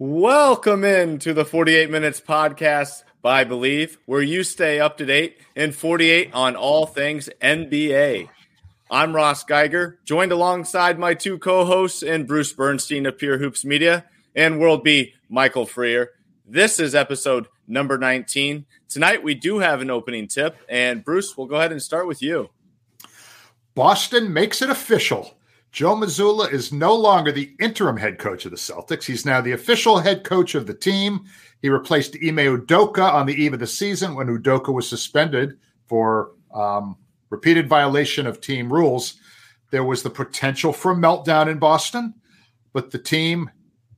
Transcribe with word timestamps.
Welcome 0.00 0.84
in 0.84 1.18
to 1.18 1.34
the 1.34 1.44
48 1.44 1.90
Minutes 1.90 2.20
Podcast 2.20 3.02
by 3.20 3.42
Believe, 3.42 3.98
where 4.06 4.22
you 4.22 4.44
stay 4.44 4.78
up 4.78 4.96
to 4.98 5.04
date 5.04 5.38
in 5.56 5.72
48 5.72 6.32
on 6.32 6.54
all 6.54 6.86
things 6.86 7.28
NBA. 7.42 8.28
I'm 8.92 9.16
Ross 9.16 9.42
Geiger, 9.42 9.98
joined 10.04 10.30
alongside 10.30 11.00
my 11.00 11.14
two 11.14 11.36
co 11.36 11.64
hosts 11.64 12.04
and 12.04 12.28
Bruce 12.28 12.52
Bernstein 12.52 13.06
of 13.06 13.18
Pure 13.18 13.38
Hoops 13.38 13.64
Media 13.64 14.04
and 14.36 14.60
World 14.60 14.84
B, 14.84 15.14
Michael 15.28 15.66
Freer. 15.66 16.10
This 16.46 16.78
is 16.78 16.94
episode 16.94 17.48
number 17.66 17.98
19. 17.98 18.66
Tonight, 18.88 19.24
we 19.24 19.34
do 19.34 19.58
have 19.58 19.80
an 19.80 19.90
opening 19.90 20.28
tip, 20.28 20.58
and 20.68 21.04
Bruce, 21.04 21.36
we'll 21.36 21.48
go 21.48 21.56
ahead 21.56 21.72
and 21.72 21.82
start 21.82 22.06
with 22.06 22.22
you. 22.22 22.50
Boston 23.74 24.32
makes 24.32 24.62
it 24.62 24.70
official. 24.70 25.37
Joe 25.70 25.94
Mazzulla 25.94 26.50
is 26.50 26.72
no 26.72 26.94
longer 26.94 27.30
the 27.30 27.54
interim 27.60 27.96
head 27.96 28.18
coach 28.18 28.44
of 28.44 28.50
the 28.50 28.56
Celtics. 28.56 29.04
He's 29.04 29.26
now 29.26 29.40
the 29.40 29.52
official 29.52 29.98
head 29.98 30.24
coach 30.24 30.54
of 30.54 30.66
the 30.66 30.74
team. 30.74 31.26
He 31.60 31.68
replaced 31.68 32.16
Ime 32.16 32.36
Udoka 32.36 33.12
on 33.12 33.26
the 33.26 33.34
eve 33.34 33.52
of 33.52 33.60
the 33.60 33.66
season 33.66 34.14
when 34.14 34.28
Udoka 34.28 34.72
was 34.72 34.88
suspended 34.88 35.58
for 35.86 36.32
um, 36.54 36.96
repeated 37.30 37.68
violation 37.68 38.26
of 38.26 38.40
team 38.40 38.72
rules. 38.72 39.16
There 39.70 39.84
was 39.84 40.02
the 40.02 40.10
potential 40.10 40.72
for 40.72 40.92
a 40.92 40.96
meltdown 40.96 41.48
in 41.48 41.58
Boston, 41.58 42.14
but 42.72 42.90
the 42.90 42.98
team 42.98 43.50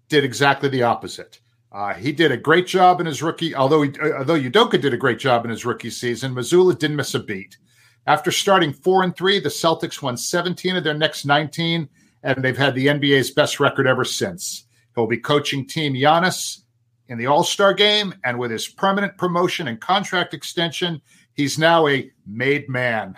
did 0.08 0.24
exactly 0.24 0.68
the 0.68 0.82
opposite. 0.82 1.40
Uh, 1.72 1.94
he 1.94 2.10
did 2.10 2.32
a 2.32 2.36
great 2.36 2.66
job 2.66 3.00
in 3.00 3.06
his 3.06 3.22
rookie, 3.22 3.54
although 3.54 3.82
he, 3.82 3.92
uh, 4.00 4.18
although 4.18 4.38
Udoka 4.38 4.80
did 4.80 4.92
a 4.92 4.96
great 4.98 5.20
job 5.20 5.44
in 5.44 5.50
his 5.50 5.64
rookie 5.64 5.90
season. 5.90 6.34
Mazzulla 6.34 6.76
didn't 6.76 6.96
miss 6.96 7.14
a 7.14 7.20
beat. 7.20 7.58
After 8.06 8.30
starting 8.30 8.72
four 8.72 9.02
and 9.02 9.14
three, 9.14 9.38
the 9.40 9.48
Celtics 9.48 10.02
won 10.02 10.16
17 10.16 10.76
of 10.76 10.84
their 10.84 10.94
next 10.94 11.24
19, 11.24 11.88
and 12.22 12.44
they've 12.44 12.56
had 12.56 12.74
the 12.74 12.86
NBA's 12.86 13.30
best 13.30 13.60
record 13.60 13.86
ever 13.86 14.04
since. 14.04 14.66
He'll 14.94 15.06
be 15.06 15.18
coaching 15.18 15.66
Team 15.66 15.94
Giannis 15.94 16.62
in 17.08 17.18
the 17.18 17.26
All 17.26 17.44
Star 17.44 17.74
game, 17.74 18.14
and 18.24 18.38
with 18.38 18.50
his 18.50 18.68
permanent 18.68 19.16
promotion 19.18 19.68
and 19.68 19.80
contract 19.80 20.34
extension, 20.34 21.00
he's 21.34 21.58
now 21.58 21.86
a 21.88 22.10
made 22.26 22.68
man. 22.68 23.16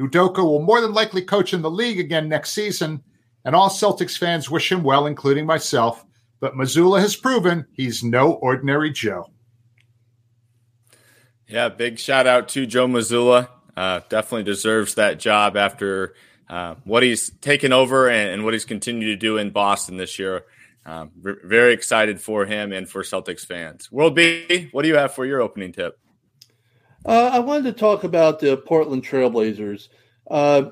Udoka 0.00 0.38
will 0.44 0.62
more 0.62 0.80
than 0.80 0.92
likely 0.92 1.22
coach 1.22 1.54
in 1.54 1.62
the 1.62 1.70
league 1.70 2.00
again 2.00 2.28
next 2.28 2.52
season, 2.52 3.02
and 3.44 3.54
all 3.54 3.70
Celtics 3.70 4.18
fans 4.18 4.50
wish 4.50 4.70
him 4.70 4.82
well, 4.82 5.06
including 5.06 5.46
myself. 5.46 6.04
But 6.40 6.54
Mazzulla 6.54 7.00
has 7.00 7.16
proven 7.16 7.66
he's 7.72 8.04
no 8.04 8.32
ordinary 8.32 8.90
Joe. 8.90 9.30
Yeah, 11.48 11.68
big 11.68 11.98
shout 11.98 12.26
out 12.26 12.48
to 12.50 12.66
Joe 12.66 12.86
Mazzulla. 12.86 13.48
Uh, 13.76 14.00
definitely 14.08 14.44
deserves 14.44 14.94
that 14.94 15.18
job 15.18 15.56
after 15.56 16.14
uh, 16.48 16.76
what 16.84 17.02
he's 17.02 17.30
taken 17.40 17.72
over 17.72 18.08
and, 18.08 18.30
and, 18.30 18.44
what 18.44 18.54
he's 18.54 18.64
continued 18.64 19.06
to 19.06 19.16
do 19.16 19.36
in 19.36 19.50
Boston 19.50 19.96
this 19.96 20.18
year. 20.18 20.44
Um, 20.86 21.10
very 21.16 21.74
excited 21.74 22.20
for 22.20 22.46
him 22.46 22.72
and 22.72 22.88
for 22.88 23.02
Celtics 23.02 23.44
fans. 23.44 23.90
World 23.90 24.14
B, 24.14 24.68
what 24.70 24.82
do 24.82 24.88
you 24.88 24.96
have 24.96 25.12
for 25.12 25.26
your 25.26 25.40
opening 25.40 25.72
tip? 25.72 25.98
Uh, 27.04 27.30
I 27.32 27.40
wanted 27.40 27.64
to 27.64 27.72
talk 27.72 28.04
about 28.04 28.38
the 28.38 28.56
Portland 28.56 29.04
Trailblazers. 29.04 29.88
Uh, 30.30 30.70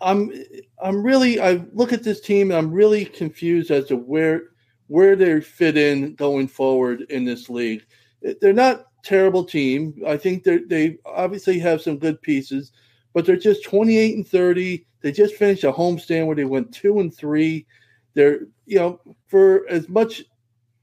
I'm 0.00 0.32
I'm 0.82 1.02
really 1.02 1.40
I 1.40 1.64
look 1.72 1.92
at 1.92 2.02
this 2.02 2.20
team 2.20 2.50
and 2.50 2.58
I'm 2.58 2.70
really 2.70 3.06
confused 3.06 3.70
as 3.70 3.86
to 3.86 3.96
where 3.96 4.42
where 4.86 5.16
they 5.16 5.40
fit 5.40 5.76
in 5.76 6.14
going 6.14 6.48
forward 6.48 7.02
in 7.08 7.24
this 7.24 7.48
league. 7.48 7.84
They're 8.40 8.52
not 8.52 8.86
terrible 9.04 9.44
team. 9.44 9.94
I 10.06 10.16
think 10.16 10.44
they 10.44 10.58
they 10.58 10.98
obviously 11.04 11.58
have 11.60 11.82
some 11.82 11.98
good 11.98 12.20
pieces, 12.22 12.72
but 13.12 13.26
they're 13.26 13.36
just 13.36 13.64
28 13.64 14.16
and 14.16 14.26
30. 14.26 14.86
They 15.00 15.12
just 15.12 15.34
finished 15.34 15.64
a 15.64 15.72
homestand 15.72 16.26
where 16.26 16.36
they 16.36 16.44
went 16.44 16.72
two 16.72 17.00
and 17.00 17.14
three. 17.14 17.66
They're 18.14 18.40
you 18.66 18.78
know 18.78 19.00
for 19.28 19.68
as 19.68 19.88
much 19.88 20.22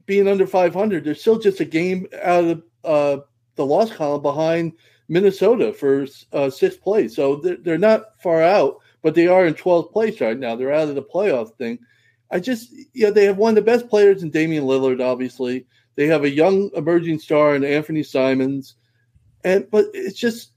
being 0.05 0.27
under 0.27 0.47
500, 0.47 1.03
they're 1.03 1.15
still 1.15 1.39
just 1.39 1.59
a 1.59 1.65
game 1.65 2.07
out 2.23 2.43
of 2.43 2.63
uh, 2.83 3.17
the 3.55 3.65
loss 3.65 3.93
column 3.93 4.21
behind 4.21 4.73
Minnesota 5.07 5.73
for 5.73 6.07
uh, 6.33 6.49
sixth 6.49 6.81
place. 6.81 7.15
So 7.15 7.37
they're, 7.37 7.57
they're 7.57 7.77
not 7.77 8.21
far 8.21 8.41
out, 8.41 8.77
but 9.01 9.15
they 9.15 9.27
are 9.27 9.45
in 9.45 9.53
12th 9.53 9.91
place 9.91 10.19
right 10.21 10.37
now. 10.37 10.55
They're 10.55 10.73
out 10.73 10.89
of 10.89 10.95
the 10.95 11.03
playoff 11.03 11.55
thing. 11.57 11.79
I 12.31 12.39
just, 12.39 12.71
you 12.93 13.05
know, 13.05 13.11
they 13.11 13.25
have 13.25 13.37
one 13.37 13.49
of 13.49 13.55
the 13.55 13.61
best 13.61 13.89
players 13.89 14.23
in 14.23 14.29
Damian 14.29 14.63
Lillard, 14.63 15.01
obviously. 15.01 15.65
They 15.95 16.07
have 16.07 16.23
a 16.23 16.29
young 16.29 16.69
emerging 16.75 17.19
star 17.19 17.55
in 17.55 17.63
Anthony 17.63 18.03
Simons, 18.03 18.75
and 19.43 19.69
but 19.71 19.85
it's 19.93 20.17
just 20.17 20.51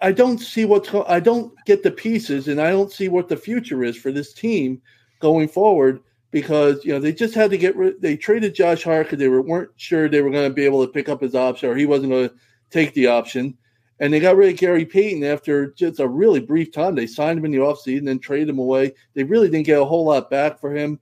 I 0.00 0.12
don't 0.12 0.38
see 0.38 0.64
what's 0.64 0.92
I 1.08 1.20
don't 1.20 1.52
get 1.66 1.82
the 1.82 1.90
pieces, 1.90 2.48
and 2.48 2.60
I 2.60 2.70
don't 2.70 2.92
see 2.92 3.08
what 3.08 3.28
the 3.28 3.36
future 3.36 3.84
is 3.84 3.96
for 3.96 4.12
this 4.12 4.32
team 4.32 4.82
going 5.20 5.48
forward 5.48 6.00
because 6.30 6.84
you 6.84 6.92
know 6.92 6.98
they 6.98 7.12
just 7.12 7.34
had 7.34 7.50
to 7.50 7.56
get 7.56 7.76
rid. 7.76 8.02
They 8.02 8.16
traded 8.16 8.54
Josh 8.54 8.82
Hart 8.82 9.06
because 9.06 9.20
they 9.20 9.28
were, 9.28 9.40
weren't 9.40 9.70
sure 9.76 10.08
they 10.08 10.20
were 10.20 10.30
going 10.30 10.50
to 10.50 10.54
be 10.54 10.64
able 10.64 10.84
to 10.84 10.92
pick 10.92 11.08
up 11.08 11.20
his 11.20 11.36
option 11.36 11.70
or 11.70 11.76
he 11.76 11.86
wasn't 11.86 12.10
going 12.10 12.28
to 12.28 12.34
take 12.70 12.92
the 12.94 13.06
option. 13.06 13.56
And 14.00 14.12
they 14.12 14.18
got 14.18 14.36
rid 14.36 14.52
of 14.52 14.58
Gary 14.58 14.84
Payton 14.84 15.22
after 15.22 15.68
just 15.68 16.00
a 16.00 16.08
really 16.08 16.40
brief 16.40 16.72
time. 16.72 16.96
They 16.96 17.06
signed 17.06 17.38
him 17.38 17.44
in 17.44 17.52
the 17.52 17.58
offseason 17.58 18.10
and 18.10 18.20
traded 18.20 18.48
him 18.48 18.58
away. 18.58 18.92
They 19.14 19.22
really 19.22 19.48
didn't 19.48 19.66
get 19.66 19.80
a 19.80 19.84
whole 19.84 20.06
lot 20.06 20.28
back 20.28 20.60
for 20.60 20.74
him. 20.74 20.98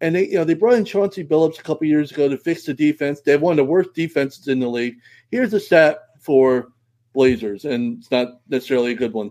And 0.00 0.14
they, 0.14 0.28
you 0.28 0.34
know, 0.34 0.44
they 0.44 0.54
brought 0.54 0.74
in 0.74 0.84
Chauncey 0.84 1.24
Billups 1.24 1.58
a 1.58 1.62
couple 1.62 1.86
years 1.86 2.10
ago 2.10 2.28
to 2.28 2.36
fix 2.36 2.64
the 2.64 2.74
defense. 2.74 3.20
They 3.20 3.32
have 3.32 3.42
one 3.42 3.52
of 3.52 3.56
the 3.56 3.64
worst 3.64 3.94
defenses 3.94 4.48
in 4.48 4.60
the 4.60 4.68
league. 4.68 4.96
Here's 5.30 5.54
a 5.54 5.60
stat 5.60 6.00
for 6.20 6.68
Blazers, 7.14 7.64
and 7.64 7.98
it's 7.98 8.10
not 8.10 8.40
necessarily 8.48 8.92
a 8.92 8.96
good 8.96 9.14
one. 9.14 9.30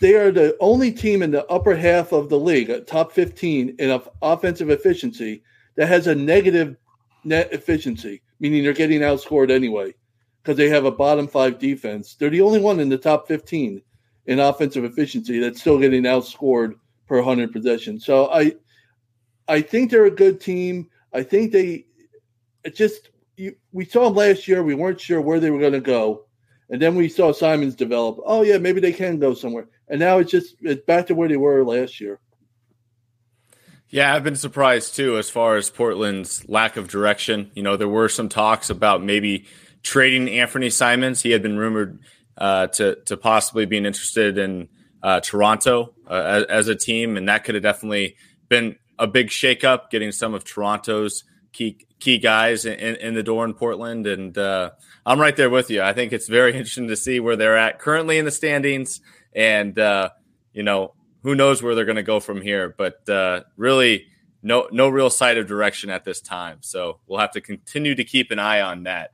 They 0.00 0.14
are 0.14 0.30
the 0.30 0.56
only 0.60 0.92
team 0.92 1.22
in 1.22 1.30
the 1.30 1.44
upper 1.46 1.74
half 1.74 2.12
of 2.12 2.28
the 2.28 2.38
league, 2.38 2.86
top 2.86 3.12
15 3.12 3.76
in 3.78 4.00
offensive 4.22 4.70
efficiency, 4.70 5.42
that 5.76 5.88
has 5.88 6.06
a 6.06 6.14
negative 6.14 6.76
net 7.24 7.52
efficiency, 7.52 8.22
meaning 8.40 8.62
they're 8.62 8.72
getting 8.72 9.00
outscored 9.00 9.50
anyway 9.50 9.94
because 10.42 10.56
they 10.56 10.68
have 10.68 10.84
a 10.84 10.90
bottom 10.90 11.28
five 11.28 11.58
defense. 11.58 12.14
They're 12.14 12.30
the 12.30 12.40
only 12.40 12.60
one 12.60 12.80
in 12.80 12.88
the 12.88 12.98
top 12.98 13.28
15 13.28 13.82
in 14.26 14.38
offensive 14.40 14.84
efficiency 14.84 15.38
that's 15.38 15.60
still 15.60 15.78
getting 15.78 16.04
outscored 16.04 16.74
per 17.06 17.16
100 17.16 17.52
possessions. 17.52 18.04
So 18.04 18.30
I 18.30 18.54
I 19.48 19.62
think 19.62 19.90
they're 19.90 20.04
a 20.04 20.10
good 20.10 20.40
team. 20.40 20.88
I 21.12 21.22
think 21.22 21.52
they 21.52 21.86
just 22.74 23.10
you, 23.36 23.56
we 23.72 23.84
saw 23.84 24.04
them 24.04 24.14
last 24.14 24.46
year. 24.46 24.62
We 24.62 24.74
weren't 24.74 25.00
sure 25.00 25.20
where 25.20 25.40
they 25.40 25.50
were 25.50 25.60
going 25.60 25.72
to 25.72 25.80
go, 25.80 26.26
and 26.68 26.80
then 26.80 26.94
we 26.94 27.08
saw 27.08 27.32
Simons 27.32 27.74
develop. 27.74 28.20
Oh 28.24 28.42
yeah, 28.42 28.58
maybe 28.58 28.80
they 28.80 28.92
can 28.92 29.18
go 29.18 29.34
somewhere. 29.34 29.68
And 29.88 30.00
now 30.00 30.18
it's 30.18 30.30
just 30.30 30.56
it's 30.60 30.84
back 30.84 31.06
to 31.06 31.14
where 31.14 31.28
they 31.28 31.36
were 31.36 31.64
last 31.64 32.00
year. 32.00 32.20
Yeah, 33.90 34.14
I've 34.14 34.24
been 34.24 34.36
surprised 34.36 34.96
too 34.96 35.16
as 35.16 35.30
far 35.30 35.56
as 35.56 35.70
Portland's 35.70 36.46
lack 36.46 36.76
of 36.76 36.88
direction. 36.88 37.50
You 37.54 37.62
know, 37.62 37.76
there 37.76 37.88
were 37.88 38.10
some 38.10 38.28
talks 38.28 38.68
about 38.68 39.02
maybe 39.02 39.46
trading 39.82 40.28
Anthony 40.28 40.68
Simons. 40.68 41.22
He 41.22 41.30
had 41.30 41.42
been 41.42 41.56
rumored 41.56 42.00
uh, 42.36 42.66
to 42.68 42.96
to 43.06 43.16
possibly 43.16 43.64
being 43.64 43.86
interested 43.86 44.36
in 44.36 44.68
uh, 45.02 45.20
Toronto 45.20 45.94
uh, 46.06 46.14
as, 46.14 46.44
as, 46.44 46.68
a 46.68 46.74
team, 46.74 47.16
and 47.16 47.28
that 47.28 47.44
could 47.44 47.54
have 47.54 47.62
definitely 47.62 48.16
been 48.48 48.76
a 48.98 49.06
big 49.06 49.28
shakeup, 49.28 49.90
getting 49.90 50.12
some 50.12 50.34
of 50.34 50.44
Toronto's 50.44 51.24
key 51.52 51.86
key 51.98 52.18
guys 52.18 52.64
in, 52.64 52.96
in 52.96 53.14
the 53.14 53.22
door 53.22 53.44
in 53.44 53.54
Portland. 53.54 54.06
And 54.06 54.36
uh, 54.36 54.70
I'm 55.04 55.20
right 55.20 55.34
there 55.36 55.50
with 55.50 55.70
you. 55.70 55.82
I 55.82 55.92
think 55.92 56.12
it's 56.12 56.28
very 56.28 56.52
interesting 56.54 56.88
to 56.88 56.96
see 56.96 57.20
where 57.20 57.36
they're 57.36 57.56
at 57.56 57.78
currently 57.78 58.18
in 58.18 58.24
the 58.24 58.30
standings, 58.30 59.00
and 59.34 59.78
uh, 59.78 60.10
you 60.52 60.62
know 60.62 60.94
who 61.22 61.34
knows 61.34 61.62
where 61.62 61.74
they're 61.74 61.84
going 61.84 61.96
to 61.96 62.02
go 62.02 62.20
from 62.20 62.40
here. 62.40 62.74
But 62.76 63.08
uh, 63.08 63.42
really, 63.56 64.06
no 64.42 64.68
no 64.70 64.88
real 64.88 65.10
sight 65.10 65.38
of 65.38 65.46
direction 65.46 65.90
at 65.90 66.04
this 66.04 66.20
time. 66.20 66.58
So 66.60 67.00
we'll 67.06 67.20
have 67.20 67.32
to 67.32 67.40
continue 67.40 67.94
to 67.94 68.04
keep 68.04 68.30
an 68.30 68.38
eye 68.38 68.60
on 68.60 68.84
that. 68.84 69.10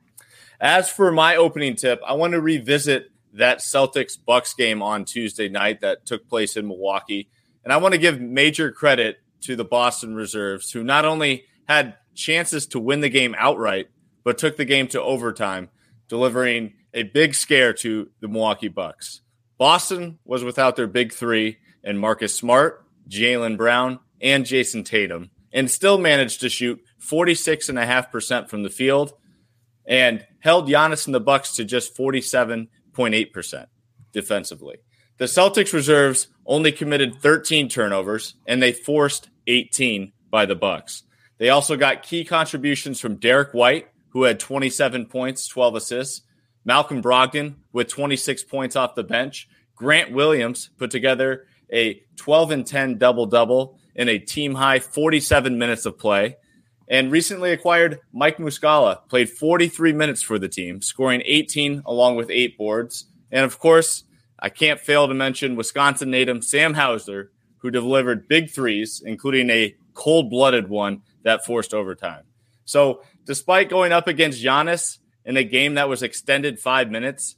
As 0.60 0.88
for 0.88 1.10
my 1.12 1.36
opening 1.36 1.76
tip, 1.76 2.00
I 2.06 2.14
want 2.14 2.32
to 2.32 2.40
revisit 2.40 3.10
that 3.34 3.58
Celtics 3.58 4.16
Bucks 4.24 4.54
game 4.54 4.80
on 4.80 5.04
Tuesday 5.04 5.48
night 5.48 5.80
that 5.80 6.06
took 6.06 6.28
place 6.28 6.56
in 6.56 6.68
Milwaukee. 6.68 7.28
And 7.64 7.72
I 7.72 7.78
want 7.78 7.92
to 7.92 7.98
give 7.98 8.20
major 8.20 8.70
credit 8.70 9.18
to 9.44 9.56
the 9.56 9.64
Boston 9.64 10.14
Reserves, 10.14 10.70
who 10.70 10.82
not 10.84 11.04
only 11.04 11.44
had 11.68 11.96
chances 12.14 12.66
to 12.68 12.80
win 12.80 13.00
the 13.00 13.08
game 13.08 13.34
outright, 13.38 13.88
but 14.24 14.38
took 14.38 14.56
the 14.56 14.64
game 14.64 14.88
to 14.88 15.02
overtime, 15.02 15.70
delivering 16.08 16.74
a 16.92 17.02
big 17.02 17.34
scare 17.34 17.72
to 17.72 18.10
the 18.20 18.28
Milwaukee 18.28 18.68
Bucks. 18.68 19.20
Boston 19.58 20.18
was 20.24 20.44
without 20.44 20.76
their 20.76 20.86
big 20.86 21.12
three 21.12 21.58
and 21.82 21.98
Marcus 22.00 22.34
Smart, 22.34 22.84
Jaylen 23.08 23.56
Brown, 23.56 24.00
and 24.20 24.44
Jayson 24.44 24.84
Tatum, 24.84 25.30
and 25.52 25.70
still 25.70 25.98
managed 25.98 26.40
to 26.40 26.48
shoot 26.48 26.80
46.5% 27.00 28.48
from 28.48 28.62
the 28.62 28.70
field 28.70 29.12
and 29.86 30.26
held 30.40 30.68
Giannis 30.68 31.06
and 31.06 31.14
the 31.14 31.20
Bucks 31.20 31.56
to 31.56 31.64
just 31.64 31.96
47.8% 31.96 33.66
defensively. 34.12 34.76
The 35.18 35.26
Celtics 35.26 35.72
reserves 35.72 36.28
only 36.46 36.72
committed 36.72 37.16
13 37.20 37.68
turnovers 37.68 38.34
and 38.46 38.62
they 38.62 38.72
forced 38.72 39.28
18 39.46 40.12
by 40.30 40.46
the 40.46 40.54
Bucks. 40.54 41.02
They 41.38 41.48
also 41.50 41.76
got 41.76 42.02
key 42.02 42.24
contributions 42.24 43.00
from 43.00 43.16
Derrick 43.16 43.52
White, 43.52 43.88
who 44.10 44.22
had 44.22 44.38
27 44.38 45.06
points, 45.06 45.48
12 45.48 45.74
assists, 45.76 46.22
Malcolm 46.64 47.02
Brogdon 47.02 47.56
with 47.72 47.88
26 47.88 48.44
points 48.44 48.76
off 48.76 48.94
the 48.94 49.04
bench, 49.04 49.48
Grant 49.74 50.12
Williams 50.12 50.70
put 50.78 50.90
together 50.90 51.46
a 51.72 52.00
12 52.16 52.50
and 52.52 52.66
10 52.66 52.98
double 52.98 53.26
double 53.26 53.78
in 53.94 54.08
a 54.08 54.18
team 54.18 54.54
high 54.54 54.78
47 54.78 55.58
minutes 55.58 55.86
of 55.86 55.98
play. 55.98 56.36
and 56.86 57.10
recently 57.10 57.50
acquired 57.50 57.98
Mike 58.12 58.36
Muscala, 58.36 59.08
played 59.08 59.30
43 59.30 59.92
minutes 59.94 60.20
for 60.22 60.38
the 60.38 60.48
team, 60.48 60.82
scoring 60.82 61.22
18 61.24 61.82
along 61.86 62.16
with 62.16 62.30
eight 62.30 62.58
boards. 62.58 63.06
And 63.32 63.44
of 63.44 63.58
course, 63.58 64.04
I 64.38 64.50
can't 64.50 64.78
fail 64.78 65.08
to 65.08 65.14
mention 65.14 65.56
Wisconsin 65.56 66.10
native 66.10 66.44
Sam 66.44 66.74
Hauser, 66.74 67.32
who 67.64 67.70
delivered 67.70 68.28
big 68.28 68.50
threes, 68.50 69.02
including 69.02 69.48
a 69.48 69.74
cold 69.94 70.28
blooded 70.28 70.68
one 70.68 71.00
that 71.22 71.46
forced 71.46 71.72
overtime. 71.72 72.22
So, 72.66 73.02
despite 73.24 73.70
going 73.70 73.90
up 73.90 74.06
against 74.06 74.44
Giannis 74.44 74.98
in 75.24 75.38
a 75.38 75.44
game 75.44 75.72
that 75.74 75.88
was 75.88 76.02
extended 76.02 76.60
five 76.60 76.90
minutes, 76.90 77.36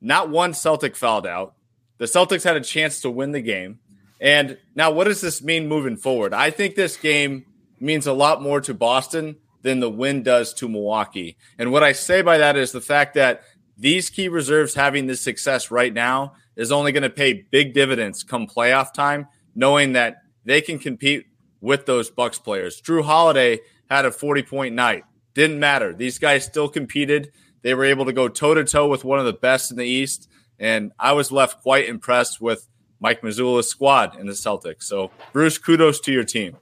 not 0.00 0.30
one 0.30 0.54
Celtic 0.54 0.96
fouled 0.96 1.26
out. 1.26 1.56
The 1.98 2.06
Celtics 2.06 2.42
had 2.42 2.56
a 2.56 2.62
chance 2.62 3.02
to 3.02 3.10
win 3.10 3.32
the 3.32 3.42
game. 3.42 3.80
And 4.18 4.56
now, 4.74 4.92
what 4.92 5.04
does 5.04 5.20
this 5.20 5.42
mean 5.42 5.68
moving 5.68 5.98
forward? 5.98 6.32
I 6.32 6.50
think 6.50 6.74
this 6.74 6.96
game 6.96 7.44
means 7.78 8.06
a 8.06 8.14
lot 8.14 8.40
more 8.40 8.62
to 8.62 8.72
Boston 8.72 9.36
than 9.60 9.80
the 9.80 9.90
win 9.90 10.22
does 10.22 10.54
to 10.54 10.70
Milwaukee. 10.70 11.36
And 11.58 11.70
what 11.70 11.82
I 11.82 11.92
say 11.92 12.22
by 12.22 12.38
that 12.38 12.56
is 12.56 12.72
the 12.72 12.80
fact 12.80 13.12
that 13.12 13.42
these 13.76 14.08
key 14.08 14.28
reserves 14.28 14.72
having 14.72 15.06
this 15.06 15.20
success 15.20 15.70
right 15.70 15.92
now 15.92 16.32
is 16.56 16.72
only 16.72 16.92
going 16.92 17.02
to 17.02 17.10
pay 17.10 17.46
big 17.50 17.74
dividends 17.74 18.22
come 18.22 18.46
playoff 18.46 18.92
time, 18.92 19.26
knowing 19.54 19.92
that 19.92 20.22
they 20.44 20.60
can 20.60 20.78
compete 20.78 21.26
with 21.60 21.86
those 21.86 22.10
Bucks 22.10 22.38
players. 22.38 22.80
Jrue 22.80 23.04
Holiday 23.04 23.60
had 23.88 24.04
a 24.04 24.10
40 24.10 24.42
point 24.42 24.74
night. 24.74 25.04
Didn't 25.34 25.58
matter. 25.58 25.94
These 25.94 26.18
guys 26.18 26.44
still 26.44 26.68
competed. 26.68 27.32
They 27.62 27.74
were 27.74 27.84
able 27.84 28.06
to 28.06 28.12
go 28.12 28.28
toe 28.28 28.54
to 28.54 28.64
toe 28.64 28.88
with 28.88 29.04
one 29.04 29.18
of 29.18 29.26
the 29.26 29.32
best 29.32 29.70
in 29.70 29.76
the 29.76 29.84
East. 29.84 30.28
And 30.58 30.92
I 30.98 31.12
was 31.12 31.30
left 31.30 31.62
quite 31.62 31.88
impressed 31.88 32.40
with 32.40 32.68
Mike 33.00 33.22
Mazzulla's 33.22 33.68
squad 33.68 34.18
in 34.18 34.26
the 34.26 34.32
Celtics. 34.32 34.84
So, 34.84 35.10
Bruce, 35.32 35.58
kudos 35.58 36.00
to 36.00 36.12
your 36.12 36.24
team. 36.24 36.56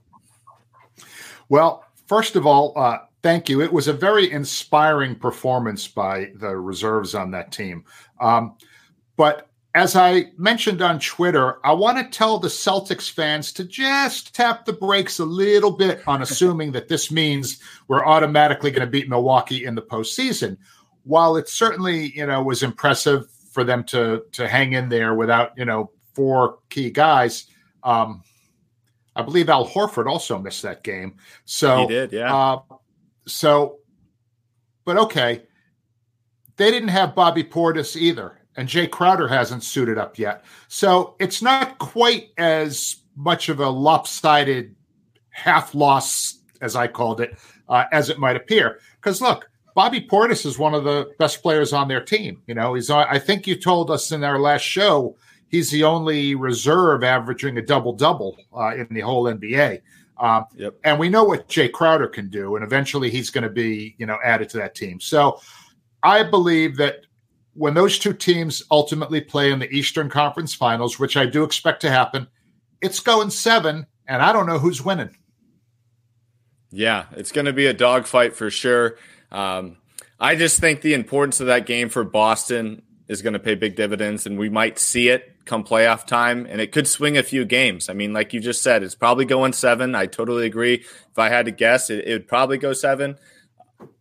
Well, 1.49 1.85
first 2.07 2.37
of 2.37 2.47
all, 2.47 2.73
uh, 2.77 2.99
thank 3.23 3.49
you. 3.49 3.61
It 3.61 3.73
was 3.73 3.89
a 3.89 3.93
very 3.93 4.31
inspiring 4.31 5.17
performance 5.17 5.89
by 5.89 6.31
the 6.37 6.57
reserves 6.57 7.15
on 7.15 7.31
that 7.33 7.51
team. 7.51 7.85
Um, 8.21 8.57
but 9.17 9.48
as 9.79 9.95
I 9.95 10.33
mentioned 10.37 10.83
on 10.83 10.99
Twitter, 10.99 11.65
I 11.65 11.73
want 11.73 11.99
to 11.99 12.19
tell 12.19 12.39
the 12.39 12.49
Celtics 12.49 13.09
fans 13.09 13.53
to 13.53 13.65
just 13.65 14.35
tap 14.35 14.65
the 14.65 14.73
brakes 14.73 15.21
a 15.21 15.25
little 15.25 15.71
bit 15.71 16.03
on 16.09 16.21
assuming 16.21 16.73
that 16.73 16.89
this 16.89 17.13
means 17.13 17.61
we're 17.87 18.05
automatically 18.05 18.73
going 18.73 18.85
to 18.85 18.91
beat 18.91 19.09
Milwaukee 19.09 19.65
in 19.65 19.77
the 19.77 19.83
postseason. 19.83 20.57
While 21.05 21.37
it 21.37 21.49
certainly, 21.49 22.11
you 22.17 22.27
know, 22.27 22.43
was 22.43 22.65
impressive 22.65 23.31
for 23.53 23.63
them 23.63 23.85
to 23.85 24.25
to 24.33 24.49
hang 24.49 24.73
in 24.73 24.89
there 24.89 25.15
without, 25.15 25.53
you 25.57 25.65
know, 25.65 25.93
four 26.13 26.59
key 26.71 26.91
guys. 26.91 27.47
Um, 27.85 28.25
I 29.15 29.23
believe 29.23 29.49
Al 29.49 29.67
Horford 29.67 30.07
also 30.07 30.39
missed 30.39 30.63
that 30.63 30.83
game. 30.83 31.17
So 31.45 31.83
he 31.83 31.87
did, 31.87 32.13
yeah. 32.13 32.35
Uh, 32.35 32.61
so, 33.27 33.79
but 34.85 34.97
okay, 34.97 35.45
they 36.57 36.71
didn't 36.71 36.89
have 36.89 37.15
Bobby 37.15 37.45
Portis 37.45 37.97
either, 37.97 38.38
and 38.59 38.69
Jae 38.69 38.91
Crowder 38.91 39.29
hasn't 39.29 39.63
suited 39.63 39.99
up 39.99 40.19
yet. 40.19 40.45
So 40.67 41.15
it's 41.21 41.41
not 41.41 41.79
quite 41.79 42.31
as 42.39 42.97
much 43.15 43.49
of 43.49 43.61
a 43.61 43.69
lopsided 43.69 44.75
half 45.31 45.77
loss, 45.77 46.41
as 46.61 46.75
I 46.75 46.89
called 46.89 47.21
it, 47.21 47.39
uh, 47.69 47.85
as 47.93 48.11
it 48.11 48.19
might 48.19 48.35
appear. 48.35 48.81
Because 48.97 49.23
look, 49.23 49.49
Bobby 49.77 50.01
Portis 50.01 50.45
is 50.45 50.59
one 50.59 50.75
of 50.75 50.83
the 50.83 51.09
best 51.21 51.41
players 51.41 51.73
on 51.73 51.87
their 51.87 52.05
team. 52.05 52.43
You 52.49 52.57
know, 52.57 52.75
he's. 52.75 52.91
I 52.91 53.21
think 53.21 53.47
you 53.47 53.55
told 53.55 53.93
us 53.93 54.11
in 54.11 54.25
our 54.25 54.41
last 54.41 54.63
show 54.63 55.17
he's 55.47 55.71
the 55.71 55.85
only 55.85 56.35
reserve 56.35 57.05
averaging 57.05 57.59
a 57.59 57.63
double 57.63 57.93
double 57.93 58.37
uh, 58.53 58.75
in 58.75 58.89
the 58.91 59.03
whole 59.03 59.25
NBA. 59.25 59.83
Um, 60.19 60.47
yep. 60.57 60.75
And 60.83 60.99
we 60.99 61.09
know 61.09 61.23
what 61.23 61.49
Jae 61.49 61.71
Crowder 61.71 62.09
can 62.09 62.29
do, 62.29 62.57
and 62.57 62.65
eventually 62.65 63.09
he's 63.09 63.31
going 63.31 63.45
to 63.45 63.51
be, 63.51 63.95
you 63.99 64.07
know, 64.07 64.19
added 64.25 64.49
to 64.51 64.57
that 64.57 64.75
team. 64.75 64.99
So 64.99 65.41
I 66.03 66.25
believe 66.25 66.77
that 66.79 67.07
when 67.59 67.75
those 67.75 67.99
two 67.99 68.13
teams 68.13 68.63
ultimately 68.71 69.21
play 69.21 69.51
in 69.51 69.59
the 69.59 69.71
Eastern 69.71 70.09
Conference 70.09 70.55
Finals, 70.55 70.99
which 70.99 71.17
I 71.17 71.27
do 71.27 71.43
expect 71.43 71.81
to 71.83 71.91
happen, 71.91 72.29
it's 72.81 73.01
going 73.01 73.31
seven, 73.31 73.87
and 74.07 74.23
I 74.23 74.33
don't 74.33 74.47
know 74.47 74.61
who's 74.61 74.85
winning. 74.85 75.17
Yeah, 76.71 77.07
it's 77.13 77.33
going 77.33 77.47
to 77.47 77.53
be 77.53 77.67
a 77.67 77.73
dogfight 77.73 78.37
for 78.37 78.49
sure. 78.49 78.97
Um, 79.33 79.79
I 80.21 80.37
just 80.37 80.61
think 80.61 80.83
the 80.83 80.95
importance 80.95 81.41
of 81.41 81.49
that 81.49 81.67
game 81.67 81.89
for 81.89 82.05
Boston 82.05 82.83
is 83.09 83.23
going 83.23 83.33
to 83.33 83.41
pay 83.41 83.57
big 83.57 83.75
dividends, 83.75 84.25
and 84.25 84.39
we 84.39 84.49
might 84.49 84.79
see 84.79 85.09
it 85.09 85.35
come 85.45 85.65
playoff 85.65 86.07
time, 86.07 86.47
and 86.49 86.61
it 86.61 86.71
could 86.71 86.87
swing 86.87 87.19
a 87.19 87.23
few 87.25 87.45
games. 87.45 87.89
I 87.89 87.93
mean, 87.93 88.13
like 88.13 88.33
you 88.33 88.39
just 88.39 88.63
said, 88.63 88.85
it's 88.85 88.95
probably 88.95 89.25
going 89.25 89.53
seven. 89.53 89.97
I 89.97 90.07
totally 90.07 90.47
agree. 90.47 90.75
If 90.75 91.19
I 91.19 91.29
had 91.29 91.47
to 91.47 91.51
guess, 91.51 91.91
it, 91.91 92.07
it 92.07 92.13
would 92.13 92.29
probably 92.29 92.59
go 92.59 92.73
seven. 92.73 93.19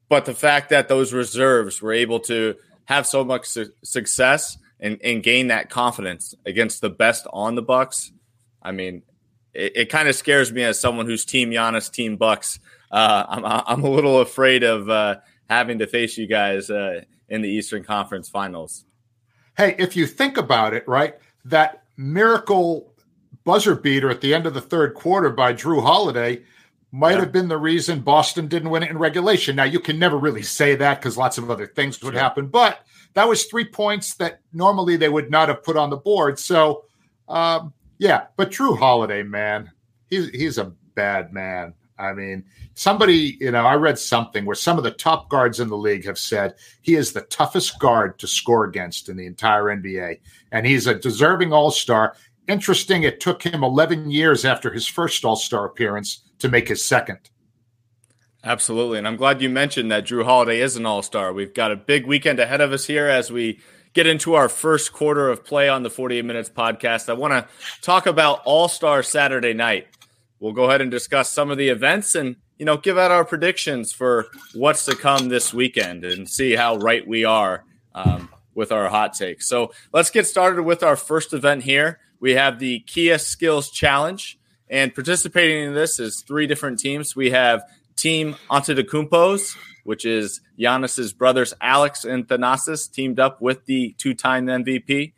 But 0.09 0.25
the 0.25 0.35
fact 0.35 0.69
that 0.69 0.89
those 0.89 1.11
reserves 1.11 1.81
were 1.81 1.93
able 1.93 2.19
to 2.21 2.55
have 2.87 3.07
so 3.07 3.23
much 3.23 3.45
su- 3.45 3.71
success 3.83 4.57
and, 4.79 4.99
and 5.03 5.23
gain 5.23 5.47
that 5.47 5.69
confidence 5.69 6.35
against 6.45 6.81
the 6.81 6.89
best 6.89 7.25
on 7.31 7.55
the 7.55 7.61
Bucks, 7.61 8.11
I 8.61 8.71
mean, 8.71 9.03
it, 9.53 9.71
it 9.75 9.85
kind 9.89 10.09
of 10.09 10.15
scares 10.15 10.51
me 10.51 10.63
as 10.63 10.79
someone 10.79 11.05
who's 11.05 11.23
team 11.23 11.51
Giannis, 11.51 11.89
team 11.91 12.17
Bucks. 12.17 12.59
Uh, 12.91 13.25
I'm 13.27 13.45
I'm 13.45 13.83
a 13.83 13.89
little 13.89 14.19
afraid 14.21 14.63
of 14.63 14.89
uh, 14.89 15.17
having 15.49 15.79
to 15.79 15.87
face 15.87 16.17
you 16.17 16.27
guys 16.27 16.69
uh, 16.69 17.01
in 17.29 17.41
the 17.41 17.49
Eastern 17.49 17.83
Conference 17.83 18.27
Finals. 18.27 18.85
Hey, 19.55 19.75
if 19.77 19.95
you 19.95 20.05
think 20.05 20.37
about 20.37 20.73
it, 20.73 20.87
right? 20.87 21.15
that 21.47 21.83
miracle 21.95 22.93
buzzer 23.43 23.75
beater 23.75 24.09
at 24.09 24.21
the 24.21 24.33
end 24.33 24.45
of 24.45 24.53
the 24.53 24.61
third 24.61 24.93
quarter 24.93 25.29
by 25.29 25.53
Jrue 25.53 25.81
Holiday 25.81 26.43
might 26.91 27.11
yeah. 27.11 27.19
have 27.19 27.31
been 27.31 27.47
the 27.47 27.57
reason 27.57 28.01
Boston 28.01 28.47
didn't 28.47 28.69
win 28.69 28.83
it 28.83 28.89
in 28.89 28.97
regulation. 28.97 29.55
Now 29.55 29.65
you 29.65 29.79
can 29.79 29.99
never 29.99 30.17
really 30.17 30.43
say 30.43 30.75
that 30.75 30.99
because 30.99 31.17
lots 31.17 31.37
of 31.37 31.51
other 31.51 31.67
things 31.67 32.01
would 32.01 32.13
sure. 32.13 32.21
happen, 32.21 32.47
but 32.47 32.85
that 33.13 33.27
was 33.27 33.45
three 33.45 33.65
points 33.65 34.15
that 34.15 34.39
normally 34.53 34.95
they 34.95 35.09
would 35.09 35.29
not 35.29 35.49
have 35.49 35.63
put 35.63 35.75
on 35.75 35.89
the 35.89 35.97
board. 35.97 36.39
So, 36.39 36.85
um, 37.27 37.73
yeah, 37.97 38.27
but 38.35 38.51
Jrue 38.51 38.77
Holiday, 38.77 39.23
man, 39.23 39.71
he's 40.07 40.29
he's 40.29 40.57
a 40.57 40.71
bad 40.95 41.33
man. 41.33 41.73
I 41.99 42.13
mean, 42.13 42.45
somebody, 42.75 43.37
you 43.41 43.51
know, 43.51 43.65
I 43.65 43.73
read 43.73 43.97
something 43.97 44.45
where 44.45 44.55
some 44.55 44.77
of 44.77 44.83
the 44.83 44.91
top 44.91 45.29
guards 45.29 45.59
in 45.59 45.67
the 45.67 45.77
league 45.77 46.05
have 46.05 46.19
said 46.19 46.53
he 46.81 46.95
is 46.95 47.11
the 47.11 47.21
toughest 47.21 47.79
guard 47.79 48.19
to 48.19 48.27
score 48.27 48.65
against 48.65 49.09
in 49.09 49.17
the 49.17 49.25
entire 49.25 49.63
NBA. 49.63 50.19
And 50.51 50.65
he's 50.65 50.85
a 50.85 50.93
deserving 50.93 51.53
all 51.53 51.71
star. 51.71 52.15
Interesting, 52.47 53.03
it 53.03 53.19
took 53.19 53.41
him 53.43 53.63
11 53.63 54.11
years 54.11 54.45
after 54.45 54.71
his 54.71 54.87
first 54.87 55.25
all 55.25 55.35
star 55.35 55.65
appearance 55.65 56.21
to 56.39 56.49
make 56.49 56.67
his 56.67 56.85
second. 56.85 57.19
Absolutely. 58.43 58.97
And 58.97 59.07
I'm 59.07 59.15
glad 59.15 59.41
you 59.41 59.49
mentioned 59.49 59.91
that 59.91 60.05
Jrue 60.05 60.23
Holiday 60.23 60.61
is 60.61 60.75
an 60.75 60.85
all 60.85 61.01
star. 61.01 61.33
We've 61.33 61.53
got 61.53 61.71
a 61.71 61.75
big 61.75 62.05
weekend 62.05 62.39
ahead 62.39 62.61
of 62.61 62.71
us 62.71 62.85
here 62.85 63.07
as 63.07 63.31
we 63.31 63.59
get 63.93 64.07
into 64.07 64.35
our 64.35 64.47
first 64.47 64.93
quarter 64.93 65.29
of 65.29 65.43
play 65.43 65.67
on 65.67 65.83
the 65.83 65.89
48 65.89 66.23
Minutes 66.23 66.49
podcast. 66.49 67.09
I 67.09 67.13
want 67.13 67.33
to 67.33 67.47
talk 67.81 68.05
about 68.05 68.41
All 68.45 68.67
Star 68.67 69.01
Saturday 69.03 69.53
night 69.53 69.87
we'll 70.39 70.53
go 70.53 70.65
ahead 70.65 70.81
and 70.81 70.91
discuss 70.91 71.31
some 71.31 71.51
of 71.51 71.57
the 71.57 71.69
events 71.69 72.15
and 72.15 72.35
you 72.57 72.65
know 72.65 72.77
give 72.77 72.97
out 72.97 73.11
our 73.11 73.25
predictions 73.25 73.91
for 73.91 74.27
what's 74.53 74.85
to 74.85 74.95
come 74.95 75.29
this 75.29 75.53
weekend 75.53 76.03
and 76.03 76.29
see 76.29 76.55
how 76.55 76.77
right 76.77 77.07
we 77.07 77.23
are 77.23 77.63
um, 77.95 78.29
with 78.53 78.71
our 78.71 78.89
hot 78.89 79.13
takes. 79.13 79.47
So 79.47 79.71
let's 79.93 80.09
get 80.09 80.27
started 80.27 80.63
with 80.63 80.83
our 80.83 80.95
first 80.95 81.33
event 81.33 81.63
here. 81.63 81.99
We 82.19 82.33
have 82.33 82.59
the 82.59 82.79
Kia 82.79 83.19
Skills 83.19 83.69
Challenge, 83.69 84.39
and 84.69 84.93
participating 84.93 85.65
in 85.65 85.73
this 85.73 85.99
is 85.99 86.21
three 86.21 86.47
different 86.47 86.79
teams. 86.79 87.15
We 87.15 87.31
have 87.31 87.63
Team 87.95 88.35
Antetokounmpo's, 88.49 89.55
which 89.83 90.05
is 90.05 90.41
Giannis's 90.59 91.13
brothers 91.13 91.53
Alex 91.61 92.03
and 92.05 92.27
Thanasis, 92.27 92.91
teamed 92.91 93.19
up 93.19 93.41
with 93.41 93.65
the 93.65 93.95
two-time 93.97 94.47
MVP. 94.47 95.13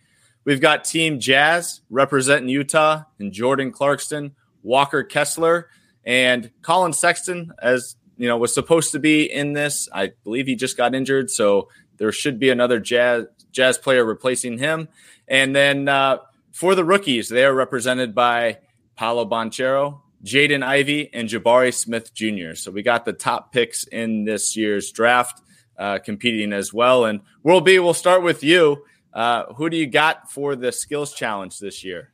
We've 0.46 0.62
got 0.62 0.86
Team 0.86 1.20
Jazz 1.20 1.82
representing 1.90 2.50
Utah 2.50 3.04
and 3.20 3.32
Jordan 3.32 3.72
Clarkson 3.72 4.36
Walker 4.64 5.04
Kessler, 5.04 5.70
and 6.04 6.52
Collin 6.62 6.94
Sexton, 6.94 7.54
as 7.62 7.96
you 8.18 8.28
know, 8.28 8.38
was 8.38 8.54
supposed 8.54 8.92
to 8.92 9.00
be 9.00 9.32
in 9.32 9.54
this. 9.54 9.88
I 9.94 10.12
believe 10.24 10.48
he 10.48 10.56
just 10.56 10.78
got 10.78 10.96
injured, 10.96 11.30
so 11.30 11.70
there 11.98 12.12
should 12.12 12.40
be 12.40 12.50
another 12.50 12.80
jazz 12.80 13.26
jazz 13.52 13.78
player 13.78 14.04
replacing 14.04 14.58
him. 14.58 14.90
And 15.28 15.56
then 15.56 15.88
uh, 15.88 16.18
for 16.52 16.76
the 16.76 16.84
rookies, 16.84 17.30
they 17.30 17.46
are 17.46 17.54
represented 17.54 18.14
by 18.14 18.60
Paolo 19.00 19.24
Banchero, 19.24 20.02
Jaden 20.26 20.62
Ivey, 20.62 21.10
and 21.14 21.30
Jabari 21.30 21.74
Smith 21.74 22.14
Jr. 22.14 22.54
So 22.56 22.70
we 22.70 22.84
got 22.84 23.06
the 23.06 23.14
top 23.14 23.54
picks 23.54 23.86
in 23.86 24.26
this 24.26 24.58
year's 24.58 24.92
draft 24.92 25.42
uh, 25.78 26.00
competing 26.00 26.52
as 26.52 26.74
well. 26.74 27.06
And 27.06 27.22
World 27.42 27.64
B, 27.64 27.80
we'll 27.80 27.94
start 27.94 28.24
with 28.24 28.44
you. 28.44 28.84
Uh, 29.14 29.54
who 29.54 29.70
do 29.70 29.78
you 29.78 29.88
got 29.88 30.30
for 30.30 30.58
the 30.58 30.74
skills 30.74 31.14
challenge 31.14 31.60
this 31.60 31.82
year? 31.82 32.12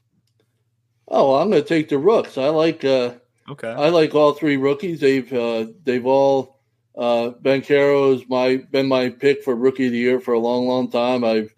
Oh, 1.07 1.33
I'm 1.33 1.49
going 1.49 1.63
to 1.63 1.67
take 1.67 1.89
the 1.89 1.97
rooks. 1.97 2.37
I 2.37 2.49
like. 2.49 2.85
Uh, 2.85 3.15
okay. 3.49 3.71
I 3.71 3.89
like 3.89 4.13
all 4.13 4.33
three 4.33 4.57
rookies. 4.57 4.99
They've 4.99 5.33
uh, 5.33 5.65
they've 5.83 6.05
all. 6.05 6.59
Uh, 6.95 7.31
my 7.43 8.57
been 8.71 8.87
my 8.87 9.09
pick 9.09 9.43
for 9.43 9.55
rookie 9.55 9.87
of 9.87 9.91
the 9.91 9.97
year 9.97 10.19
for 10.19 10.35
a 10.35 10.39
long, 10.39 10.67
long 10.67 10.91
time. 10.91 11.23
I've 11.23 11.51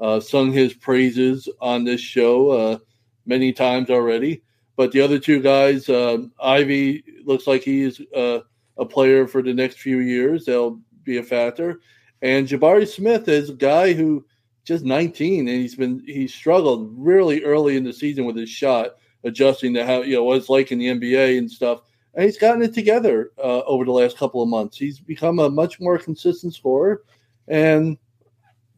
uh, 0.00 0.20
sung 0.20 0.52
his 0.52 0.72
praises 0.72 1.50
on 1.60 1.84
this 1.84 2.00
show 2.00 2.50
uh, 2.50 2.78
many 3.26 3.52
times 3.52 3.90
already. 3.90 4.42
But 4.80 4.92
the 4.92 5.02
other 5.02 5.18
two 5.18 5.42
guys, 5.42 5.90
uh, 5.90 6.22
Ivey 6.42 7.04
looks 7.26 7.46
like 7.46 7.60
he's 7.60 8.00
uh, 8.16 8.40
a 8.78 8.86
player 8.86 9.28
for 9.28 9.42
the 9.42 9.52
next 9.52 9.78
few 9.78 9.98
years. 9.98 10.46
They'll 10.46 10.80
be 11.04 11.18
a 11.18 11.22
factor. 11.22 11.82
And 12.22 12.48
Jabari 12.48 12.88
Smith 12.88 13.28
is 13.28 13.50
a 13.50 13.52
guy 13.54 13.92
who 13.92 14.24
just 14.64 14.86
19 14.86 15.48
and 15.48 15.60
he's 15.60 15.74
been 15.74 16.02
he 16.06 16.26
struggled 16.26 16.94
really 16.96 17.44
early 17.44 17.76
in 17.76 17.84
the 17.84 17.92
season 17.92 18.24
with 18.24 18.36
his 18.36 18.48
shot, 18.48 18.92
adjusting 19.22 19.74
to 19.74 19.84
how 19.84 20.00
you 20.00 20.14
know 20.14 20.24
what 20.24 20.38
it's 20.38 20.48
like 20.48 20.72
in 20.72 20.78
the 20.78 20.86
NBA 20.86 21.36
and 21.36 21.50
stuff. 21.50 21.82
And 22.14 22.24
he's 22.24 22.38
gotten 22.38 22.62
it 22.62 22.72
together 22.72 23.32
uh, 23.36 23.60
over 23.66 23.84
the 23.84 23.92
last 23.92 24.16
couple 24.16 24.42
of 24.42 24.48
months. 24.48 24.78
He's 24.78 24.98
become 24.98 25.40
a 25.40 25.50
much 25.50 25.78
more 25.78 25.98
consistent 25.98 26.54
scorer. 26.54 27.02
And 27.48 27.98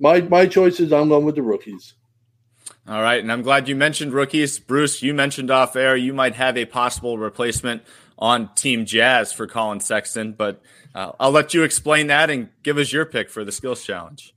my 0.01 0.21
my 0.23 0.47
choice 0.47 0.81
is 0.81 0.93
I'm 0.93 1.11
going 1.11 1.25
with 1.25 1.37
the 1.37 1.43
rookies. 1.43 1.95
All 2.89 3.01
right, 3.01 3.21
and 3.23 3.31
I'm 3.31 3.43
glad 3.43 3.69
you 3.69 3.77
mentioned 3.77 4.13
rookies. 4.13 4.59
Bruce, 4.59 5.03
you 5.03 5.15
mentioned 5.15 5.53
off 5.53 5.77
air 5.77 5.95
you 5.95 6.13
might 6.13 6.35
have 6.35 6.57
a 6.57 6.65
possible 6.65 7.17
replacement 7.17 7.83
on 8.19 8.53
Team 8.55 8.87
Jazz 8.87 9.33
for 9.33 9.47
Collin 9.47 9.79
Sexton, 9.79 10.33
but 10.33 10.61
uh, 10.95 11.13
I'll 11.21 11.31
let 11.31 11.55
you 11.55 11.63
explain 11.63 12.09
that 12.09 12.29
and 12.29 12.49
give 12.65 12.79
us 12.79 12.93
your 12.93 13.05
pick 13.05 13.31
for 13.31 13.45
the 13.45 13.53
skills 13.53 13.85
challenge. 13.85 14.35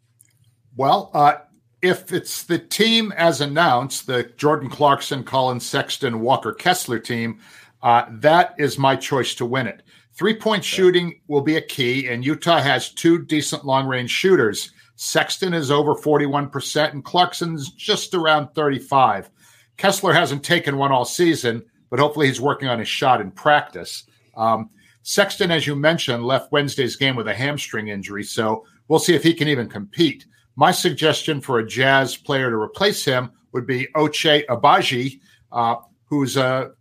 Well, 0.76 1.10
uh, 1.14 1.38
if 1.82 2.14
it's 2.14 2.44
the 2.44 2.60
team 2.60 3.12
as 3.14 3.42
announced, 3.42 4.06
the 4.06 4.24
Jordan 4.38 4.70
Clarkson, 4.70 5.24
Collin 5.24 5.60
Sexton, 5.60 6.20
Walker 6.20 6.54
Kessler 6.54 7.00
team, 7.00 7.40
uh, 7.82 8.06
that 8.10 8.56
is 8.58 8.78
my 8.78 8.96
choice 8.96 9.36
to 9.36 9.46
win 9.46 9.68
it. 9.68 9.82
Three 10.14 10.36
point 10.36 10.62
okay. 10.62 10.68
shooting 10.68 11.22
will 11.28 11.42
be 11.42 11.58
a 11.58 11.62
key, 11.62 12.08
and 12.08 12.24
Utah 12.24 12.62
has 12.62 12.90
two 12.90 13.24
decent 13.26 13.66
long 13.66 13.88
range 13.88 14.12
shooters. 14.12 14.72
Sexton 14.96 15.54
is 15.54 15.72
over 15.72 15.96
41%, 15.96 16.92
and 16.92 17.04
Clarkson's 17.04 17.72
just 17.72 18.14
around 18.14 18.50
35. 18.56 19.30
Kessler 19.78 20.14
hasn't 20.14 20.44
taken 20.44 20.78
one 20.78 20.92
all 20.92 21.06
season, 21.06 21.64
but 21.90 22.00
hopefully 22.00 22.28
he's 22.28 22.42
working 22.42 22.70
on 22.70 22.80
his 22.80 22.88
shot 22.88 23.22
in 23.22 23.32
practice. 23.32 24.06
Um, 24.38 24.70
Sexton, 25.04 25.52
as 25.52 25.68
you 25.68 25.76
mentioned, 25.76 26.26
left 26.26 26.52
Wednesday's 26.52 26.96
game 26.96 27.16
with 27.16 27.28
a 27.28 27.34
hamstring 27.34 27.90
injury, 27.90 28.24
so 28.24 28.66
we'll 28.88 29.00
see 29.00 29.16
if 29.16 29.24
he 29.24 29.34
can 29.34 29.48
even 29.48 29.70
compete. 29.70 30.26
My 30.56 30.72
suggestion 30.72 31.42
for 31.42 31.60
a 31.60 31.68
Jazz 31.68 32.16
player 32.16 32.50
to 32.50 32.56
replace 32.56 33.04
him 33.04 33.32
would 33.52 33.68
be 33.68 33.88
Ochai 33.96 34.46
Agbaji, 34.48 35.20
uh, 35.52 35.76
who's 36.06 36.38
a 36.38 36.72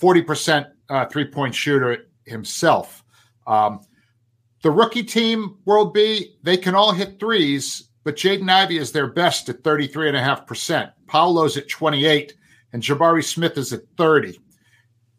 40% 0.00 0.66
uh, 0.88 1.06
three 1.06 1.26
point 1.26 1.54
shooter 1.54 2.06
himself. 2.24 3.04
Um, 3.46 3.80
the 4.64 4.70
rookie 4.70 5.02
team, 5.02 5.58
World 5.66 5.92
B, 5.92 6.36
they 6.42 6.56
can 6.56 6.74
all 6.74 6.92
hit 6.92 7.20
threes, 7.20 7.90
but 8.02 8.16
Jaden 8.16 8.50
Ivey 8.50 8.78
is 8.78 8.92
their 8.92 9.06
best 9.06 9.50
at 9.50 9.62
33.5%. 9.62 10.90
Paolo's 11.06 11.58
at 11.58 11.68
28, 11.68 12.32
and 12.72 12.82
Jabari 12.82 13.22
Smith 13.22 13.58
is 13.58 13.74
at 13.74 13.82
30. 13.98 14.40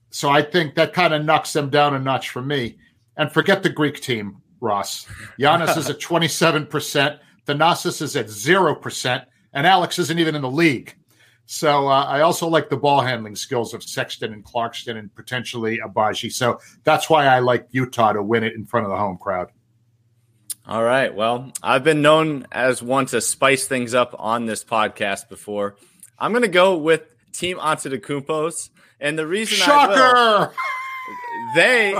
So 0.09 0.31
I 0.31 0.41
think 0.41 0.73
that 0.73 0.93
kind 0.93 1.13
of 1.13 1.23
knocks 1.23 1.53
them 1.53 1.69
down 1.69 1.93
a 1.93 1.99
notch 1.99 2.31
for 2.31 2.41
me. 2.41 2.79
And 3.17 3.31
forget 3.31 3.61
the 3.61 3.69
Greek 3.69 4.01
team, 4.01 4.37
Ross. 4.61 5.05
Giannis 5.39 5.77
is 5.77 5.91
at 5.91 5.99
27%, 5.99 7.19
Thanasis 7.45 8.01
is 8.01 8.15
at 8.15 8.25
0%, 8.25 9.25
and 9.53 9.67
Alex 9.67 9.99
isn't 9.99 10.17
even 10.17 10.33
in 10.33 10.41
the 10.41 10.49
league. 10.49 10.95
So 11.45 11.87
uh, 11.87 12.03
I 12.05 12.21
also 12.21 12.47
like 12.47 12.69
the 12.69 12.77
ball 12.77 13.01
handling 13.01 13.35
skills 13.35 13.73
of 13.73 13.83
Sexton 13.83 14.33
and 14.33 14.43
Clarkson 14.43 14.97
and 14.97 15.13
potentially 15.13 15.79
Agbaji. 15.79 16.31
So 16.31 16.59
that's 16.83 17.09
why 17.09 17.27
I 17.27 17.39
like 17.39 17.67
Utah 17.71 18.13
to 18.13 18.23
win 18.23 18.43
it 18.43 18.53
in 18.53 18.65
front 18.65 18.85
of 18.85 18.91
the 18.91 18.97
home 18.97 19.17
crowd. 19.17 19.51
All 20.67 20.83
right. 20.83 21.13
Well, 21.13 21.51
I've 21.61 21.83
been 21.83 22.01
known 22.01 22.47
as 22.51 22.81
one 22.81 23.05
to 23.07 23.21
spice 23.21 23.67
things 23.67 23.93
up 23.93 24.15
on 24.17 24.47
this 24.47 24.63
podcast 24.63 25.29
before. 25.29 25.75
I'm 26.17 26.31
going 26.31 26.41
to 26.41 26.47
go 26.47 26.77
with 26.77 27.03
Team 27.33 27.57
Antetokounmpo's, 27.57 28.71
and 28.99 29.19
the 29.19 29.27
reason 29.27 29.57
Shocker! 29.57 29.93
I 29.93 30.39
will, 30.39 30.53
they 31.55 31.95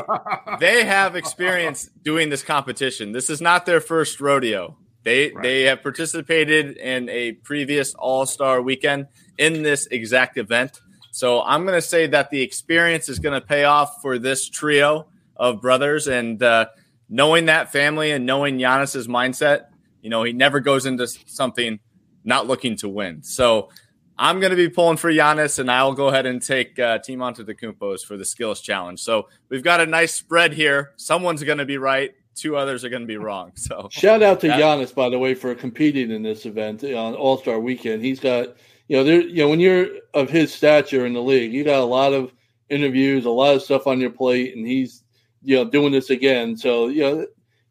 they 0.59 0.83
have 0.85 1.15
experience 1.15 1.89
doing 2.01 2.29
this 2.29 2.41
competition. 2.41 3.11
This 3.11 3.29
is 3.29 3.41
not 3.41 3.65
their 3.65 3.81
first 3.81 4.19
rodeo. 4.19 4.77
They 5.05 5.31
right. 5.31 5.43
they 5.43 5.61
have 5.63 5.83
participated 5.83 6.77
in 6.77 7.07
a 7.09 7.33
previous 7.33 7.93
All 7.93 8.25
Star 8.25 8.61
weekend 8.61 9.07
in 9.37 9.61
this 9.61 9.85
exact 9.85 10.37
event. 10.37 10.81
So 11.11 11.41
I'm 11.43 11.63
going 11.63 11.77
to 11.77 11.87
say 11.87 12.07
that 12.07 12.31
the 12.31 12.41
experience 12.41 13.07
is 13.07 13.19
going 13.19 13.39
to 13.39 13.45
pay 13.45 13.63
off 13.63 14.01
for 14.01 14.17
this 14.19 14.49
trio 14.49 15.07
of 15.37 15.61
brothers, 15.61 16.07
and 16.07 16.41
uh, 16.41 16.65
knowing 17.07 17.45
that 17.45 17.71
family 17.71 18.11
and 18.11 18.25
knowing 18.25 18.57
Giannis's 18.57 19.07
mindset, 19.07 19.67
you 20.01 20.09
know, 20.09 20.23
he 20.23 20.33
never 20.33 20.59
goes 20.59 20.85
into 20.85 21.07
something 21.07 21.79
not 22.23 22.47
looking 22.47 22.75
to 22.77 22.89
win. 22.89 23.21
So 23.21 23.69
I'm 24.17 24.39
going 24.39 24.49
to 24.49 24.57
be 24.57 24.69
pulling 24.69 24.97
for 24.97 25.11
Giannis, 25.11 25.59
and 25.59 25.69
I'll 25.69 25.93
go 25.93 26.07
ahead 26.07 26.25
and 26.25 26.41
take 26.41 26.79
uh, 26.79 26.97
Team 26.97 27.19
Antetokounmpo's 27.19 28.03
for 28.03 28.17
the 28.17 28.25
skills 28.25 28.59
challenge. 28.59 29.01
So 29.01 29.29
we've 29.49 29.63
got 29.63 29.81
a 29.81 29.85
nice 29.85 30.15
spread 30.15 30.53
here. 30.53 30.93
Someone's 30.95 31.43
going 31.43 31.59
to 31.59 31.65
be 31.65 31.77
right 31.77 32.15
two 32.35 32.57
others 32.57 32.83
are 32.83 32.89
going 32.89 33.01
to 33.01 33.07
be 33.07 33.17
wrong. 33.17 33.51
So 33.55 33.87
shout 33.91 34.21
out 34.21 34.39
to 34.41 34.47
Giannis, 34.47 34.93
by 34.93 35.09
the 35.09 35.17
way, 35.17 35.33
for 35.33 35.55
competing 35.55 36.11
in 36.11 36.21
this 36.21 36.45
event 36.45 36.83
uh, 36.83 36.95
on 36.95 37.15
All 37.15 37.37
Star 37.37 37.59
Weekend. 37.59 38.03
He's 38.03 38.19
got 38.19 38.55
you 38.87 38.97
know 38.97 39.03
there 39.03 39.21
you 39.21 39.37
know 39.37 39.49
when 39.49 39.59
you're 39.59 39.87
of 40.13 40.29
his 40.29 40.53
stature 40.53 41.05
in 41.05 41.13
the 41.13 41.21
league, 41.21 41.53
you 41.53 41.63
got 41.63 41.79
a 41.79 41.85
lot 41.85 42.13
of 42.13 42.31
interviews, 42.69 43.25
a 43.25 43.29
lot 43.29 43.55
of 43.55 43.61
stuff 43.61 43.87
on 43.87 43.99
your 43.99 44.11
plate, 44.11 44.55
and 44.55 44.67
he's 44.67 45.03
you 45.41 45.55
know 45.55 45.69
doing 45.69 45.91
this 45.91 46.09
again. 46.09 46.55
So 46.55 46.87
you 46.87 47.01
know 47.01 47.25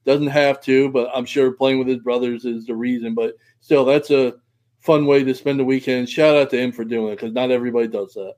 doesn't 0.04 0.26
have 0.28 0.60
to, 0.62 0.90
but 0.90 1.10
I'm 1.14 1.24
sure 1.24 1.52
playing 1.52 1.78
with 1.78 1.88
his 1.88 1.98
brothers 1.98 2.44
is 2.44 2.66
the 2.66 2.74
reason. 2.74 3.14
But 3.14 3.36
still, 3.60 3.84
that's 3.84 4.10
a 4.10 4.34
fun 4.80 5.06
way 5.06 5.24
to 5.24 5.34
spend 5.34 5.58
the 5.58 5.64
weekend. 5.64 6.08
Shout 6.08 6.36
out 6.36 6.50
to 6.50 6.58
him 6.60 6.72
for 6.72 6.84
doing 6.84 7.12
it 7.12 7.16
because 7.16 7.32
not 7.32 7.50
everybody 7.50 7.88
does 7.88 8.14
that. 8.14 8.34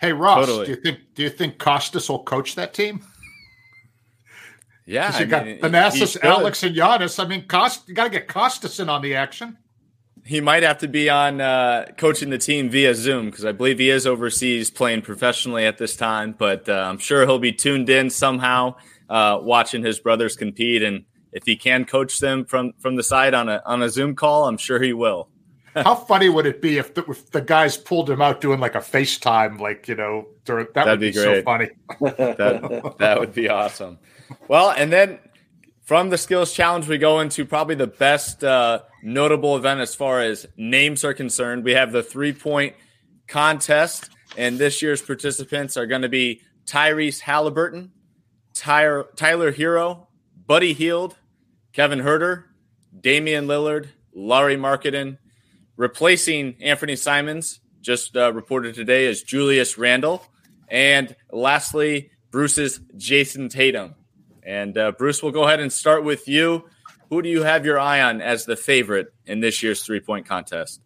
Hey 0.00 0.12
Ross, 0.12 0.46
totally. 0.46 0.66
do 0.66 0.72
you 0.72 0.80
think 0.80 0.98
do 1.14 1.22
you 1.22 1.30
think 1.30 1.58
Kostas 1.58 2.08
will 2.08 2.24
coach 2.24 2.56
that 2.56 2.74
team? 2.74 3.04
Yeah, 4.86 5.16
you 5.18 5.24
I 5.24 5.28
got 5.28 5.46
Thanasis, 5.46 6.22
Alex, 6.22 6.62
and 6.62 6.74
Giannis. 6.74 7.22
I 7.22 7.26
mean, 7.26 7.46
Cost 7.46 7.88
you 7.88 7.94
got 7.94 8.04
to 8.04 8.10
get 8.10 8.28
Kostas 8.28 8.80
in 8.80 8.88
on 8.88 9.02
the 9.02 9.14
action. 9.14 9.58
He 10.24 10.40
might 10.40 10.62
have 10.62 10.78
to 10.78 10.88
be 10.88 11.10
on 11.10 11.40
uh, 11.40 11.86
coaching 11.96 12.30
the 12.30 12.38
team 12.38 12.70
via 12.70 12.94
Zoom 12.94 13.26
because 13.26 13.44
I 13.44 13.52
believe 13.52 13.78
he 13.78 13.90
is 13.90 14.06
overseas 14.06 14.70
playing 14.70 15.02
professionally 15.02 15.64
at 15.66 15.78
this 15.78 15.96
time. 15.96 16.34
But 16.36 16.68
uh, 16.68 16.72
I'm 16.72 16.98
sure 16.98 17.26
he'll 17.26 17.38
be 17.38 17.52
tuned 17.52 17.88
in 17.88 18.10
somehow, 18.10 18.76
uh, 19.08 19.38
watching 19.42 19.84
his 19.84 19.98
brothers 19.98 20.36
compete. 20.36 20.82
And 20.82 21.04
if 21.32 21.44
he 21.44 21.56
can 21.56 21.84
coach 21.84 22.18
them 22.18 22.44
from 22.44 22.72
from 22.78 22.96
the 22.96 23.02
side 23.02 23.34
on 23.34 23.48
a 23.48 23.62
on 23.64 23.82
a 23.82 23.88
Zoom 23.88 24.14
call, 24.14 24.46
I'm 24.46 24.58
sure 24.58 24.80
he 24.80 24.92
will. 24.92 25.28
How 25.76 25.94
funny 25.94 26.28
would 26.28 26.44
it 26.44 26.60
be 26.60 26.76
if 26.76 26.92
the, 26.92 27.02
if 27.04 27.30
the, 27.30 27.40
guys 27.40 27.78
pulled 27.78 28.10
him 28.10 28.20
out 28.20 28.42
doing 28.42 28.60
like 28.60 28.74
a 28.74 28.80
FaceTime, 28.80 29.58
like 29.58 29.88
you 29.88 29.94
know, 29.94 30.28
during, 30.44 30.66
that 30.74 30.84
That'd 30.84 31.00
would 31.00 31.00
be, 31.00 31.10
be 31.12 31.12
so 31.12 31.42
funny. 31.42 31.70
that, 32.00 32.94
that 32.98 33.18
would 33.18 33.32
be 33.32 33.48
awesome. 33.48 33.98
Well, 34.48 34.70
and 34.70 34.92
then 34.92 35.18
from 35.82 36.10
the 36.10 36.18
skills 36.18 36.52
challenge, 36.52 36.88
we 36.88 36.98
go 36.98 37.20
into 37.20 37.44
probably 37.44 37.74
the 37.74 37.86
best 37.86 38.44
uh, 38.44 38.80
notable 39.02 39.56
event 39.56 39.80
as 39.80 39.94
far 39.94 40.20
as 40.20 40.46
names 40.56 41.04
are 41.04 41.14
concerned. 41.14 41.64
We 41.64 41.72
have 41.72 41.92
the 41.92 42.02
three 42.02 42.32
point 42.32 42.74
contest, 43.28 44.10
and 44.36 44.58
this 44.58 44.82
year's 44.82 45.02
participants 45.02 45.76
are 45.76 45.86
going 45.86 46.02
to 46.02 46.08
be 46.08 46.42
Tyrese 46.66 47.20
Halliburton, 47.20 47.92
Tyler, 48.54 49.08
Tyler 49.16 49.52
Herro, 49.52 50.06
Buddy 50.46 50.72
Hield, 50.72 51.16
Kevin 51.72 52.00
Huerter, 52.00 52.44
Damian 52.98 53.46
Lillard, 53.46 53.88
Lauri 54.14 54.56
Markkanen, 54.56 55.18
replacing 55.76 56.56
Anthony 56.60 56.96
Simons, 56.96 57.60
just 57.80 58.16
uh, 58.16 58.32
reported 58.32 58.74
today, 58.74 59.06
is 59.06 59.22
Julius 59.22 59.78
Randle. 59.78 60.24
And 60.68 61.16
lastly, 61.30 62.10
Bruce's 62.30 62.80
Jayson 62.96 63.48
Tatum. 63.50 63.94
And 64.42 64.76
uh, 64.76 64.92
Bruce, 64.92 65.22
we'll 65.22 65.32
go 65.32 65.44
ahead 65.44 65.60
and 65.60 65.72
start 65.72 66.04
with 66.04 66.28
you. 66.28 66.64
Who 67.10 67.22
do 67.22 67.28
you 67.28 67.42
have 67.42 67.64
your 67.64 67.78
eye 67.78 68.00
on 68.00 68.20
as 68.20 68.44
the 68.44 68.56
favorite 68.56 69.12
in 69.26 69.40
this 69.40 69.62
year's 69.62 69.82
three 69.84 70.00
point 70.00 70.26
contest? 70.26 70.80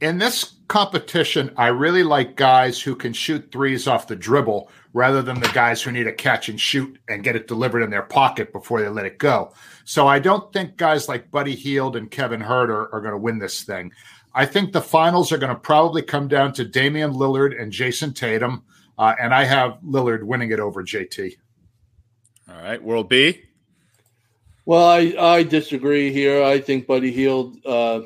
In 0.00 0.18
this 0.18 0.56
competition, 0.68 1.52
I 1.56 1.68
really 1.68 2.02
like 2.02 2.36
guys 2.36 2.80
who 2.80 2.94
can 2.94 3.12
shoot 3.12 3.50
threes 3.50 3.88
off 3.88 4.08
the 4.08 4.16
dribble 4.16 4.70
rather 4.92 5.22
than 5.22 5.40
the 5.40 5.48
guys 5.48 5.80
who 5.80 5.90
need 5.92 6.04
to 6.04 6.12
catch 6.12 6.48
and 6.48 6.60
shoot 6.60 6.98
and 7.08 7.22
get 7.22 7.36
it 7.36 7.46
delivered 7.46 7.82
in 7.82 7.90
their 7.90 8.02
pocket 8.02 8.52
before 8.52 8.82
they 8.82 8.88
let 8.88 9.06
it 9.06 9.18
go. 9.18 9.52
So 9.84 10.06
I 10.06 10.18
don't 10.18 10.52
think 10.52 10.76
guys 10.76 11.08
like 11.08 11.30
Buddy 11.30 11.54
Hield 11.54 11.96
and 11.96 12.10
Kevin 12.10 12.40
Huerter 12.40 12.92
are 12.92 13.00
going 13.00 13.12
to 13.12 13.18
win 13.18 13.38
this 13.38 13.62
thing. 13.62 13.92
I 14.34 14.44
think 14.44 14.72
the 14.72 14.82
finals 14.82 15.32
are 15.32 15.38
going 15.38 15.54
to 15.54 15.58
probably 15.58 16.02
come 16.02 16.28
down 16.28 16.52
to 16.54 16.64
Damian 16.64 17.12
Lillard 17.12 17.58
and 17.58 17.72
Jayson 17.72 18.12
Tatum, 18.12 18.64
uh, 18.98 19.14
and 19.18 19.32
I 19.32 19.44
have 19.44 19.78
Lillard 19.82 20.24
winning 20.24 20.50
it 20.50 20.60
over 20.60 20.82
JT. 20.82 21.36
All 22.48 22.62
right, 22.62 22.82
World 22.82 23.08
B. 23.08 23.42
Well, 24.66 24.86
I, 24.86 25.14
I 25.18 25.42
disagree 25.42 26.12
here. 26.12 26.42
I 26.44 26.60
think 26.60 26.86
Buddy 26.86 27.10
Hield 27.10 27.56
uh, 27.66 28.02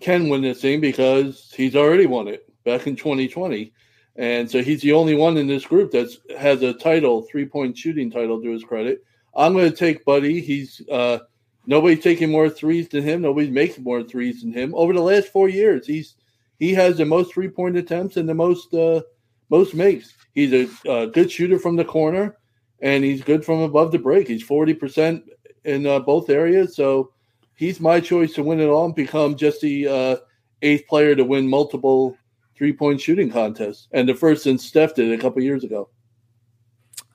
can 0.00 0.28
win 0.28 0.42
this 0.42 0.60
thing 0.60 0.80
because 0.80 1.52
he's 1.54 1.76
already 1.76 2.06
won 2.06 2.28
it 2.28 2.48
back 2.64 2.86
in 2.86 2.96
2020. 2.96 3.72
And 4.16 4.50
so 4.50 4.62
he's 4.62 4.82
the 4.82 4.92
only 4.92 5.14
one 5.14 5.36
in 5.36 5.46
this 5.46 5.64
group 5.64 5.92
that 5.92 6.08
has 6.36 6.62
a 6.62 6.72
title, 6.72 7.22
three 7.22 7.46
point 7.46 7.76
shooting 7.76 8.10
title 8.10 8.42
to 8.42 8.50
his 8.50 8.64
credit. 8.64 9.04
I'm 9.34 9.52
going 9.52 9.70
to 9.70 9.76
take 9.76 10.04
Buddy. 10.04 10.40
He's 10.40 10.80
uh, 10.90 11.18
nobody's 11.66 12.02
taking 12.02 12.30
more 12.30 12.48
threes 12.48 12.88
than 12.88 13.04
him. 13.04 13.22
Nobody's 13.22 13.50
making 13.50 13.84
more 13.84 14.02
threes 14.02 14.40
than 14.42 14.52
him. 14.52 14.74
Over 14.74 14.94
the 14.94 15.00
last 15.00 15.28
four 15.28 15.48
years, 15.48 15.86
he's 15.86 16.16
he 16.58 16.72
has 16.74 16.96
the 16.96 17.04
most 17.04 17.34
three 17.34 17.48
point 17.48 17.76
attempts 17.76 18.16
and 18.16 18.28
the 18.28 18.34
most 18.34 18.72
uh, 18.74 19.02
most 19.50 19.74
makes. 19.74 20.14
He's 20.34 20.52
a, 20.52 20.90
a 20.90 21.06
good 21.06 21.30
shooter 21.30 21.58
from 21.58 21.76
the 21.76 21.84
corner 21.84 22.36
and 22.80 23.04
he's 23.04 23.22
good 23.22 23.44
from 23.44 23.60
above 23.60 23.92
the 23.92 23.98
break. 23.98 24.28
He's 24.28 24.42
forty 24.42 24.74
percent 24.74 25.24
in 25.64 25.86
uh, 25.86 26.00
both 26.00 26.30
areas, 26.30 26.76
so 26.76 27.12
he's 27.54 27.80
my 27.80 28.00
choice 28.00 28.34
to 28.34 28.42
win 28.42 28.60
it 28.60 28.66
all 28.66 28.86
and 28.86 28.94
become 28.94 29.36
just 29.36 29.60
the 29.60 29.88
uh, 29.88 30.16
eighth 30.62 30.86
player 30.86 31.14
to 31.14 31.24
win 31.24 31.48
multiple 31.48 32.16
three 32.56 32.72
point 32.72 33.00
shooting 33.00 33.30
contests, 33.30 33.88
and 33.92 34.08
the 34.08 34.14
first 34.14 34.42
since 34.42 34.64
Steph 34.64 34.94
did 34.94 35.12
a 35.12 35.18
couple 35.20 35.42
years 35.42 35.64
ago. 35.64 35.88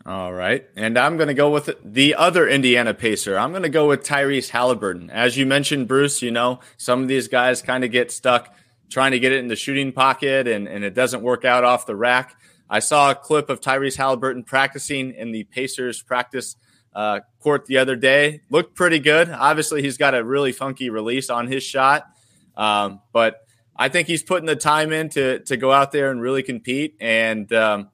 All 0.04 0.34
right. 0.34 0.68
And 0.76 0.98
I'm 0.98 1.18
going 1.18 1.28
to 1.28 1.36
go 1.36 1.52
with 1.52 1.70
the 1.84 2.16
other 2.16 2.48
Indiana 2.48 2.94
Pacer. 2.94 3.38
I'm 3.38 3.52
going 3.52 3.62
to 3.64 3.70
go 3.70 3.88
with 3.88 4.04
Tyrese 4.04 4.50
Halliburton. 4.50 5.12
As 5.12 5.38
you 5.38 5.46
mentioned, 5.46 5.88
Bruce, 5.88 6.24
you 6.24 6.32
know, 6.32 6.60
some 6.78 7.04
of 7.04 7.08
these 7.08 7.28
guys 7.28 7.62
kind 7.62 7.84
of 7.84 7.92
get 7.92 8.12
stuck 8.12 8.52
trying 8.90 9.12
to 9.12 9.20
get 9.20 9.32
it 9.32 9.38
in 9.38 9.48
the 9.48 9.56
shooting 9.56 9.92
pocket 9.92 10.48
and, 10.48 10.68
and 10.68 10.84
it 10.84 10.94
doesn't 10.94 11.22
work 11.22 11.46
out 11.46 11.64
off 11.64 11.86
the 11.86 11.96
rack. 11.96 12.36
I 12.72 12.80
saw 12.80 13.12
a 13.12 13.16
clip 13.16 13.50
of 13.50 13.60
Tyrese 13.60 13.98
Halliburton 13.98 14.44
practicing 14.44 15.14
in 15.14 15.32
the 15.32 15.44
Pacers 15.44 16.02
practice 16.02 16.56
uh, 16.96 17.20
court 17.42 17.66
the 17.68 17.78
other 17.78 17.96
day. 17.96 18.42
Looked 18.50 18.76
pretty 18.76 19.00
good. 19.00 19.30
Obviously, 19.30 19.82
he's 19.82 19.98
got 19.98 20.16
a 20.16 20.24
really 20.24 20.54
funky 20.54 20.90
release 20.90 21.30
on 21.30 21.48
his 21.48 21.64
shot. 21.64 22.08
Um, 22.56 23.02
but 23.12 23.46
I 23.76 23.90
think 23.90 24.08
he's 24.08 24.24
putting 24.24 24.48
the 24.48 24.56
time 24.56 24.92
in 24.92 25.10
to, 25.10 25.40
to 25.40 25.58
go 25.58 25.72
out 25.72 25.92
there 25.92 26.12
and 26.12 26.22
really 26.22 26.44
compete. 26.44 26.96
And, 27.00 27.52
um, 27.54 27.90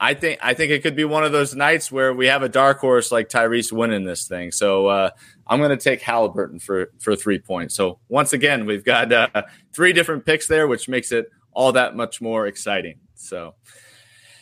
I 0.00 0.14
think 0.14 0.38
I 0.42 0.54
think 0.54 0.70
it 0.70 0.82
could 0.82 0.94
be 0.94 1.04
one 1.04 1.24
of 1.24 1.32
those 1.32 1.56
nights 1.56 1.90
where 1.90 2.14
we 2.14 2.26
have 2.26 2.42
a 2.42 2.48
dark 2.48 2.78
horse 2.78 3.10
like 3.10 3.28
Tyrese 3.28 3.72
winning 3.72 4.04
this 4.04 4.28
thing. 4.28 4.52
So 4.52 4.86
uh, 4.86 5.10
I'm 5.44 5.58
going 5.58 5.76
to 5.76 5.76
take 5.76 6.02
Halliburton 6.02 6.60
for 6.60 6.92
for 7.00 7.16
three 7.16 7.40
points. 7.40 7.74
So 7.74 7.98
once 8.08 8.32
again, 8.32 8.64
we've 8.64 8.84
got 8.84 9.12
uh, 9.12 9.42
three 9.72 9.92
different 9.92 10.24
picks 10.24 10.46
there, 10.46 10.68
which 10.68 10.88
makes 10.88 11.10
it 11.10 11.26
all 11.52 11.72
that 11.72 11.96
much 11.96 12.20
more 12.20 12.46
exciting. 12.46 13.00
So, 13.16 13.56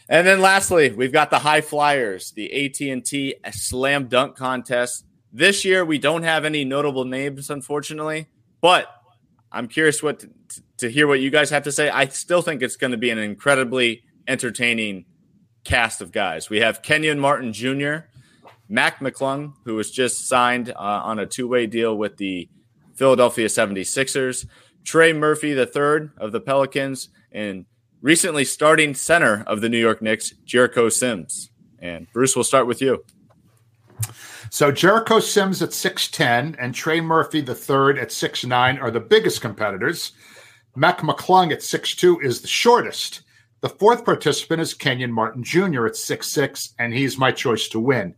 and 0.08 0.26
then 0.26 0.40
lastly, 0.40 0.90
we've 0.92 1.12
got 1.12 1.30
the 1.30 1.38
High 1.38 1.60
Flyers, 1.60 2.30
the 2.32 2.64
AT 2.64 2.80
and 2.80 3.04
T 3.04 3.34
Slam 3.50 4.06
Dunk 4.06 4.36
Contest. 4.36 5.04
This 5.32 5.64
year, 5.64 5.84
we 5.84 5.98
don't 5.98 6.22
have 6.22 6.44
any 6.44 6.64
notable 6.64 7.04
names, 7.04 7.50
unfortunately, 7.50 8.28
but 8.60 8.86
I'm 9.50 9.68
curious 9.68 10.02
what 10.02 10.20
to, 10.20 10.30
to 10.78 10.90
hear 10.90 11.06
what 11.06 11.20
you 11.20 11.30
guys 11.30 11.50
have 11.50 11.64
to 11.64 11.72
say. 11.72 11.88
I 11.88 12.06
still 12.08 12.42
think 12.42 12.62
it's 12.62 12.76
going 12.76 12.92
to 12.92 12.96
be 12.96 13.10
an 13.10 13.18
incredibly 13.18 14.02
entertaining 14.28 15.06
cast 15.64 16.00
of 16.00 16.12
guys. 16.12 16.48
We 16.48 16.60
have 16.60 16.82
Kenyon 16.82 17.18
Martin 17.18 17.52
Jr., 17.52 18.06
Mac 18.68 19.00
McClung, 19.00 19.54
who 19.64 19.74
was 19.74 19.90
just 19.90 20.26
signed 20.26 20.70
uh, 20.70 20.74
on 20.78 21.18
a 21.18 21.26
two 21.26 21.48
way 21.48 21.66
deal 21.66 21.96
with 21.96 22.16
the 22.16 22.48
Philadelphia 22.94 23.46
76ers, 23.46 24.46
Trey 24.84 25.12
Murphy 25.12 25.50
III 25.50 26.10
of 26.16 26.32
the 26.32 26.40
Pelicans, 26.40 27.08
and 27.30 27.66
recently 28.06 28.44
starting 28.44 28.94
center 28.94 29.42
of 29.48 29.60
the 29.60 29.68
New 29.68 29.80
York 29.80 30.00
Knicks, 30.00 30.30
Jericho 30.44 30.88
Sims. 30.88 31.50
And 31.80 32.06
Bruce, 32.12 32.36
we'll 32.36 32.44
start 32.44 32.68
with 32.68 32.80
you. 32.80 33.04
So 34.48 34.70
Jericho 34.70 35.18
Sims 35.18 35.60
at 35.60 35.70
6'10 35.70 36.54
and 36.56 36.72
Trey 36.72 37.00
Murphy 37.00 37.40
the 37.40 37.56
third 37.56 37.98
at 37.98 38.10
6'9 38.10 38.80
are 38.80 38.92
the 38.92 39.00
biggest 39.00 39.40
competitors. 39.40 40.12
Mac 40.76 41.00
McClung 41.00 41.50
at 41.50 41.58
6'2 41.58 42.22
is 42.22 42.42
the 42.42 42.46
shortest. 42.46 43.22
The 43.60 43.70
fourth 43.70 44.04
participant 44.04 44.62
is 44.62 44.72
Kenyon 44.72 45.10
Martin 45.10 45.42
Jr. 45.42 45.86
at 45.86 45.96
six 45.96 46.28
six, 46.28 46.74
and 46.78 46.94
he's 46.94 47.18
my 47.18 47.32
choice 47.32 47.66
to 47.70 47.80
win. 47.80 48.14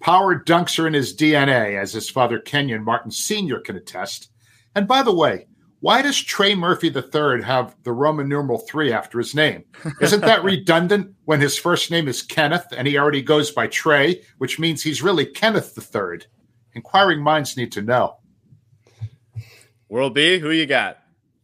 Power 0.00 0.38
dunks 0.38 0.78
are 0.78 0.86
in 0.86 0.92
his 0.92 1.16
DNA, 1.16 1.80
as 1.80 1.94
his 1.94 2.10
father 2.10 2.38
Kenyon 2.38 2.84
Martin 2.84 3.10
Sr. 3.10 3.60
can 3.60 3.76
attest. 3.76 4.28
And 4.74 4.86
by 4.86 5.02
the 5.02 5.14
way, 5.14 5.46
why 5.82 6.00
does 6.00 6.16
Trey 6.16 6.54
Murphy 6.54 6.92
III 6.94 7.42
have 7.42 7.74
the 7.82 7.92
Roman 7.92 8.28
numeral 8.28 8.60
three 8.60 8.92
after 8.92 9.18
his 9.18 9.34
name? 9.34 9.64
Isn't 10.00 10.20
that 10.20 10.44
redundant 10.44 11.12
when 11.24 11.40
his 11.40 11.58
first 11.58 11.90
name 11.90 12.06
is 12.06 12.22
Kenneth 12.22 12.66
and 12.76 12.86
he 12.86 12.96
already 12.96 13.20
goes 13.20 13.50
by 13.50 13.66
Trey, 13.66 14.22
which 14.38 14.60
means 14.60 14.80
he's 14.80 15.02
really 15.02 15.26
Kenneth 15.26 15.76
III? 15.76 16.20
Inquiring 16.74 17.20
minds 17.20 17.56
need 17.56 17.72
to 17.72 17.82
know. 17.82 18.18
World 19.88 20.14
B, 20.14 20.38
who 20.38 20.52
you 20.52 20.66
got? 20.66 20.98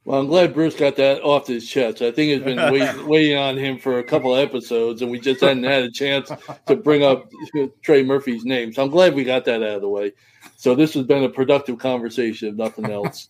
Well, 0.04 0.20
I'm 0.20 0.28
glad 0.28 0.54
Bruce 0.54 0.76
got 0.76 0.94
that 0.96 1.20
off 1.22 1.48
his 1.48 1.68
chest. 1.68 2.00
I 2.00 2.12
think 2.12 2.30
it's 2.30 2.44
been 2.44 2.72
waiting, 2.72 3.06
waiting 3.08 3.36
on 3.36 3.56
him 3.56 3.76
for 3.76 3.98
a 3.98 4.04
couple 4.04 4.32
of 4.32 4.38
episodes, 4.38 5.02
and 5.02 5.10
we 5.10 5.18
just 5.18 5.40
hadn't 5.40 5.64
had 5.64 5.82
a 5.82 5.90
chance 5.90 6.30
to 6.68 6.76
bring 6.76 7.02
up 7.02 7.28
Trey 7.82 8.04
Murphy's 8.04 8.44
name. 8.44 8.72
So 8.72 8.84
I'm 8.84 8.90
glad 8.90 9.16
we 9.16 9.24
got 9.24 9.44
that 9.46 9.64
out 9.64 9.74
of 9.74 9.80
the 9.82 9.88
way. 9.88 10.12
So 10.56 10.76
this 10.76 10.94
has 10.94 11.06
been 11.06 11.24
a 11.24 11.28
productive 11.28 11.78
conversation, 11.78 12.50
if 12.50 12.54
nothing 12.54 12.88
else. 12.88 13.28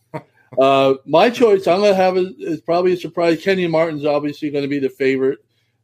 Uh, 0.56 0.94
my 1.04 1.28
choice, 1.28 1.66
I'm 1.66 1.80
going 1.80 1.92
to 1.92 1.96
have 1.96 2.16
is, 2.16 2.34
is 2.38 2.60
probably 2.60 2.92
a 2.92 2.96
surprise. 2.96 3.42
Kenyon 3.42 3.70
Martin's 3.70 4.04
obviously 4.04 4.50
going 4.50 4.62
to 4.62 4.68
be 4.68 4.78
the 4.78 4.88
favorite. 4.88 5.40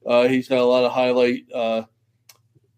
Uh, 0.07 0.29
he's 0.29 0.49
got 0.49 0.59
a 0.59 0.65
lot 0.65 0.85
of 0.85 0.93
highlight 0.93 1.45
uh, 1.53 1.83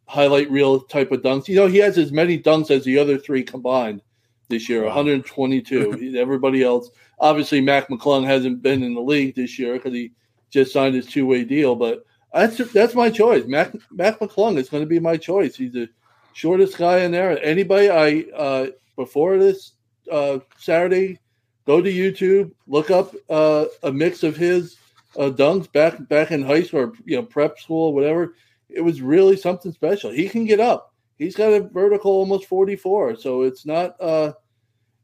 highlight 0.07 0.51
reel 0.51 0.81
type 0.81 1.13
of 1.13 1.23
dunks. 1.23 1.49
You 1.49 1.57
know, 1.57 1.67
he 1.67 1.79
has 1.79 1.99
as 1.99 2.13
many 2.13 2.41
dunks 2.41 2.71
as 2.71 2.85
the 2.85 2.99
other 2.99 3.19
three 3.19 3.43
combined 3.43 4.03
this 4.49 4.69
year, 4.69 4.83
wow. 4.83 4.89
122. 4.89 6.17
Everybody 6.19 6.63
else– 6.63 6.91
Obviously, 7.19 7.61
Mac 7.61 7.89
McClung 7.89 8.27
hasn't 8.27 8.63
been 8.63 8.83
in 8.83 8.95
the 8.95 9.01
league 9.01 9.35
this 9.35 9.59
year 9.59 9.75
because 9.75 9.93
he 9.93 10.13
just 10.51 10.73
signed 10.73 10.95
his 10.95 11.07
two 11.07 11.27
way 11.27 11.45
deal. 11.45 11.75
But 11.75 12.05
that's 12.33 12.59
that's 12.73 12.95
my 12.95 13.11
choice. 13.11 13.45
Mac 13.47 13.75
Mac 13.91 14.19
McClung 14.19 14.59
is 14.59 14.69
going 14.69 14.83
to 14.83 14.89
be 14.89 15.01
my 15.01 15.17
choice. 15.17 15.57
He's 15.57 15.73
the 15.73 15.89
shortest 16.35 16.77
guy 16.77 16.99
in 16.99 17.13
there. 17.13 17.43
Anybody 17.43 17.91
I 17.91 18.27
uh, 18.37 18.67
before 18.97 19.39
this 19.39 19.73
uh, 20.13 20.41
Saturday, 20.59 21.19
go 21.67 21.81
to 21.81 21.93
YouTube, 21.93 22.53
look 22.67 22.91
up 22.91 23.15
uh, 23.29 23.67
a 23.83 23.93
mix 23.93 24.23
of 24.23 24.37
his 24.37 24.77
uh, 25.19 25.31
dunks 25.31 25.71
back 25.71 26.09
back 26.09 26.31
in 26.31 26.43
high 26.43 26.63
school 26.63 26.81
or 26.81 26.93
you 27.05 27.17
know 27.17 27.23
prep 27.23 27.59
school, 27.59 27.93
whatever. 27.93 28.35
It 28.69 28.81
was 28.81 29.03
really 29.03 29.37
something 29.37 29.73
special. 29.73 30.11
He 30.11 30.29
can 30.29 30.45
get 30.45 30.61
up. 30.61 30.93
He's 31.19 31.37
got 31.37 31.53
a 31.53 31.61
vertical 31.61 32.13
almost 32.13 32.47
44, 32.47 33.17
so 33.17 33.43
it's 33.43 33.65
not 33.65 34.01
uh, 34.01 34.33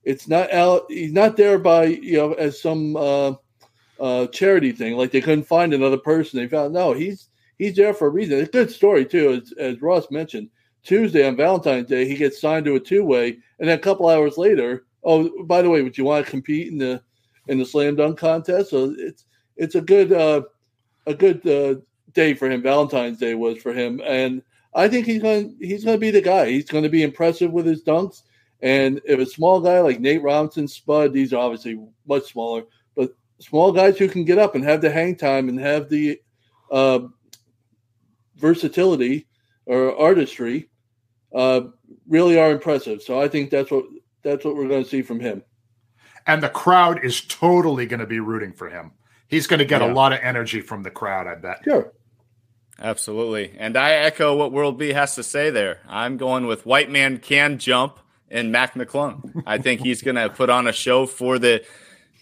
it's 0.05 0.29
not 0.29 0.53
out. 0.53 0.85
He's 0.89 1.13
not 1.13 1.37
there 1.37 1.59
by 1.59 1.85
you 1.85 2.17
know 2.17 2.33
as 2.35 2.61
some 2.61 2.97
uh, 2.97 3.35
uh, 4.01 4.27
charity 4.29 4.73
thing. 4.73 4.97
Like 4.97 5.11
they 5.11 5.21
couldn't 5.21 5.45
find 5.45 5.73
another 5.73 5.99
person. 5.99 6.39
They 6.39 6.49
found 6.49 6.75
no. 6.75 6.93
He's 6.93 7.29
he's 7.59 7.77
there 7.77 7.95
for 7.95 8.09
a 8.09 8.11
reason. 8.11 8.39
It's 8.39 8.49
a 8.49 8.53
good 8.53 8.71
story 8.71 9.05
too, 9.05 9.43
as, 9.43 9.53
as 9.53 9.83
Ross 9.83 10.11
mentioned. 10.11 10.51
Tuesday 10.85 11.25
on 11.27 11.37
Valentine's 11.37 11.89
Day, 11.89 12.09
he 12.09 12.17
gets 12.17 12.41
signed 12.41 12.65
to 12.65 12.75
a 12.75 12.81
two 12.81 13.05
way, 13.05 13.39
and 13.61 13.69
then 13.69 13.79
a 13.79 13.81
couple 13.81 14.09
hours 14.09 14.37
later, 14.37 14.85
oh 15.05 15.45
by 15.45 15.63
the 15.63 15.71
way, 15.71 15.83
would 15.83 15.99
you 15.99 16.05
want 16.05 16.25
to 16.25 16.31
compete 16.31 16.69
in 16.69 16.79
the 16.79 17.03
in 17.49 17.59
the 17.59 17.67
slam 17.67 17.97
dunk 17.97 18.19
contest? 18.19 18.71
So 18.71 18.95
it's 18.99 19.25
it's 19.57 19.75
a 19.75 19.81
good 19.81 20.13
uh, 20.13 20.43
a 21.07 21.15
good 21.15 21.47
uh, 21.47 21.81
day 22.13 22.35
for 22.35 22.51
him. 22.51 22.63
Valentine's 22.63 23.19
Day 23.19 23.35
was 23.35 23.59
for 23.59 23.73
him, 23.73 24.01
and 24.05 24.43
I 24.75 24.89
think 24.89 25.07
he's 25.07 25.23
going 25.23 25.57
he's 25.61 25.85
going 25.85 25.97
to 25.97 26.01
be 26.01 26.11
the 26.11 26.21
guy. 26.21 26.51
He's 26.51 26.69
going 26.69 26.85
to 26.85 26.91
be 26.91 27.03
impressive 27.03 27.53
with 27.53 27.67
his 27.67 27.83
dunks. 27.85 28.23
And 28.61 29.01
if 29.05 29.19
a 29.19 29.27
small 29.27 29.61
guy 29.61 29.81
like 29.81 30.01
Nate 30.01 30.23
Robinson, 30.23 30.69
Spud, 30.69 31.13
these 31.13 31.33
are 31.33 31.43
obviously 31.43 31.85
much 32.07 32.31
smaller, 32.31 32.63
but 32.95 33.11
small 33.41 33.73
guys 33.73 33.99
who 33.99 34.09
can 34.09 34.25
get 34.25 34.39
up 34.39 34.55
and 34.55 34.63
have 34.63 34.81
the 34.81 34.91
hang 34.91 35.17
time 35.17 35.49
and 35.49 35.59
have 35.59 35.89
the 35.89 36.21
uh, 36.71 37.01
versatility 38.37 39.27
or 39.67 39.99
artistry 39.99 40.71
uh, 41.35 41.63
really 42.09 42.39
are 42.39 42.53
impressive. 42.53 43.03
So 43.03 43.21
I 43.21 43.27
think 43.27 43.51
that's 43.51 43.71
what 43.71 43.85
that's 44.23 44.45
what 44.45 44.57
we're 44.57 44.69
going 44.69 44.85
to 44.85 44.89
see 44.89 45.03
from 45.03 45.21
him. 45.21 45.43
And 46.27 46.43
the 46.43 46.49
crowd 46.49 47.05
is 47.05 47.21
totally 47.21 47.87
going 47.87 48.01
to 48.01 48.07
be 48.07 48.21
rooting 48.21 48.53
for 48.53 48.69
him. 48.69 48.93
He's 49.29 49.47
going 49.47 49.59
to 49.59 49.65
get 49.65 49.81
yeah. 49.81 49.91
a 49.91 49.95
lot 49.95 50.13
of 50.13 50.21
energy 50.23 50.61
from 50.61 50.83
the 50.83 50.91
crowd, 50.91 51.27
I 51.27 51.35
bet. 51.35 51.63
Sure. 51.65 51.93
Absolutely. 52.79 53.55
And 53.59 53.77
I 53.77 53.93
echo 53.93 54.37
what 54.37 54.53
World 54.53 54.79
B 54.79 54.93
has 54.93 55.15
to 55.17 55.23
say 55.23 55.51
there. 55.51 55.81
I'm 55.89 56.17
going 56.17 56.47
with 56.47 56.67
White 56.67 56.91
Man 56.91 57.19
Can 57.19 57.59
Jump 57.59 57.99
and 58.31 58.51
Mac 58.51 58.75
McClung. 58.75 59.43
I 59.47 59.59
think 59.59 59.81
he's 59.81 60.03
going 60.05 60.17
to 60.17 60.29
put 60.29 60.51
on 60.51 60.67
a 60.67 60.73
show 60.73 61.07
for 61.07 61.39
the 61.39 61.65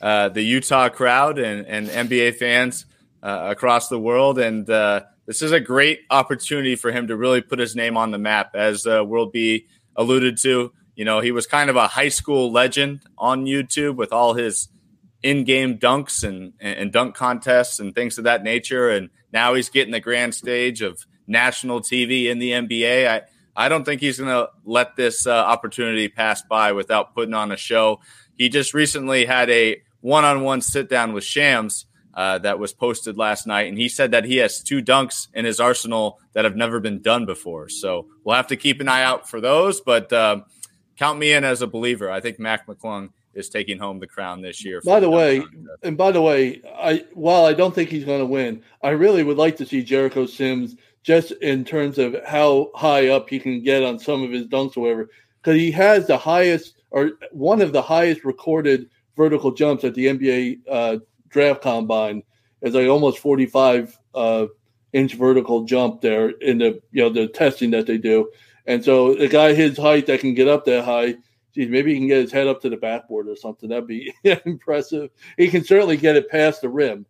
uh, 0.00 0.30
the 0.30 0.42
Utah 0.42 0.88
crowd 0.88 1.38
and, 1.38 1.66
and 1.66 1.88
NBA 1.88 2.36
fans 2.36 2.86
uh, 3.22 3.48
across 3.50 3.88
the 3.88 3.98
world. 3.98 4.38
And 4.38 4.68
uh, 4.68 5.02
this 5.26 5.42
is 5.42 5.52
a 5.52 5.60
great 5.60 6.00
opportunity 6.10 6.74
for 6.74 6.90
him 6.90 7.08
to 7.08 7.16
really 7.16 7.42
put 7.42 7.58
his 7.58 7.76
name 7.76 7.96
on 7.96 8.10
the 8.10 8.18
map, 8.18 8.54
as 8.54 8.86
uh, 8.86 9.04
World 9.04 9.32
B 9.32 9.66
alluded 9.96 10.38
to. 10.38 10.72
You 11.00 11.06
know, 11.06 11.20
he 11.20 11.32
was 11.32 11.46
kind 11.46 11.70
of 11.70 11.76
a 11.76 11.86
high 11.86 12.10
school 12.10 12.52
legend 12.52 13.00
on 13.16 13.46
YouTube 13.46 13.96
with 13.96 14.12
all 14.12 14.34
his 14.34 14.68
in-game 15.22 15.78
dunks 15.78 16.22
and, 16.22 16.52
and 16.60 16.92
dunk 16.92 17.14
contests 17.14 17.80
and 17.80 17.94
things 17.94 18.18
of 18.18 18.24
that 18.24 18.42
nature. 18.42 18.90
And 18.90 19.08
now 19.32 19.54
he's 19.54 19.70
getting 19.70 19.92
the 19.92 20.00
grand 20.00 20.34
stage 20.34 20.82
of 20.82 21.06
national 21.26 21.80
TV 21.80 22.26
in 22.26 22.38
the 22.38 22.50
NBA. 22.50 23.08
I, 23.08 23.22
I 23.56 23.70
don't 23.70 23.84
think 23.84 24.02
he's 24.02 24.18
going 24.18 24.28
to 24.28 24.50
let 24.66 24.94
this 24.94 25.26
uh, 25.26 25.30
opportunity 25.30 26.08
pass 26.08 26.42
by 26.42 26.72
without 26.72 27.14
putting 27.14 27.32
on 27.32 27.50
a 27.50 27.56
show. 27.56 28.00
He 28.36 28.50
just 28.50 28.74
recently 28.74 29.24
had 29.24 29.48
a 29.48 29.80
one 30.02 30.26
on 30.26 30.42
one 30.42 30.60
sit 30.60 30.90
down 30.90 31.14
with 31.14 31.24
Shams 31.24 31.86
uh, 32.12 32.40
that 32.40 32.58
was 32.58 32.74
posted 32.74 33.16
last 33.16 33.46
night, 33.46 33.68
and 33.68 33.78
he 33.78 33.88
said 33.88 34.10
that 34.10 34.26
he 34.26 34.36
has 34.36 34.62
two 34.62 34.82
dunks 34.82 35.28
in 35.32 35.46
his 35.46 35.60
arsenal 35.60 36.20
that 36.34 36.44
have 36.44 36.56
never 36.56 36.78
been 36.78 37.00
done 37.00 37.24
before. 37.24 37.70
So 37.70 38.08
we'll 38.22 38.36
have 38.36 38.48
to 38.48 38.56
keep 38.56 38.82
an 38.82 38.88
eye 38.88 39.02
out 39.02 39.30
for 39.30 39.40
those, 39.40 39.80
but 39.80 40.12
uh, 40.12 40.40
count 41.00 41.18
me 41.18 41.32
in 41.32 41.44
as 41.44 41.62
a 41.62 41.66
believer. 41.66 42.10
I 42.10 42.20
think 42.20 42.38
Mac 42.38 42.66
McClung 42.66 43.10
is 43.32 43.48
taking 43.48 43.78
home 43.78 43.98
the 43.98 44.06
crown 44.06 44.42
this 44.42 44.64
year. 44.64 44.82
By 44.84 45.00
the, 45.00 45.06
the 45.06 45.10
way, 45.10 45.42
and 45.82 45.96
by 45.96 46.12
the 46.12 46.20
way, 46.20 46.60
I 46.76 47.04
while 47.14 47.46
I 47.46 47.54
don't 47.54 47.74
think 47.74 47.88
he's 47.88 48.04
going 48.04 48.20
to 48.20 48.26
win, 48.26 48.62
I 48.82 48.90
really 48.90 49.24
would 49.24 49.38
like 49.38 49.56
to 49.56 49.66
see 49.66 49.82
Jericho 49.82 50.26
Sims 50.26 50.76
just 51.02 51.32
in 51.32 51.64
terms 51.64 51.98
of 51.98 52.14
how 52.26 52.70
high 52.74 53.08
up 53.08 53.30
he 53.30 53.40
can 53.40 53.62
get 53.62 53.82
on 53.82 53.98
some 53.98 54.22
of 54.22 54.30
his 54.30 54.46
dunks 54.46 54.76
or 54.76 54.80
whatever. 54.80 55.10
Because 55.42 55.58
he 55.58 55.70
has 55.70 56.06
the 56.06 56.18
highest 56.18 56.74
or 56.90 57.12
one 57.32 57.62
of 57.62 57.72
the 57.72 57.82
highest 57.82 58.24
recorded 58.24 58.90
vertical 59.16 59.52
jumps 59.52 59.84
at 59.84 59.94
the 59.94 60.06
NBA 60.06 60.60
uh, 60.68 60.98
draft 61.30 61.62
combine. 61.62 62.22
It's 62.60 62.74
like 62.74 62.88
almost 62.88 63.20
45 63.20 63.98
uh, 64.14 64.46
inch 64.92 65.14
vertical 65.14 65.64
jump 65.64 66.02
there 66.02 66.30
in 66.30 66.58
the 66.58 66.82
you 66.92 67.02
know 67.02 67.08
the 67.08 67.28
testing 67.28 67.70
that 67.70 67.86
they 67.86 67.96
do. 67.96 68.30
And 68.66 68.84
so 68.84 69.14
the 69.14 69.28
guy 69.28 69.54
his 69.54 69.76
height 69.76 70.06
that 70.06 70.20
can 70.20 70.34
get 70.34 70.48
up 70.48 70.64
that 70.66 70.84
high, 70.84 71.16
geez, 71.54 71.68
maybe 71.68 71.92
he 71.92 71.98
can 71.98 72.08
get 72.08 72.22
his 72.22 72.32
head 72.32 72.46
up 72.46 72.60
to 72.62 72.70
the 72.70 72.76
backboard 72.76 73.28
or 73.28 73.36
something. 73.36 73.68
That'd 73.68 73.86
be 73.86 74.12
impressive. 74.44 75.10
He 75.36 75.48
can 75.48 75.64
certainly 75.64 75.96
get 75.96 76.16
it 76.16 76.30
past 76.30 76.62
the 76.62 76.68
rim. 76.68 77.06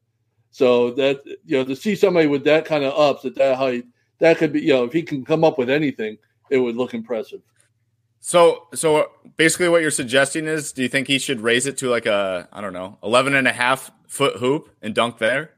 So 0.52 0.90
that 0.92 1.20
you 1.44 1.58
know 1.58 1.64
to 1.64 1.76
see 1.76 1.94
somebody 1.94 2.26
with 2.26 2.44
that 2.44 2.64
kind 2.64 2.82
of 2.82 2.98
ups 2.98 3.24
at 3.24 3.36
that 3.36 3.56
height, 3.56 3.84
that 4.18 4.38
could 4.38 4.52
be 4.52 4.60
you 4.60 4.72
know 4.72 4.84
if 4.84 4.92
he 4.92 5.02
can 5.02 5.24
come 5.24 5.44
up 5.44 5.58
with 5.58 5.70
anything, 5.70 6.18
it 6.50 6.58
would 6.58 6.76
look 6.76 6.94
impressive. 6.94 7.40
So, 8.20 8.68
so 8.74 9.10
basically 9.36 9.70
what 9.70 9.80
you're 9.80 9.90
suggesting 9.90 10.46
is, 10.46 10.72
do 10.72 10.82
you 10.82 10.88
think 10.88 11.08
he 11.08 11.18
should 11.18 11.40
raise 11.40 11.66
it 11.66 11.78
to 11.78 11.88
like 11.88 12.04
a, 12.04 12.48
I 12.52 12.60
don't 12.60 12.74
know, 12.74 12.98
11 13.02 13.34
and 13.34 13.48
a 13.48 13.52
half 13.52 13.90
foot 14.06 14.36
hoop 14.36 14.68
and 14.82 14.94
dunk 14.94 15.16
there? 15.18 15.54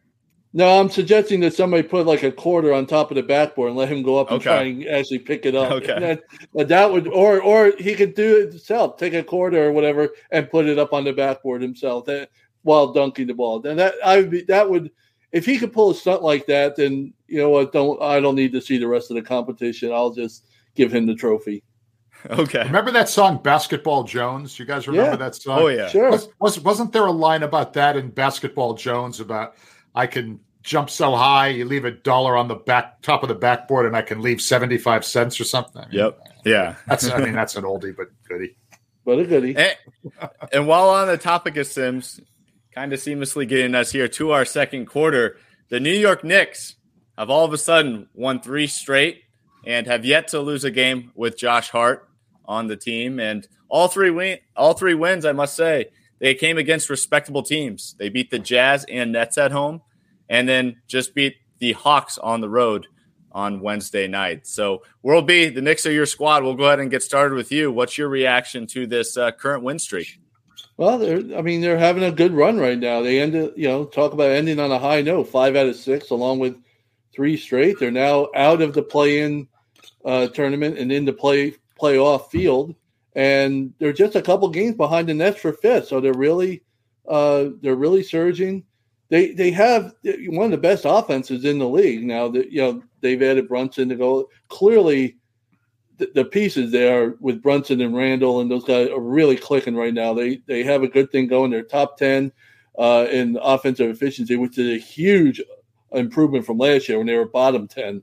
No, 0.55 0.79
I'm 0.79 0.91
suggesting 0.91 1.41
that 1.41 1.55
somebody 1.55 1.83
put 1.83 2.07
like 2.07 2.23
a 2.23 2.31
quarter 2.33 2.75
on 2.75 2.85
top 2.87 3.11
of 3.11 3.15
the 3.15 3.23
backboard 3.23 3.69
and 3.71 3.77
let 3.79 3.89
him 3.89 4.03
go 4.03 4.19
up 4.19 4.31
and 4.31 4.37
Okay. 4.37 4.45
try 4.45 4.63
and 4.65 4.87
actually 4.89 5.21
pick 5.21 5.47
it 5.47 5.55
up. 5.55 5.71
Okay. 5.73 5.93
And 5.95 6.03
that, 6.03 6.23
but 6.53 6.69
that 6.69 6.91
would, 6.93 7.09
or 7.09 7.41
or 7.41 7.73
he 7.79 7.95
could 7.95 8.15
do 8.15 8.37
it 8.43 8.51
himself, 8.51 8.99
take 8.99 9.15
a 9.15 9.23
quarter 9.23 9.67
or 9.67 9.73
whatever 9.73 10.11
and 10.31 10.51
put 10.51 10.67
it 10.67 10.79
up 10.79 10.93
on 10.93 11.05
the 11.05 11.13
backboard 11.13 11.63
himself 11.63 12.05
that, 12.05 12.29
while 12.63 12.93
dunking 12.93 13.27
the 13.29 13.35
ball. 13.35 13.61
Then 13.61 13.77
that 13.79 13.95
I 14.05 14.19
would 14.19 14.31
be 14.31 14.43
that 14.43 14.69
would 14.69 14.91
if 15.33 15.47
he 15.47 15.57
could 15.59 15.73
pull 15.73 15.91
a 15.91 15.95
stunt 15.95 16.23
like 16.23 16.45
that, 16.47 16.77
then 16.77 17.15
you 17.29 17.39
know 17.39 17.49
what? 17.49 17.73
Don't 17.73 18.01
I 18.03 18.21
don't 18.21 18.35
need 18.35 18.53
to 18.53 18.61
see 18.61 18.77
the 18.77 18.87
rest 18.89 19.11
of 19.11 19.15
the 19.15 19.23
competition. 19.23 19.91
I'll 19.91 20.13
just 20.13 20.47
give 20.75 20.93
him 20.95 21.07
the 21.07 21.15
trophy. 21.15 21.63
Okay. 22.31 22.63
Remember 22.63 22.93
that 22.93 23.09
song 23.09 23.41
"Basketball 23.43 24.05
Jones"? 24.05 24.57
You 24.57 24.65
guys 24.65 24.87
remember 24.87 25.11
Yeah. 25.13 25.17
that 25.17 25.35
song? 25.35 25.59
Oh 25.61 25.67
yeah. 25.69 25.89
Sure. 25.89 26.09
Was, 26.11 26.29
was 26.39 26.61
wasn't 26.61 26.93
there 26.93 27.07
a 27.07 27.11
line 27.11 27.43
about 27.43 27.73
that 27.73 27.97
in 27.97 28.11
Basketball 28.11 28.75
Jones 28.75 29.19
about 29.19 29.55
I 29.95 30.07
can 30.07 30.41
jump 30.63 30.89
so 30.91 31.15
high 31.17 31.49
you 31.49 31.65
leave 31.65 31.85
a 31.85 31.91
dollar 31.91 32.37
on 32.37 32.49
the 32.49 32.55
back 32.55 33.03
top 33.03 33.23
of 33.23 33.29
the 33.29 33.35
backboard 33.35 33.87
and 33.87 33.97
I 33.97 34.03
can 34.03 34.23
leave 34.23 34.41
seventy 34.41 34.79
five 34.79 35.05
cents 35.05 35.41
or 35.41 35.45
something? 35.45 35.83
I 35.83 35.89
mean, 35.89 35.99
Yep. 35.99 36.19
Yeah. 36.45 36.75
That's 36.87 37.09
I 37.11 37.19
mean 37.19 37.35
that's 37.35 37.57
an 37.57 37.65
oldie 37.65 37.97
but 37.97 38.09
goodie. 38.29 38.57
But 39.05 39.19
a 39.19 39.25
goodie. 39.25 39.57
And, 39.57 39.77
and 40.53 40.67
while 40.67 40.89
on 40.89 41.09
the 41.09 41.19
topic 41.19 41.57
of 41.57 41.67
Sims, 41.67 42.21
kind 42.73 42.93
of 42.93 43.01
seamlessly 43.01 43.49
getting 43.49 43.75
us 43.75 43.91
here 43.91 44.09
to 44.09 44.31
our 44.31 44.45
second 44.45 44.87
quarter, 44.87 45.37
the 45.69 45.81
New 45.81 45.93
York 45.93 46.23
Knicks 46.23 46.77
have 47.19 47.29
all 47.29 47.45
of 47.45 47.53
a 47.53 47.59
sudden 47.59 48.09
won 48.15 48.41
three 48.41 48.67
straight 48.67 49.25
and 49.67 49.87
have 49.87 50.05
yet 50.05 50.29
to 50.29 50.41
lose 50.41 50.65
a 50.65 50.71
game 50.71 51.13
with 51.15 51.37
Josh 51.37 51.71
Hart 51.71 52.09
on 52.45 52.69
the 52.69 52.77
team. 52.77 53.19
And 53.19 53.47
all 53.69 53.89
three 53.89 54.11
win, 54.11 54.39
all 54.57 54.75
three 54.75 54.95
wins, 54.95 55.25
I 55.25 55.33
must 55.33 55.57
say, 55.57 55.87
they 56.23 56.35
came 56.37 56.57
against 56.57 56.89
respectable 56.89 57.43
teams. 57.43 57.97
They 57.99 58.09
beat 58.09 58.31
the 58.31 58.39
Jazz 58.39 58.87
and 58.89 59.11
Nets 59.11 59.37
at 59.37 59.51
home, 59.51 59.83
and 60.29 60.49
then 60.49 60.81
just 60.87 61.17
beat 61.17 61.35
the 61.59 61.73
Hawks 61.73 62.17
on 62.17 62.41
the 62.41 62.49
road 62.49 62.87
on 63.33 63.61
Wednesday 63.61 64.07
night. 64.07 64.47
So, 64.47 64.85
World 65.03 65.27
B, 65.27 65.49
the 65.49 65.61
Knicks 65.61 65.85
are 65.85 65.91
your 65.91 66.07
squad. 66.07 66.45
We'll 66.45 66.55
go 66.55 66.67
ahead 66.67 66.79
and 66.79 66.93
get 66.93 67.03
started 67.03 67.35
with 67.35 67.51
you. 67.51 67.73
What's 67.73 67.99
your 67.99 68.09
reaction 68.09 68.69
to 68.69 68.87
this 68.87 69.17
uh, 69.17 69.33
current 69.33 69.65
win 69.65 69.81
streak? 69.81 70.21
Well, 70.77 71.03
I 71.37 71.43
mean 71.43 71.61
they're 71.61 71.77
having 71.77 72.05
a 72.05 72.13
good 72.13 72.33
run 72.33 72.57
right 72.59 72.79
now. 72.79 73.03
They 73.03 73.21
ended, 73.21 73.55
you 73.57 73.67
know, 73.67 73.85
talk 73.85 74.13
about 74.13 74.31
ending 74.31 74.61
on 74.61 74.71
a 74.71 74.79
high 74.79 75.03
note, 75.03 75.25
five 75.25 75.57
out 75.57 75.67
of 75.67 75.75
six, 75.77 76.11
along 76.11 76.39
with 76.39 76.57
three 77.13 77.37
straight. 77.37 77.81
They're 77.81 77.91
now 77.91 78.29
out 78.37 78.63
of 78.63 78.75
the 78.75 78.83
play-in 78.83 79.49
uh, 80.05 80.29
tournament 80.29 80.79
and 80.79 80.93
in 80.93 81.05
the 81.05 81.13
play 81.13 81.57
playoff 81.81 82.31
field, 82.31 82.77
and 83.15 83.73
they're 83.79 83.93
just 83.93 84.17
a 84.17 84.23
couple 84.23 84.49
games 84.49 84.77
behind 84.77 85.09
the 85.09 85.15
Nets 85.15 85.41
for 85.41 85.53
fifth. 85.53 85.89
So 85.89 86.01
they're 86.01 86.15
really, 86.15 86.63
uh, 87.09 87.47
they're 87.61 87.75
really 87.75 88.03
surging. 88.03 88.65
They 89.09 89.33
they 89.33 89.51
have 89.51 89.95
one 90.29 90.47
of 90.47 90.51
the 90.53 90.57
best 90.57 90.85
offenses 90.87 91.45
in 91.45 91.59
the 91.59 91.69
league 91.69 92.05
now. 92.05 92.29
That 92.29 92.51
you 92.51 92.63
know 92.63 92.83
they've 93.01 93.23
added 93.23 93.49
Brunson 93.49 93.89
to 93.91 93.97
go. 93.97 94.29
Clearly, 94.49 95.17
the, 95.99 96.11
the 96.15 96.25
pieces 96.25 96.73
there 96.73 97.15
with 97.21 97.43
Brunson 97.43 97.81
and 97.81 97.95
Randle 97.95 98.41
and 98.41 98.51
those 98.51 98.65
guys 98.65 98.89
are 98.89 99.01
really 99.01 99.37
clicking 99.37 99.77
right 99.77 99.93
now. 99.93 100.15
They 100.15 100.41
they 100.47 100.63
have 100.63 100.83
a 100.83 100.89
good 100.89 101.13
thing 101.13 101.27
going. 101.27 101.51
They're 101.51 101.63
top 101.63 101.99
ten 101.99 102.33
uh, 102.79 103.07
in 103.11 103.39
offensive 103.43 103.91
efficiency, 103.91 104.37
which 104.37 104.57
is 104.57 104.71
a 104.71 104.83
huge 104.83 105.43
improvement 105.93 106.47
from 106.47 106.59
last 106.59 106.89
year 106.89 106.97
when 106.97 107.07
they 107.07 107.17
were 107.17 107.29
bottom 107.29 107.69
ten. 107.69 108.03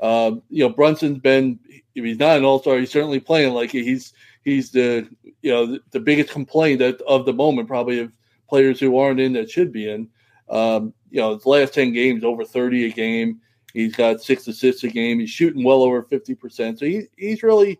Um, 0.00 0.42
you 0.50 0.66
know, 0.66 0.74
Brunson's 0.74 1.18
been 1.18 1.58
if 1.94 2.04
he's 2.04 2.18
not 2.18 2.36
an 2.36 2.44
all 2.44 2.60
star, 2.60 2.78
he's 2.78 2.90
certainly 2.90 3.20
playing 3.20 3.54
like 3.54 3.70
he's 3.70 4.12
he's 4.44 4.70
the 4.70 5.08
you 5.42 5.50
know 5.50 5.66
the, 5.66 5.80
the 5.90 6.00
biggest 6.00 6.30
complaint 6.30 6.78
that, 6.80 7.00
of 7.02 7.24
the 7.24 7.32
moment 7.32 7.68
probably 7.68 8.00
of 8.00 8.12
players 8.48 8.78
who 8.78 8.98
aren't 8.98 9.20
in 9.20 9.32
that 9.34 9.50
should 9.50 9.72
be 9.72 9.90
in. 9.90 10.08
Um, 10.48 10.92
you 11.10 11.20
know, 11.20 11.34
his 11.34 11.46
last 11.46 11.74
ten 11.74 11.92
games 11.92 12.24
over 12.24 12.44
thirty 12.44 12.86
a 12.86 12.90
game. 12.90 13.40
He's 13.72 13.94
got 13.94 14.22
six 14.22 14.46
assists 14.48 14.84
a 14.84 14.88
game. 14.88 15.18
He's 15.18 15.30
shooting 15.30 15.64
well 15.64 15.82
over 15.82 16.02
fifty 16.02 16.34
percent. 16.34 16.78
So 16.78 16.86
he, 16.86 17.04
he's 17.16 17.42
really 17.42 17.78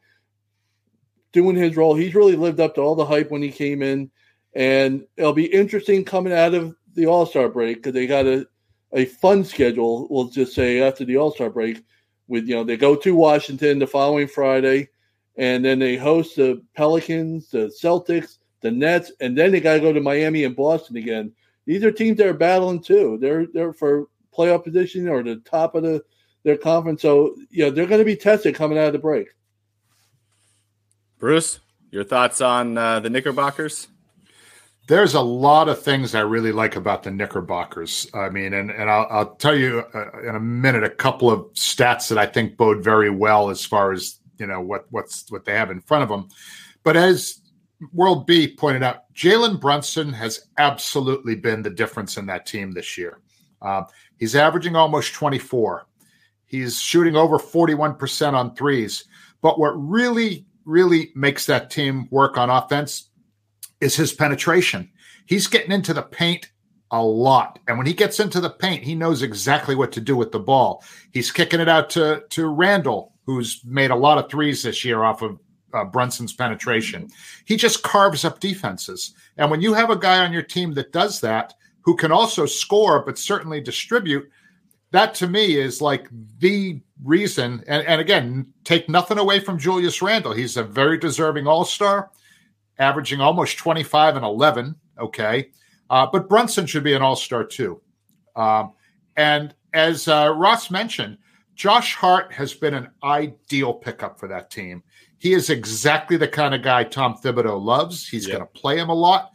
doing 1.33 1.57
his 1.57 1.77
role. 1.77 1.95
He's 1.95 2.15
really 2.15 2.37
lived 2.37 2.61
up 2.61 2.75
to 2.75 2.81
all 2.81 2.95
the 2.95 3.05
hype 3.05 3.31
when 3.31 3.43
he 3.43 3.51
came 3.51 3.83
in, 3.83 4.11
and 4.55 5.07
it'll 5.17 5.33
be 5.33 5.47
interesting 5.47 6.05
coming 6.05 6.33
out 6.33 6.55
of 6.55 6.75
the 6.95 7.07
All 7.07 7.27
Star 7.27 7.49
break 7.49 7.77
because 7.77 7.93
they 7.93 8.07
got 8.07 8.27
a 8.27 8.47
a 8.93 9.05
fun 9.05 9.45
schedule. 9.45 10.07
We'll 10.11 10.29
just 10.29 10.55
say 10.55 10.81
after 10.81 11.05
the 11.05 11.19
All 11.19 11.31
Star 11.31 11.51
break, 11.51 11.83
with 12.29 12.49
you 12.49 12.55
know 12.55 12.65
they 12.65 12.77
go 12.77 12.97
to 12.97 13.15
Washington 13.15 13.79
the 13.79 13.87
following 13.87 14.29
Friday, 14.29 14.89
and 15.37 15.65
then 15.65 15.79
they 15.79 15.97
host 15.97 16.37
the 16.37 16.63
Pelicans, 16.75 17.51
the 17.51 17.73
Celtics, 17.83 18.39
the 18.61 18.71
Nets, 18.71 19.13
and 19.21 19.37
then 19.37 19.53
they 19.53 19.61
got 19.61 19.75
to 19.75 19.81
go 19.81 19.93
to 19.93 20.01
Miami 20.01 20.45
and 20.45 20.57
Boston 20.57 20.97
again. 20.97 21.33
These 21.67 21.85
are 21.85 21.93
teams 21.93 22.19
that 22.19 22.27
are 22.27 22.35
battling 22.35 22.81
too. 22.81 23.19
They're 23.21 23.47
they're 23.47 23.73
for 23.73 24.07
playoff 24.37 24.65
position 24.65 25.09
or 25.09 25.23
the 25.23 25.37
top 25.37 25.75
of 25.75 25.83
the 25.83 26.05
their 26.43 26.57
conference. 26.57 27.03
So 27.03 27.37
you 27.51 27.65
know 27.65 27.71
they're 27.71 27.87
going 27.87 28.01
to 28.01 28.05
be 28.05 28.17
tested 28.17 28.55
coming 28.55 28.79
out 28.79 28.87
of 28.87 28.93
the 28.93 28.99
break. 28.99 29.29
Bruce, 31.19 31.61
your 31.91 32.05
thoughts 32.05 32.41
on 32.41 32.77
uh, 32.77 33.01
the 33.01 33.11
Knickerbockers? 33.11 33.89
There's 34.87 35.15
a 35.15 35.21
lot 35.21 35.69
of 35.69 35.83
things 35.83 36.15
I 36.15 36.21
really 36.21 36.53
like 36.53 36.77
about 36.77 37.03
the 37.03 37.11
Knickerbockers. 37.11 38.09
I 38.15 38.29
mean, 38.29 38.53
and, 38.53 38.71
and 38.71 38.89
I'll, 38.89 39.07
I'll 39.11 39.35
tell 39.35 39.57
you 39.57 39.85
uh, 39.95 40.21
in 40.21 40.37
a 40.37 40.41
minute 40.41 40.85
a 40.85 40.91
couple 40.91 41.31
of 41.31 41.41
stats 41.55 42.09
that 42.09 42.19
I 42.19 42.27
think 42.27 42.57
bode 42.57 42.85
very 42.85 43.11
well 43.11 43.51
as 43.51 43.65
far 43.65 43.93
as 43.93 44.21
you 44.39 44.47
know 44.47 44.61
what 44.61 44.87
what's 44.91 45.31
what 45.31 45.45
they 45.45 45.55
have 45.55 45.71
in 45.71 45.81
front 45.81 46.05
of 46.05 46.09
them. 46.09 46.29
But 46.85 46.97
as 46.97 47.41
World 47.93 48.27
B 48.27 48.55
pointed 48.55 48.83
out, 48.83 49.13
Jalen 49.15 49.61
Brunson 49.61 50.13
has 50.13 50.47
absolutely 50.59 51.35
been 51.35 51.63
the 51.63 51.71
difference 51.71 52.17
in 52.17 52.27
that 52.27 52.47
team 52.47 52.73
this 52.73 52.97
year. 52.97 53.19
Uh, 53.61 53.83
he's 54.19 54.37
averaging 54.37 54.77
almost 54.77 55.15
24. 55.15 55.87
He's 56.45 56.81
shooting 56.81 57.17
over 57.17 57.39
41% 57.39 58.33
on 58.33 58.55
threes. 58.55 59.05
But 59.43 59.59
what 59.59 59.73
really, 59.73 60.47
really 60.65 61.13
makes 61.15 61.47
that 61.47 61.71
team 61.71 62.09
work 62.11 62.39
on 62.39 62.51
offense 62.51 63.11
is 63.81 63.97
his 63.97 64.13
penetration. 64.13 64.91
He's 65.27 65.47
getting 65.47 65.73
into 65.73 65.93
the 65.93 66.03
paint 66.03 66.51
a 66.91 67.03
lot. 67.03 67.59
And 67.67 67.79
when 67.79 67.87
he 67.87 67.93
gets 67.93 68.21
into 68.21 68.41
the 68.41 68.51
paint, 68.51 68.85
he 68.85 68.95
knows 68.95 69.23
exactly 69.23 69.75
what 69.75 69.93
to 69.93 70.01
do 70.01 70.17
with 70.17 70.33
the 70.33 70.39
ball. 70.39 70.85
He's 71.13 71.31
kicking 71.31 71.61
it 71.61 71.69
out 71.69 71.91
to, 71.91 72.25
to 72.31 72.47
Randle, 72.47 73.13
who's 73.25 73.61
made 73.65 73.91
a 73.91 73.97
lot 73.97 74.19
of 74.19 74.31
threes 74.31 74.63
this 74.63 74.85
year 74.85 75.03
off 75.03 75.23
of 75.23 75.39
uh, 75.75 75.85
Brunson's 75.85 76.33
penetration. 76.33 77.09
He 77.45 77.57
just 77.57 77.83
carves 77.83 78.25
up 78.25 78.41
defenses. 78.41 79.15
And 79.37 79.51
when 79.51 79.61
you 79.61 79.75
have 79.75 79.91
a 79.91 79.99
guy 79.99 80.25
on 80.25 80.33
your 80.33 80.43
team 80.43 80.75
that 80.75 80.93
does 80.93 81.21
that, 81.21 81.55
who 81.83 81.97
can 81.97 82.13
also 82.13 82.47
score, 82.47 83.05
but 83.05 83.19
certainly 83.19 83.61
distribute, 83.61 84.29
that 84.93 85.15
to 85.15 85.27
me 85.27 85.57
is 85.57 85.83
like 85.83 86.09
the 86.39 86.81
reason. 87.05 87.63
And, 87.67 87.87
and 87.87 88.01
again, 88.01 88.53
take 88.65 88.89
nothing 88.89 89.19
away 89.19 89.41
from 89.41 89.59
Julius 89.59 90.01
Randle. 90.03 90.33
He's 90.33 90.57
a 90.57 90.63
very 90.63 90.99
deserving 90.99 91.47
all 91.47 91.65
star, 91.65 92.11
averaging 92.79 93.21
almost 93.21 93.59
25 93.59 94.17
and 94.17 94.25
11. 94.25 94.75
Okay. 94.99 95.51
Uh, 95.89 96.07
but 96.11 96.29
Brunson 96.29 96.67
should 96.67 96.85
be 96.85 96.95
an 96.95 97.03
all 97.03 97.17
star 97.17 97.45
too. 97.45 97.81
Um, 98.35 98.73
and 99.17 99.55
as 99.73 100.09
uh, 100.09 100.33
Ross 100.37 100.71
mentioned, 100.71 101.19
Josh 101.55 101.95
Hart 101.95 102.33
has 102.33 102.53
been 102.53 102.75
an 102.75 102.89
ideal 103.03 103.73
pickup 103.73 104.19
for 104.19 104.29
that 104.29 104.51
team. 104.51 104.83
He 105.19 105.33
is 105.33 105.49
exactly 105.49 106.17
the 106.19 106.29
kind 106.29 106.55
of 106.55 106.63
guy 106.63 106.85
Tom 106.85 107.15
Thibodeau 107.17 107.61
loves. 107.61 108.07
He's 108.07 108.27
Yep. 108.29 108.37
going 108.37 108.47
to 108.47 108.61
play 108.61 108.79
him 108.79 108.91
a 108.91 108.95
lot. 108.95 109.31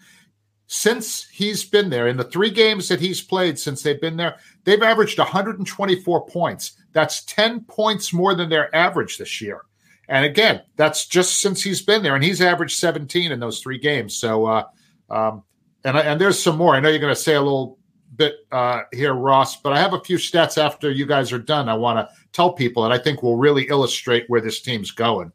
Since 0.68 1.28
he's 1.28 1.66
been 1.66 1.90
there, 1.90 2.08
in 2.08 2.16
the 2.16 2.24
three 2.24 2.52
games 2.52 2.88
that 2.88 3.00
he's 3.02 3.22
played 3.22 3.60
since 3.60 3.82
they've 3.82 4.00
been 4.00 4.16
there, 4.16 4.38
they've 4.64 4.82
averaged 4.82 5.18
124 5.20 6.26
points. 6.28 6.74
That's 6.94 7.24
10 7.26 7.62
points 7.66 8.14
more 8.14 8.36
than 8.36 8.50
their 8.50 8.74
average 8.76 9.18
this 9.18 9.42
year. 9.42 9.64
And 10.12 10.26
again, 10.26 10.62
that's 10.76 11.08
just 11.08 11.40
since 11.40 11.64
he's 11.64 11.82
been 11.82 12.04
there, 12.04 12.16
and 12.16 12.24
he's 12.24 12.42
averaged 12.42 12.78
17 12.78 13.32
in 13.32 13.40
those 13.40 13.62
three 13.62 13.78
games. 13.78 14.14
So, 14.14 14.46
uh, 14.46 14.64
um, 15.10 15.44
and 15.86 15.96
and 15.96 16.20
there's 16.20 16.38
some 16.38 16.58
more. 16.58 16.76
I 16.76 16.82
know 16.82 16.90
you're 16.90 17.00
going 17.00 17.16
to 17.16 17.20
say 17.20 17.34
a 17.34 17.42
little 17.42 17.80
bit 18.18 18.36
uh, 18.52 18.82
here, 18.92 19.14
Ross, 19.14 19.62
but 19.62 19.72
I 19.72 19.80
have 19.80 19.94
a 19.94 20.02
few 20.02 20.18
stats 20.18 20.58
after 20.58 20.92
you 20.92 21.06
guys 21.06 21.32
are 21.32 21.40
done. 21.40 21.70
I 21.70 21.76
want 21.76 21.98
to 21.98 22.14
tell 22.34 22.52
people 22.52 22.84
that 22.84 22.92
I 22.92 22.98
think 22.98 23.24
will 23.24 23.38
really 23.38 23.70
illustrate 23.70 24.26
where 24.28 24.42
this 24.42 24.62
team's 24.62 24.92
going. 24.92 25.32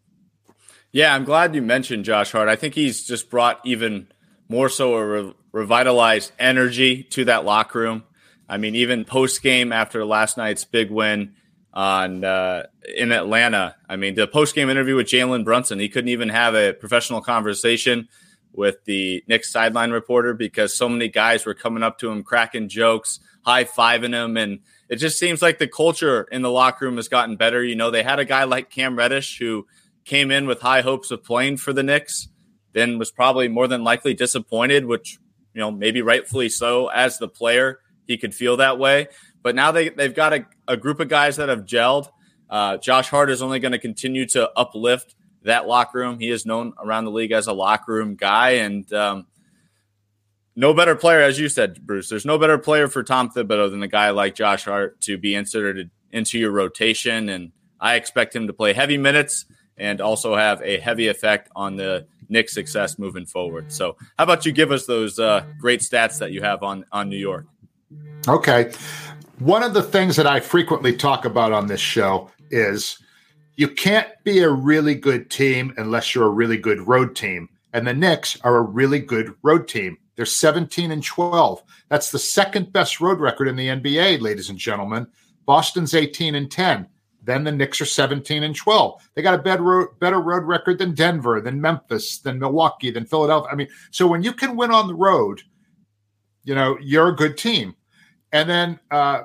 Yeah, 0.93 1.15
I'm 1.15 1.25
glad 1.25 1.55
you 1.55 1.62
mentioned 1.62 2.05
Josh 2.05 2.33
Hart. 2.33 2.51
I 2.51 2.57
think 2.57 2.75
he's 2.75 3.07
just 3.07 3.31
brought 3.31 3.61
even 3.65 4.09
more 4.47 4.69
so 4.69 4.95
a 4.95 5.07
re- 5.07 5.35
revitalized 5.53 6.33
energy 6.39 7.03
to 7.03 7.25
that 7.25 7.47
locker 7.47 7.79
room. 7.79 8.05
I 8.47 8.59
mean, 8.59 8.75
even 8.75 9.07
post 9.07 9.43
game 9.43 9.73
after 9.73 10.05
last 10.05 10.37
night's 10.37 10.67
big 10.67 10.91
win 10.91 11.35
on 11.77 12.25
uh, 12.25 12.62
in 12.97 13.12
Atlanta, 13.12 13.77
I 13.87 13.97
mean, 13.97 14.15
the 14.15 14.27
post 14.27 14.55
game 14.55 14.71
interview 14.71 14.97
with 14.97 15.09
Jalen 15.09 15.45
Brunson, 15.45 15.79
he 15.79 15.91
couldn't 15.91 16.09
even 16.09 16.31
have 16.31 16.55
a 16.55 16.73
professional 16.73 17.21
conversation 17.21 18.09
with 18.55 18.83
the 18.87 19.23
Knicks 19.29 19.53
sideline 19.53 19.91
reporter 19.91 20.33
because 20.33 20.75
so 20.75 20.89
many 20.89 21.09
guys 21.09 21.45
were 21.45 21.53
coming 21.53 21.83
up 21.83 21.99
to 21.99 22.11
him, 22.11 22.23
cracking 22.23 22.71
jokes, 22.71 23.21
high 23.45 23.65
fiving 23.65 24.15
him, 24.15 24.39
and 24.39 24.61
it 24.89 24.97
just 24.97 25.19
seems 25.19 25.43
like 25.43 25.59
the 25.59 25.69
culture 25.69 26.23
in 26.33 26.41
the 26.41 26.51
locker 26.51 26.87
room 26.87 26.97
has 26.97 27.09
gotten 27.09 27.37
better. 27.37 27.62
You 27.62 27.77
know, 27.77 27.91
they 27.91 28.03
had 28.03 28.19
a 28.19 28.25
guy 28.25 28.45
like 28.45 28.71
Cam 28.71 28.97
Reddish 28.97 29.39
who 29.39 29.67
came 30.07 30.31
in 30.31 30.47
with 30.47 30.62
high 30.62 30.81
hopes 30.81 31.11
of 31.11 31.23
playing 31.23 31.59
for 31.59 31.75
the 31.75 31.83
Knicks, 31.83 32.29
then 32.73 32.99
was 32.99 33.11
probably 33.11 33.49
more 33.49 33.69
than 33.69 33.85
likely 33.85 34.15
disappointed, 34.15 34.87
which 34.87 35.19
you 35.53 35.61
know 35.61 35.71
maybe 35.71 36.01
rightfully 36.01 36.49
so 36.49 36.89
as 36.89 37.19
the 37.19 37.29
player 37.29 37.81
he 38.07 38.17
could 38.17 38.35
feel 38.35 38.57
that 38.57 38.79
way. 38.79 39.09
But 39.42 39.55
now 39.55 39.72
they 39.72 39.88
they've 39.88 40.14
got 40.14 40.33
a, 40.33 40.46
a 40.68 40.77
group 40.77 41.01
of 41.01 41.09
guys 41.09 41.37
that 41.37 41.49
have 41.49 41.64
gelled. 41.64 42.09
Uh, 42.49 42.77
Josh 42.77 43.09
Hart 43.09 43.31
is 43.31 43.42
only 43.42 43.59
going 43.59 43.72
to 43.72 43.79
continue 43.79 44.27
to 44.27 44.51
uplift 44.57 45.14
that 45.42 45.66
locker 45.66 45.99
room. 45.99 46.18
He 46.18 46.31
is 46.31 46.46
known 46.46 46.75
around 46.83 47.05
the 47.05 47.11
league 47.11 47.33
as 47.33 47.46
a 47.46 47.53
locker 47.53 47.92
room 47.92 48.14
guy, 48.14 48.51
and 48.51 48.90
um, 48.92 49.27
no 50.55 50.75
better 50.75 50.94
player, 50.94 51.20
as 51.20 51.38
you 51.38 51.49
said, 51.49 51.85
Bruce. 51.87 52.09
There's 52.09 52.25
no 52.25 52.38
better 52.38 52.59
player 52.59 52.88
for 52.88 53.03
Tom 53.03 53.31
Thibodeau 53.31 53.70
than 53.70 53.83
a 53.83 53.88
guy 53.88 54.11
like 54.11 54.35
Josh 54.35 54.64
Hart 54.64 55.01
to 55.03 55.18
be 55.18 55.35
inserted 55.35 55.90
into 56.12 56.38
your 56.38 56.51
rotation, 56.51 57.29
and 57.29 57.53
I 57.81 57.96
expect 57.96 58.35
him 58.35 58.46
to 58.46 58.53
play 58.53 58.72
heavy 58.72 58.99
minutes 58.99 59.44
and 59.77 60.01
also 60.01 60.35
have 60.35 60.62
a 60.62 60.79
heavy 60.79 61.09
effect 61.09 61.51
on 61.55 61.77
the 61.77 62.07
Knicks' 62.29 62.55
success 62.55 62.99
moving 62.99 63.27
forward. 63.27 63.70
So, 63.72 63.96
how 64.18 64.25
about 64.25 64.46
you 64.46 64.53
give 64.53 64.72
us 64.72 64.87
those 64.87 65.18
uh, 65.18 65.44
great 65.61 65.81
stats 65.81 66.18
that 66.18 66.33
you 66.33 66.42
have 66.42 66.62
on 66.62 66.85
on 66.90 67.09
New 67.09 67.18
York? 67.18 67.46
Okay, 68.27 68.72
one 69.38 69.62
of 69.62 69.75
the 69.75 69.83
things 69.83 70.16
that 70.16 70.27
I 70.27 70.40
frequently 70.40 70.96
talk 70.96 71.25
about 71.25 71.53
on 71.53 71.66
this 71.66 71.81
show 71.81 72.31
is 72.51 72.99
you 73.57 73.68
can't 73.68 74.09
be 74.25 74.40
a 74.40 74.51
really 74.51 74.94
good 74.94 75.31
team 75.31 75.75
unless 75.77 76.14
you're 76.14 76.27
a 76.27 76.31
really 76.31 76.57
good 76.57 76.87
road 76.87 77.14
team, 77.14 77.49
and 77.72 77.87
the 77.87 77.94
Knicks 77.94 78.38
are 78.42 78.57
a 78.57 78.62
really 78.62 79.01
good 79.01 79.35
road 79.42 79.68
team. 79.68 79.99
They're 80.16 80.25
17 80.25 80.90
and 80.90 81.05
12. 81.05 81.62
That's 81.88 82.11
the 82.11 82.18
second 82.18 82.72
best 82.72 83.01
road 83.01 83.20
record 83.20 83.49
in 83.49 83.57
the 83.57 83.68
NBA, 83.68 84.20
ladies 84.22 84.49
and 84.49 84.59
gentlemen. 84.59 85.07
Boston's 85.44 85.94
18 85.94 86.35
and 86.35 86.51
10. 86.51 86.88
Then 87.22 87.44
the 87.44 87.53
Knicks 87.53 87.81
are 87.81 87.87
17 87.87 88.42
and 88.42 88.57
12. 88.57 89.11
They 89.14 89.22
got 89.22 89.35
a 89.35 89.42
better 89.42 89.62
road, 89.62 89.88
better 89.99 90.20
road 90.20 90.44
record 90.44 90.79
than 90.79 90.94
Denver, 90.94 91.40
than 91.40 91.61
Memphis, 91.61 92.18
than 92.18 92.38
Milwaukee, 92.38 92.90
than 92.90 93.05
Philadelphia. 93.05 93.53
I 93.53 93.57
mean, 93.57 93.68
so 93.90 94.07
when 94.07 94.22
you 94.22 94.33
can 94.33 94.57
win 94.57 94.70
on 94.70 94.87
the 94.87 94.94
road, 94.94 95.42
you 96.44 96.55
know, 96.55 96.79
you're 96.81 97.09
a 97.09 97.16
good 97.16 97.37
team. 97.37 97.75
And 98.37 98.51
then 98.51 98.81
uh, 98.90 99.22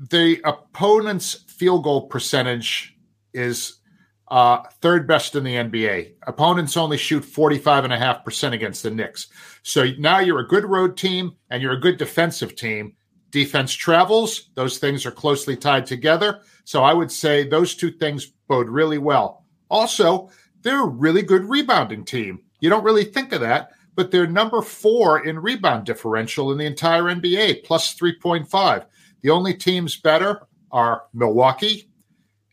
the 0.00 0.40
opponent's 0.44 1.34
field 1.46 1.84
goal 1.84 2.08
percentage 2.08 2.96
is 3.32 3.78
uh, 4.26 4.62
third 4.80 5.06
best 5.06 5.36
in 5.36 5.44
the 5.44 5.54
NBA. 5.54 6.14
Opponents 6.26 6.76
only 6.76 6.96
shoot 6.96 7.22
45.5% 7.22 8.52
against 8.52 8.82
the 8.82 8.90
Knicks. 8.90 9.28
So 9.62 9.86
now 10.00 10.18
you're 10.18 10.40
a 10.40 10.48
good 10.48 10.64
road 10.64 10.96
team 10.96 11.36
and 11.48 11.62
you're 11.62 11.74
a 11.74 11.80
good 11.80 11.96
defensive 11.96 12.56
team. 12.56 12.96
Defense 13.30 13.72
travels, 13.72 14.50
those 14.56 14.78
things 14.78 15.06
are 15.06 15.12
closely 15.12 15.56
tied 15.56 15.86
together. 15.86 16.40
So 16.64 16.82
I 16.82 16.92
would 16.92 17.12
say 17.12 17.46
those 17.46 17.76
two 17.76 17.92
things 17.92 18.32
bode 18.48 18.68
really 18.68 18.98
well. 18.98 19.44
Also, 19.70 20.28
they're 20.62 20.82
a 20.82 20.88
really 20.88 21.22
good 21.22 21.44
rebounding 21.44 22.04
team. 22.04 22.40
You 22.58 22.68
don't 22.68 22.82
really 22.82 23.04
think 23.04 23.32
of 23.32 23.42
that, 23.42 23.70
but 24.00 24.10
they're 24.10 24.26
number 24.26 24.62
four 24.62 25.26
in 25.26 25.38
rebound 25.38 25.84
differential 25.84 26.52
in 26.52 26.56
the 26.56 26.64
entire 26.64 27.02
NBA, 27.02 27.64
plus 27.64 27.94
3.5. 27.94 28.86
The 29.20 29.28
only 29.28 29.52
teams 29.52 29.98
better 29.98 30.40
are 30.72 31.02
Milwaukee, 31.12 31.90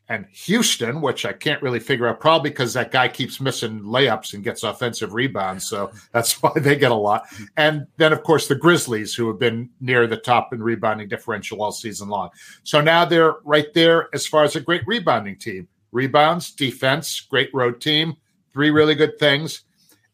and 0.09 0.25
Houston, 0.25 0.99
which 0.99 1.25
I 1.25 1.31
can't 1.31 1.61
really 1.61 1.79
figure 1.79 2.05
out, 2.05 2.19
probably 2.19 2.49
because 2.49 2.73
that 2.73 2.91
guy 2.91 3.07
keeps 3.07 3.39
missing 3.39 3.79
layups 3.79 4.33
and 4.33 4.43
gets 4.43 4.63
offensive 4.63 5.13
rebounds. 5.13 5.65
So 5.69 5.89
that's 6.11 6.43
why 6.43 6.51
they 6.57 6.75
get 6.75 6.91
a 6.91 6.95
lot. 6.95 7.23
And 7.55 7.87
then, 7.95 8.11
of 8.11 8.23
course, 8.23 8.49
the 8.49 8.55
Grizzlies, 8.55 9.15
who 9.15 9.29
have 9.29 9.39
been 9.39 9.69
near 9.79 10.05
the 10.05 10.17
top 10.17 10.51
in 10.51 10.61
rebounding 10.61 11.07
differential 11.07 11.63
all 11.63 11.71
season 11.71 12.09
long. 12.09 12.31
So 12.63 12.81
now 12.81 13.05
they're 13.05 13.35
right 13.45 13.73
there 13.73 14.09
as 14.13 14.27
far 14.27 14.43
as 14.43 14.57
a 14.57 14.59
great 14.59 14.85
rebounding 14.85 15.37
team. 15.37 15.69
Rebounds, 15.93 16.51
defense, 16.51 17.21
great 17.21 17.51
road 17.53 17.79
team, 17.79 18.17
three 18.51 18.69
really 18.69 18.95
good 18.95 19.17
things. 19.17 19.61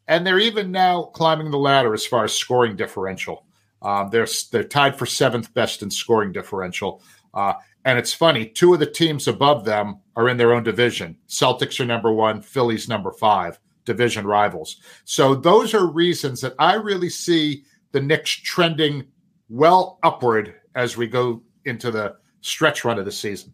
And 0.08 0.26
they're 0.26 0.40
even 0.40 0.72
now 0.72 1.04
climbing 1.04 1.52
the 1.52 1.58
ladder 1.58 1.94
as 1.94 2.06
far 2.06 2.24
as 2.24 2.34
scoring 2.34 2.76
differential. 2.76 3.46
Um, 3.82 4.10
they're, 4.10 4.28
they're 4.52 4.64
tied 4.64 4.98
for 4.98 5.06
seventh 5.06 5.54
best 5.54 5.82
in 5.82 5.92
scoring 5.92 6.32
differential. 6.32 7.02
Uh, 7.34 7.54
and 7.86 8.00
it's 8.00 8.14
funny, 8.14 8.46
two 8.46 8.74
of 8.74 8.80
the 8.80 8.86
teams 8.86 9.28
above 9.28 9.66
them 9.66 10.00
are 10.16 10.30
in 10.30 10.38
their 10.38 10.54
own 10.54 10.64
division. 10.64 11.18
Celtics 11.28 11.80
are 11.80 11.86
number 11.86 12.14
one, 12.14 12.42
Phillies 12.42 12.88
number 12.88 13.12
five, 13.12 13.60
division 13.86 14.26
rivals. 14.26 14.78
So 15.04 15.36
those 15.36 15.74
are 15.74 15.86
reasons 15.86 16.42
that 16.42 16.56
I 16.60 16.76
really 16.76 17.10
see 17.10 17.66
the 17.92 18.02
Knicks 18.02 18.32
trending 18.32 19.06
well 19.50 20.00
upward 20.04 20.56
as 20.76 20.96
we 20.96 21.08
go 21.08 21.44
into 21.66 21.92
the 21.92 22.16
stretch 22.42 22.86
run 22.86 23.00
of 23.00 23.06
the 23.06 23.12
season. 23.12 23.54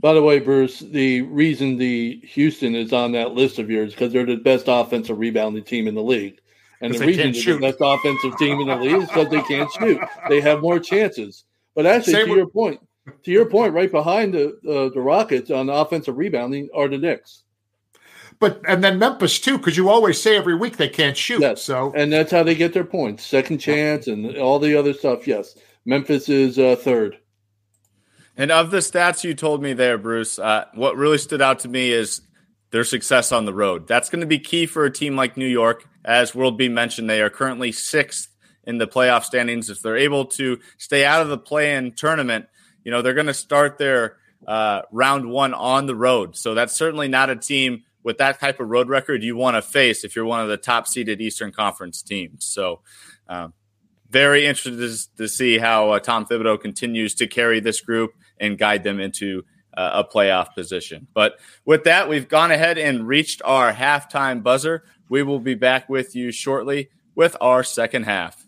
By 0.00 0.12
the 0.12 0.22
way, 0.22 0.38
Bruce, 0.38 0.78
the 0.78 1.22
reason 1.22 1.76
the 1.76 2.20
Houston 2.22 2.74
is 2.74 2.92
on 2.92 3.12
that 3.12 3.32
list 3.32 3.58
of 3.58 3.68
yours 3.68 3.92
because 3.92 4.12
they're 4.12 4.26
the 4.26 4.36
best 4.36 4.66
offensive 4.68 5.18
rebounding 5.18 5.64
team 5.64 5.88
in 5.88 5.94
the 5.94 6.02
league. 6.02 6.40
And 6.80 6.94
the 6.94 7.04
reason 7.04 7.32
they're 7.32 7.54
the 7.54 7.60
best 7.60 7.78
offensive 7.80 8.38
team 8.38 8.60
in 8.60 8.68
the 8.68 8.76
league 8.76 9.02
is 9.02 9.08
because 9.08 9.28
they 9.28 9.42
can't 9.42 9.70
shoot. 9.72 10.00
They 10.28 10.40
have 10.40 10.60
more 10.60 10.78
chances. 10.78 11.44
But 11.74 11.86
actually, 11.86 12.12
Same 12.12 12.26
to 12.26 12.30
with- 12.30 12.38
your 12.38 12.46
point, 12.48 12.80
to 13.24 13.30
your 13.30 13.46
point, 13.46 13.74
right 13.74 13.90
behind 13.90 14.34
the 14.34 14.48
uh, 14.68 14.94
the 14.94 15.00
Rockets 15.00 15.50
on 15.50 15.68
offensive 15.68 16.16
rebounding 16.16 16.68
are 16.72 16.88
the 16.88 16.98
Knicks. 16.98 17.42
But 18.38 18.60
and 18.68 18.84
then 18.84 19.00
Memphis 19.00 19.40
too, 19.40 19.58
because 19.58 19.76
you 19.76 19.88
always 19.88 20.20
say 20.20 20.36
every 20.36 20.54
week 20.54 20.76
they 20.76 20.88
can't 20.88 21.16
shoot. 21.16 21.40
Yes. 21.40 21.62
So 21.62 21.92
and 21.96 22.12
that's 22.12 22.30
how 22.30 22.44
they 22.44 22.54
get 22.54 22.72
their 22.72 22.84
points, 22.84 23.24
second 23.24 23.58
chance, 23.58 24.06
and 24.06 24.36
all 24.36 24.60
the 24.60 24.76
other 24.76 24.92
stuff. 24.92 25.26
Yes, 25.26 25.56
Memphis 25.84 26.28
is 26.28 26.58
uh, 26.58 26.76
third. 26.76 27.18
And 28.38 28.52
of 28.52 28.70
the 28.70 28.78
stats 28.78 29.24
you 29.24 29.34
told 29.34 29.60
me 29.60 29.72
there, 29.72 29.98
Bruce, 29.98 30.38
uh, 30.38 30.66
what 30.74 30.96
really 30.96 31.18
stood 31.18 31.42
out 31.42 31.58
to 31.60 31.68
me 31.68 31.90
is 31.90 32.22
their 32.70 32.84
success 32.84 33.32
on 33.32 33.46
the 33.46 33.52
road. 33.52 33.88
That's 33.88 34.08
going 34.08 34.20
to 34.20 34.26
be 34.26 34.38
key 34.38 34.66
for 34.66 34.84
a 34.84 34.92
team 34.92 35.16
like 35.16 35.36
New 35.36 35.46
York. 35.46 35.84
As 36.04 36.36
World 36.36 36.56
B 36.56 36.68
mentioned, 36.68 37.10
they 37.10 37.20
are 37.20 37.30
currently 37.30 37.72
sixth 37.72 38.28
in 38.62 38.78
the 38.78 38.86
playoff 38.86 39.24
standings. 39.24 39.70
If 39.70 39.82
they're 39.82 39.96
able 39.96 40.26
to 40.26 40.60
stay 40.76 41.04
out 41.04 41.20
of 41.20 41.28
the 41.28 41.36
play-in 41.36 41.92
tournament, 41.92 42.46
you 42.84 42.92
know, 42.92 43.02
they're 43.02 43.14
going 43.14 43.26
to 43.26 43.34
start 43.34 43.76
their 43.76 44.18
uh, 44.46 44.82
round 44.92 45.28
one 45.28 45.52
on 45.52 45.86
the 45.86 45.96
road. 45.96 46.36
So 46.36 46.54
that's 46.54 46.76
certainly 46.76 47.08
not 47.08 47.30
a 47.30 47.36
team 47.36 47.82
with 48.04 48.18
that 48.18 48.38
type 48.38 48.60
of 48.60 48.68
road 48.68 48.88
record 48.88 49.24
you 49.24 49.36
want 49.36 49.56
to 49.56 49.62
face 49.62 50.04
if 50.04 50.14
you're 50.14 50.24
one 50.24 50.40
of 50.40 50.48
the 50.48 50.56
top 50.56 50.86
seeded 50.86 51.20
Eastern 51.20 51.50
Conference 51.50 52.02
teams. 52.02 52.44
So, 52.44 52.82
um, 53.28 53.52
very 54.10 54.46
interested 54.46 55.16
to 55.18 55.28
see 55.28 55.58
how 55.58 55.90
uh, 55.90 55.98
Tom 55.98 56.24
Thibodeau 56.24 56.58
continues 56.58 57.14
to 57.16 57.26
carry 57.26 57.60
this 57.60 57.82
group 57.82 58.14
and 58.40 58.58
guide 58.58 58.84
them 58.84 59.00
into 59.00 59.44
uh, 59.76 60.02
a 60.04 60.04
playoff 60.04 60.54
position. 60.54 61.06
But 61.14 61.38
with 61.64 61.84
that, 61.84 62.08
we've 62.08 62.28
gone 62.28 62.50
ahead 62.50 62.78
and 62.78 63.06
reached 63.06 63.42
our 63.44 63.72
halftime 63.72 64.42
buzzer. 64.42 64.84
We 65.08 65.22
will 65.22 65.40
be 65.40 65.54
back 65.54 65.88
with 65.88 66.16
you 66.16 66.32
shortly 66.32 66.90
with 67.14 67.36
our 67.40 67.62
second 67.62 68.04
half. 68.04 68.44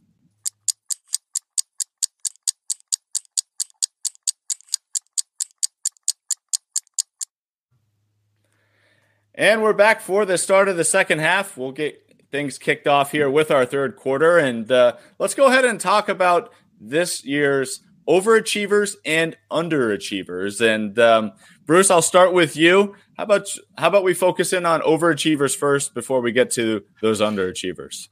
And 9.35 9.63
we're 9.63 9.73
back 9.73 10.03
for 10.03 10.27
the 10.27 10.37
start 10.37 10.69
of 10.69 10.77
the 10.77 10.85
second 10.85 11.21
half. 11.21 11.57
We'll 11.57 11.73
get 11.73 12.11
things 12.31 12.59
kicked 12.59 12.87
off 12.87 13.13
here 13.13 13.31
with 13.31 13.51
our 13.51 13.65
third 13.65 13.97
quarter. 13.97 14.37
And 14.37 14.71
uh, 14.71 14.97
let's 15.19 15.35
go 15.35 15.47
ahead 15.47 15.65
and 15.65 15.81
talk 15.81 16.11
about 16.11 16.53
this 16.79 17.25
year's 17.25 17.81
overachievers 18.11 18.97
and 19.05 19.37
underachievers. 19.53 20.61
And 20.61 20.99
um, 20.99 21.33
Bruce, 21.65 21.93
I'll 21.93 22.03
start 22.03 22.33
with 22.33 22.57
you. 22.57 22.97
How 23.17 23.23
about 23.23 23.47
how 23.79 23.87
about 23.87 24.03
we 24.03 24.15
focus 24.15 24.53
in 24.53 24.67
on 24.67 24.81
overachievers 24.81 25.57
first 25.57 25.95
before 25.95 26.21
we 26.21 26.33
get 26.33 26.51
to 26.53 26.83
those 27.01 27.21
underachievers? 27.21 28.09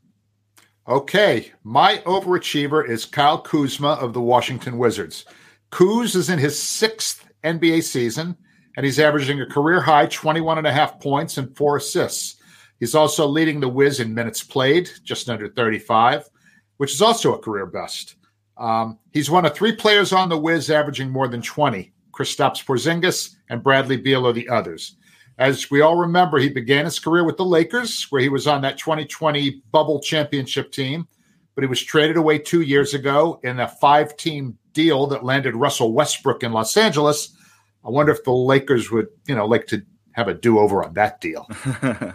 Okay, 0.86 1.50
my 1.64 1.96
overachiever 2.06 2.88
is 2.88 3.04
Kyle 3.04 3.40
Kuzma 3.40 3.94
of 3.94 4.14
the 4.14 4.22
Washington 4.22 4.78
Wizards. 4.78 5.26
Kuz 5.72 6.14
is 6.14 6.30
in 6.30 6.38
his 6.38 6.60
sixth 6.62 7.28
NBA 7.42 7.82
season 7.82 8.36
and 8.76 8.86
he's 8.86 9.00
averaging 9.00 9.40
a 9.40 9.46
career 9.46 9.80
high 9.80 10.06
21 10.06 10.58
and 10.58 10.66
a 10.66 10.72
half 10.72 11.00
points 11.00 11.36
and 11.36 11.54
four 11.56 11.76
assists. 11.76 12.36
He's 12.78 12.94
also 12.94 13.26
leading 13.26 13.58
the 13.58 13.68
Wiz 13.68 13.98
in 13.98 14.14
minutes 14.14 14.44
played, 14.44 14.88
just 15.02 15.28
under 15.28 15.48
35, 15.48 16.28
which 16.76 16.94
is 16.94 17.02
also 17.02 17.34
a 17.34 17.38
career 17.40 17.66
best. 17.66 18.14
Um, 18.58 18.98
he's 19.12 19.30
one 19.30 19.44
of 19.46 19.54
three 19.54 19.74
players 19.74 20.12
on 20.12 20.28
the 20.28 20.38
Wiz 20.38 20.70
averaging 20.70 21.10
more 21.10 21.28
than 21.28 21.42
20. 21.42 21.92
Kristaps 22.12 22.64
Porzingis 22.64 23.36
and 23.48 23.62
Bradley 23.62 23.96
Beal 23.96 24.26
are 24.26 24.32
the 24.32 24.48
others. 24.48 24.96
As 25.38 25.70
we 25.70 25.80
all 25.80 25.94
remember, 25.94 26.38
he 26.38 26.48
began 26.48 26.84
his 26.84 26.98
career 26.98 27.22
with 27.22 27.36
the 27.36 27.44
Lakers, 27.44 28.08
where 28.10 28.20
he 28.20 28.28
was 28.28 28.48
on 28.48 28.60
that 28.62 28.76
2020 28.76 29.62
bubble 29.70 30.00
championship 30.00 30.72
team, 30.72 31.06
but 31.54 31.62
he 31.62 31.68
was 31.68 31.80
traded 31.80 32.16
away 32.16 32.38
two 32.38 32.62
years 32.62 32.92
ago 32.92 33.38
in 33.44 33.60
a 33.60 33.68
five 33.68 34.16
team 34.16 34.58
deal 34.72 35.06
that 35.06 35.24
landed 35.24 35.54
Russell 35.54 35.92
Westbrook 35.92 36.42
in 36.42 36.52
Los 36.52 36.76
Angeles. 36.76 37.36
I 37.84 37.90
wonder 37.90 38.10
if 38.10 38.24
the 38.24 38.32
Lakers 38.32 38.90
would, 38.90 39.06
you 39.28 39.36
know, 39.36 39.46
like 39.46 39.68
to 39.68 39.82
have 40.12 40.26
a 40.26 40.34
do 40.34 40.58
over 40.58 40.84
on 40.84 40.94
that 40.94 41.20
deal. 41.20 41.48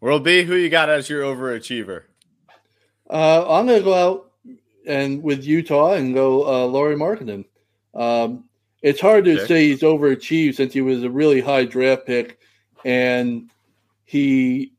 World 0.00 0.24
B, 0.24 0.42
who 0.42 0.56
you 0.56 0.68
got 0.68 0.88
as 0.88 1.08
your 1.08 1.22
overachiever? 1.22 2.02
Uh, 3.08 3.44
I'm 3.48 3.66
going 3.66 3.78
to 3.78 3.84
go 3.84 3.94
out 3.94 4.29
and 4.86 5.22
with 5.22 5.44
Utah 5.44 5.92
and 5.92 6.14
go 6.14 6.46
uh, 6.46 6.66
Lauri 6.66 6.96
Markkanen. 6.96 7.44
Um, 7.94 8.44
it's 8.82 9.00
hard 9.00 9.24
to 9.26 9.36
okay. 9.36 9.46
say 9.46 9.68
he's 9.68 9.80
overachieved 9.80 10.54
since 10.54 10.72
he 10.72 10.80
was 10.80 11.02
a 11.02 11.10
really 11.10 11.40
high 11.40 11.64
draft 11.64 12.06
pick, 12.06 12.38
and 12.84 13.50
he 14.04 14.72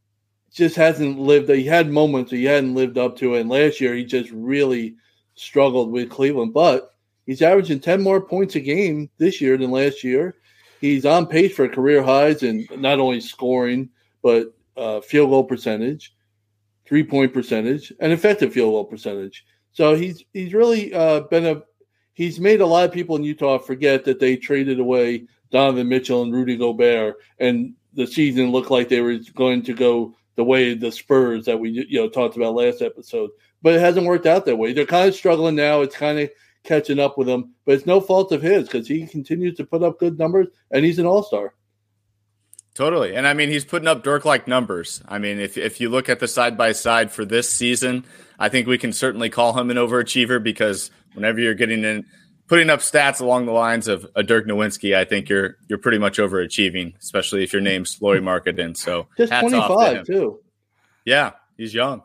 just 0.52 0.76
hasn't 0.76 1.20
lived. 1.20 1.50
He 1.50 1.66
had 1.66 1.90
moments 1.90 2.32
he 2.32 2.46
hadn't 2.46 2.76
lived 2.76 2.98
up 2.98 3.18
to, 3.18 3.36
it. 3.36 3.42
and 3.42 3.50
last 3.50 3.80
year 3.80 3.94
he 3.94 4.04
just 4.04 4.32
really 4.32 4.96
struggled 5.36 5.92
with 5.92 6.10
Cleveland. 6.10 6.54
But 6.54 6.94
he's 7.26 7.42
averaging 7.42 7.80
ten 7.80 8.02
more 8.02 8.22
points 8.22 8.56
a 8.56 8.60
game 8.60 9.10
this 9.18 9.40
year 9.40 9.58
than 9.58 9.72
last 9.72 10.04
year. 10.04 10.36
He's 10.80 11.06
on 11.06 11.28
pace 11.28 11.54
for 11.56 11.68
career 11.68 12.02
highs 12.02 12.42
in 12.42 12.68
not 12.76 13.00
only 13.00 13.22
scoring 13.22 13.90
but 14.24 14.54
uh, 14.78 15.02
field 15.02 15.30
goal 15.30 15.44
percentage, 15.44 16.14
three 16.86 17.04
point 17.04 17.34
percentage, 17.34 17.94
and 18.00 18.12
effective 18.12 18.54
field 18.54 18.72
goal 18.72 18.86
percentage. 18.86 19.46
So 19.74 19.96
he's 19.96 20.24
he's 20.34 20.54
really 20.54 20.94
uh, 20.94 21.22
been 21.22 21.46
a 21.46 21.64
he's 22.14 22.40
made 22.40 22.62
a 22.62 22.66
lot 22.66 22.86
of 22.86 22.92
people 22.92 23.16
in 23.16 23.24
Utah 23.24 23.58
forget 23.58 24.06
that 24.06 24.20
they 24.20 24.36
traded 24.36 24.80
away 24.80 25.28
Donovan 25.52 25.90
Mitchell 25.90 26.24
and 26.24 26.34
Rudy 26.34 26.58
Gobert, 26.58 27.16
and 27.40 27.74
the 27.94 28.08
season 28.08 28.52
looked 28.52 28.72
like 28.72 28.90
they 28.90 29.02
were 29.02 29.18
going 29.36 29.64
to 29.64 29.74
go 29.74 30.14
the 30.36 30.44
way 30.44 30.74
the 30.74 30.92
Spurs 30.92 31.46
that 31.46 31.60
we 31.60 31.70
you 31.70 32.00
know 32.00 32.10
talked 32.10 32.36
about 32.36 32.56
last 32.56 32.82
episode. 32.82 33.32
But 33.62 33.76
it 33.76 33.82
hasn't 33.82 34.08
worked 34.08 34.26
out 34.26 34.46
that 34.46 34.58
way. 34.58 34.74
They're 34.74 34.86
kind 34.86 35.08
of 35.08 35.16
struggling 35.16 35.56
now. 35.56 35.82
It's 35.82 35.96
kind 35.96 36.20
of 36.20 36.30
catching 36.64 37.00
up 37.00 37.18
with 37.18 37.28
them, 37.28 37.54
but 37.66 37.76
it's 37.76 37.86
no 37.86 38.02
fault 38.02 38.32
of 38.32 38.42
his 38.42 38.64
because 38.66 38.88
he 38.88 39.08
continues 39.08 39.56
to 39.58 39.66
put 39.66 39.84
up 39.84 40.00
good 40.00 40.18
numbers, 40.18 40.48
and 40.72 40.86
he's 40.86 41.00
an 41.00 41.06
all 41.06 41.24
star. 41.24 41.54
Totally. 42.74 43.16
And 43.16 43.28
I 43.28 43.34
mean, 43.34 43.50
he's 43.50 43.66
putting 43.66 43.88
up 43.88 44.04
Dirk 44.04 44.24
like 44.24 44.48
numbers. 44.48 45.02
I 45.08 45.20
mean, 45.20 45.40
if, 45.40 45.58
if 45.58 45.82
you 45.82 45.90
look 45.90 46.08
at 46.08 46.20
the 46.20 46.28
side 46.28 46.58
by 46.58 46.72
side 46.72 47.12
for 47.12 47.26
this 47.26 47.50
season, 47.50 48.06
I 48.40 48.50
think 48.50 48.68
we 48.68 48.78
can 48.78 48.94
certainly 48.94 49.30
call 49.30 49.58
him 49.60 49.70
an 49.70 49.78
overachiever 49.78 50.42
because 50.42 50.90
whenever 51.14 51.40
you're 51.40 51.54
getting 51.54 51.84
in, 51.84 52.06
putting 52.48 52.70
up 52.70 52.80
stats 52.80 53.22
along 53.22 53.46
the 53.46 53.52
lines 53.52 53.88
of 53.88 54.08
a 54.16 54.24
Dirk 54.24 54.46
Nowitzki, 54.46 54.96
I 54.96 55.06
think 55.06 55.30
you're 55.30 55.58
you're 55.68 55.80
pretty 55.80 56.00
much 56.00 56.18
overachieving, 56.18 56.98
especially 56.98 57.44
if 57.44 57.54
your 57.54 57.62
name's 57.62 58.02
Lauri 58.02 58.20
Markkanen. 58.20 58.76
So 58.76 59.08
just 59.18 59.32
25 59.32 60.06
to 60.06 60.12
too. 60.12 60.40
Yeah, 61.06 61.32
he's 61.58 61.74
young. 61.74 62.04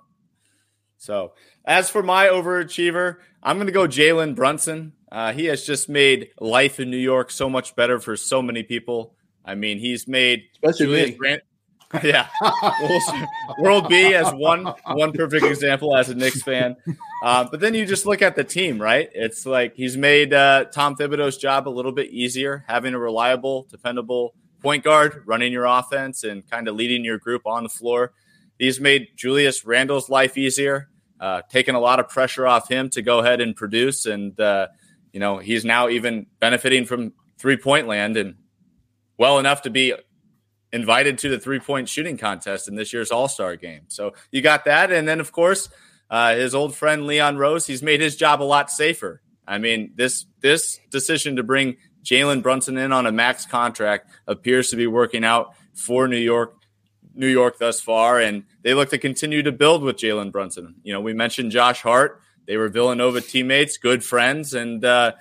So 0.98 1.32
as 1.64 1.90
for 1.90 2.02
my 2.02 2.26
overachiever, 2.26 3.16
I'm 3.42 3.56
going 3.56 3.66
to 3.66 3.72
go 3.72 3.86
Jalen 3.86 4.34
Brunson. 4.34 4.92
Uh, 5.10 5.32
he 5.32 5.46
has 5.46 5.64
just 5.64 5.88
made 5.88 6.30
life 6.40 6.80
in 6.80 6.90
New 6.90 6.96
York 6.96 7.30
so 7.30 7.48
much 7.48 7.74
better 7.76 7.98
for 7.98 8.16
so 8.16 8.42
many 8.42 8.62
people. 8.62 9.15
I 9.46 9.54
mean, 9.54 9.78
he's 9.78 10.08
made 10.08 10.44
especially 10.52 11.16
me. 11.18 11.38
yeah, 12.02 12.28
World 13.60 13.88
B 13.88 14.12
as 14.12 14.32
one 14.32 14.66
one 14.86 15.12
perfect 15.12 15.44
example 15.44 15.96
as 15.96 16.08
a 16.08 16.16
Knicks 16.16 16.42
fan. 16.42 16.76
Uh, 17.22 17.46
but 17.48 17.60
then 17.60 17.74
you 17.74 17.86
just 17.86 18.04
look 18.06 18.22
at 18.22 18.34
the 18.34 18.42
team, 18.42 18.82
right? 18.82 19.08
It's 19.14 19.46
like 19.46 19.76
he's 19.76 19.96
made 19.96 20.34
uh, 20.34 20.64
Tom 20.64 20.96
Thibodeau's 20.96 21.36
job 21.36 21.68
a 21.68 21.70
little 21.70 21.92
bit 21.92 22.10
easier, 22.10 22.64
having 22.66 22.92
a 22.92 22.98
reliable, 22.98 23.68
dependable 23.70 24.34
point 24.60 24.82
guard 24.82 25.22
running 25.26 25.52
your 25.52 25.64
offense 25.64 26.24
and 26.24 26.48
kind 26.50 26.66
of 26.66 26.74
leading 26.74 27.04
your 27.04 27.18
group 27.18 27.46
on 27.46 27.62
the 27.62 27.68
floor. 27.68 28.12
He's 28.58 28.80
made 28.80 29.08
Julius 29.14 29.64
Randle's 29.64 30.08
life 30.08 30.36
easier, 30.36 30.88
uh, 31.20 31.42
taken 31.48 31.76
a 31.76 31.80
lot 31.80 32.00
of 32.00 32.08
pressure 32.08 32.48
off 32.48 32.68
him 32.68 32.90
to 32.90 33.02
go 33.02 33.20
ahead 33.20 33.40
and 33.40 33.54
produce, 33.54 34.06
and 34.06 34.38
uh, 34.40 34.66
you 35.12 35.20
know 35.20 35.38
he's 35.38 35.64
now 35.64 35.88
even 35.88 36.26
benefiting 36.40 36.84
from 36.84 37.12
three 37.38 37.56
point 37.56 37.86
land 37.86 38.16
and 38.16 38.34
well 39.18 39.38
enough 39.38 39.62
to 39.62 39.70
be 39.70 39.94
invited 40.72 41.18
to 41.18 41.28
the 41.28 41.38
three 41.38 41.58
point 41.58 41.88
shooting 41.88 42.18
contest 42.18 42.68
in 42.68 42.74
this 42.74 42.92
year's 42.92 43.10
All 43.10 43.28
Star 43.28 43.56
game. 43.56 43.82
So 43.88 44.14
you 44.30 44.42
got 44.42 44.64
that. 44.64 44.92
And 44.92 45.06
then, 45.08 45.20
of 45.20 45.32
course, 45.32 45.68
uh, 46.10 46.34
his 46.34 46.54
old 46.54 46.74
friend 46.74 47.06
Leon 47.06 47.36
Rose, 47.36 47.66
he's 47.66 47.82
made 47.82 48.00
his 48.00 48.16
job 48.16 48.42
a 48.42 48.44
lot 48.44 48.70
safer. 48.70 49.22
I 49.46 49.58
mean, 49.58 49.92
this 49.96 50.26
this 50.40 50.78
decision 50.90 51.36
to 51.36 51.42
bring 51.42 51.76
Jalen 52.04 52.42
Brunson 52.42 52.76
in 52.76 52.92
on 52.92 53.06
a 53.06 53.12
max 53.12 53.46
contract 53.46 54.10
appears 54.26 54.70
to 54.70 54.76
be 54.76 54.86
working 54.86 55.24
out 55.24 55.54
for 55.74 56.08
New 56.08 56.16
York, 56.16 56.54
New 57.14 57.28
York 57.28 57.58
thus 57.58 57.80
far, 57.80 58.20
and 58.20 58.44
they 58.62 58.74
look 58.74 58.90
to 58.90 58.98
continue 58.98 59.42
to 59.42 59.52
build 59.52 59.82
with 59.82 59.96
Jalen 59.96 60.32
Brunson. 60.32 60.76
You 60.82 60.92
know, 60.92 61.00
we 61.00 61.14
mentioned 61.14 61.52
Josh 61.52 61.82
Hart; 61.82 62.20
they 62.46 62.56
were 62.56 62.68
Villanova 62.68 63.20
teammates, 63.20 63.76
good 63.76 64.04
friends, 64.04 64.54
and 64.54 64.84
uh, 64.84 65.12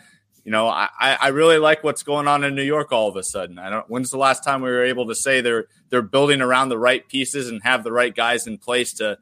you 0.46 0.52
know, 0.52 0.68
I, 0.68 0.90
I 1.00 1.28
really 1.30 1.58
like 1.58 1.84
what's 1.84 2.04
going 2.04 2.28
on 2.28 2.44
in 2.44 2.54
New 2.54 2.64
York 2.64 2.92
all 2.92 3.10
of 3.10 3.16
a 3.16 3.24
sudden. 3.24 3.58
I 3.58 3.72
don't 3.72 3.90
when's 3.90 4.12
the 4.12 4.20
last 4.20 4.44
time 4.44 4.62
we 4.62 4.70
were 4.70 4.86
able 4.86 5.08
to 5.08 5.16
say 5.16 5.42
they're 5.42 5.66
they're 5.90 6.04
building 6.04 6.40
around 6.40 6.70
the 6.70 6.78
right 6.78 7.06
pieces 7.08 7.50
and 7.50 7.62
have 7.64 7.84
the 7.84 7.92
right 7.92 8.16
guys 8.16 8.46
in 8.46 8.60
place 8.60 8.94
to 8.94 9.18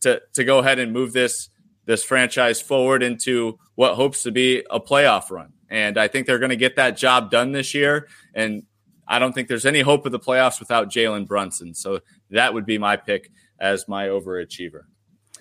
to 0.00 0.20
to 0.34 0.44
go 0.44 0.58
ahead 0.58 0.78
and 0.78 0.92
move 0.92 1.14
this 1.14 1.48
this 1.86 2.04
franchise 2.04 2.60
forward 2.60 3.02
into 3.02 3.58
what 3.74 3.94
hopes 3.94 4.24
to 4.24 4.30
be 4.30 4.64
a 4.70 4.78
playoff 4.78 5.30
run. 5.30 5.54
And 5.70 5.96
I 5.96 6.08
think 6.08 6.26
they're 6.26 6.38
going 6.38 6.50
to 6.50 6.56
get 6.56 6.76
that 6.76 6.96
job 6.96 7.30
done 7.30 7.52
this 7.52 7.74
year. 7.74 8.08
And 8.34 8.64
I 9.08 9.18
don't 9.18 9.32
think 9.32 9.48
there's 9.48 9.66
any 9.66 9.80
hope 9.80 10.04
of 10.04 10.12
the 10.12 10.18
playoffs 10.18 10.60
without 10.60 10.90
Jalen 10.90 11.26
Brunson. 11.26 11.74
So 11.74 12.00
that 12.30 12.54
would 12.54 12.66
be 12.66 12.76
my 12.76 12.96
pick 12.96 13.30
as 13.58 13.88
my 13.88 14.08
overachiever. 14.08 14.82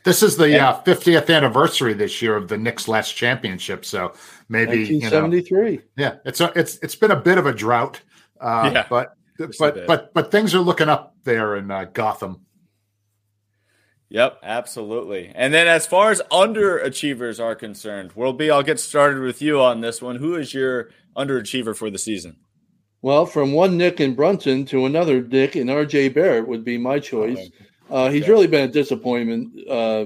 This 0.05 0.21
is 0.21 0.37
the 0.37 0.61
uh, 0.61 0.83
50th 0.83 1.35
anniversary 1.35 1.93
this 1.93 2.21
year 2.21 2.37
of 2.37 2.47
the 2.47 2.57
Knicks' 2.57 2.87
last 2.87 3.13
championship, 3.13 3.83
so 3.83 4.13
maybe 4.47 4.83
1973. 4.83 5.71
You 5.71 5.77
know, 5.77 5.81
yeah, 5.97 6.15
it's 6.23 6.39
a, 6.39 6.53
it's 6.55 6.77
it's 6.83 6.95
been 6.95 7.09
a 7.09 7.19
bit 7.19 7.39
of 7.39 7.47
a 7.47 7.53
drought, 7.53 8.01
uh, 8.39 8.69
yeah, 8.71 8.85
but 8.87 9.15
but 9.57 9.87
but 9.87 10.13
but 10.13 10.31
things 10.31 10.53
are 10.53 10.59
looking 10.59 10.89
up 10.89 11.15
there 11.23 11.55
in 11.55 11.71
uh, 11.71 11.85
Gotham. 11.85 12.45
Yep, 14.09 14.39
absolutely. 14.43 15.31
And 15.33 15.51
then 15.51 15.67
as 15.67 15.87
far 15.87 16.11
as 16.11 16.21
underachievers 16.31 17.43
are 17.43 17.55
concerned, 17.55 18.13
World 18.13 18.37
B, 18.37 18.51
I'll 18.51 18.61
get 18.61 18.79
started 18.79 19.21
with 19.21 19.41
you 19.41 19.59
on 19.59 19.81
this 19.81 20.03
one. 20.03 20.17
Who 20.17 20.35
is 20.35 20.53
your 20.53 20.91
underachiever 21.17 21.75
for 21.75 21.89
the 21.89 21.97
season? 21.97 22.37
Well, 23.01 23.25
from 23.25 23.53
one 23.53 23.75
Knick 23.77 23.99
and 23.99 24.15
Brunson 24.15 24.65
to 24.65 24.85
another 24.85 25.21
Knick 25.21 25.55
and 25.55 25.69
RJ 25.69 26.13
Barrett 26.13 26.47
would 26.47 26.63
be 26.63 26.77
my 26.77 26.99
choice. 26.99 27.49
Uh, 27.89 28.09
he's 28.09 28.27
really 28.27 28.47
been 28.47 28.69
a 28.69 28.71
disappointment 28.71 29.67
uh, 29.69 30.05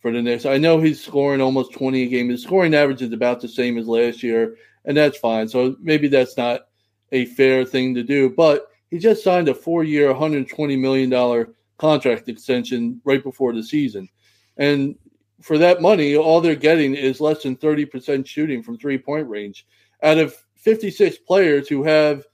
for 0.00 0.12
the 0.12 0.22
Knicks. 0.22 0.46
I 0.46 0.58
know 0.58 0.80
he's 0.80 1.04
scoring 1.04 1.40
almost 1.40 1.72
20 1.72 2.02
a 2.02 2.08
game. 2.08 2.28
His 2.28 2.42
scoring 2.42 2.74
average 2.74 3.02
is 3.02 3.12
about 3.12 3.40
the 3.40 3.48
same 3.48 3.78
as 3.78 3.88
last 3.88 4.22
year, 4.22 4.56
and 4.84 4.96
that's 4.96 5.18
fine. 5.18 5.48
So 5.48 5.76
maybe 5.80 6.08
that's 6.08 6.36
not 6.36 6.68
a 7.12 7.26
fair 7.26 7.64
thing 7.64 7.94
to 7.94 8.02
do. 8.02 8.30
But 8.30 8.68
he 8.90 8.98
just 8.98 9.24
signed 9.24 9.48
a 9.48 9.54
four 9.54 9.84
year, 9.84 10.12
$120 10.12 10.78
million 10.78 11.46
contract 11.78 12.28
extension 12.28 13.00
right 13.04 13.22
before 13.22 13.52
the 13.52 13.62
season. 13.62 14.08
And 14.56 14.96
for 15.42 15.58
that 15.58 15.82
money, 15.82 16.16
all 16.16 16.40
they're 16.40 16.54
getting 16.54 16.94
is 16.94 17.20
less 17.20 17.42
than 17.42 17.56
30% 17.56 18.26
shooting 18.26 18.62
from 18.62 18.78
three 18.78 18.98
point 18.98 19.28
range. 19.28 19.66
Out 20.02 20.18
of 20.18 20.34
56 20.56 21.18
players 21.18 21.68
who 21.68 21.82
have 21.84 22.24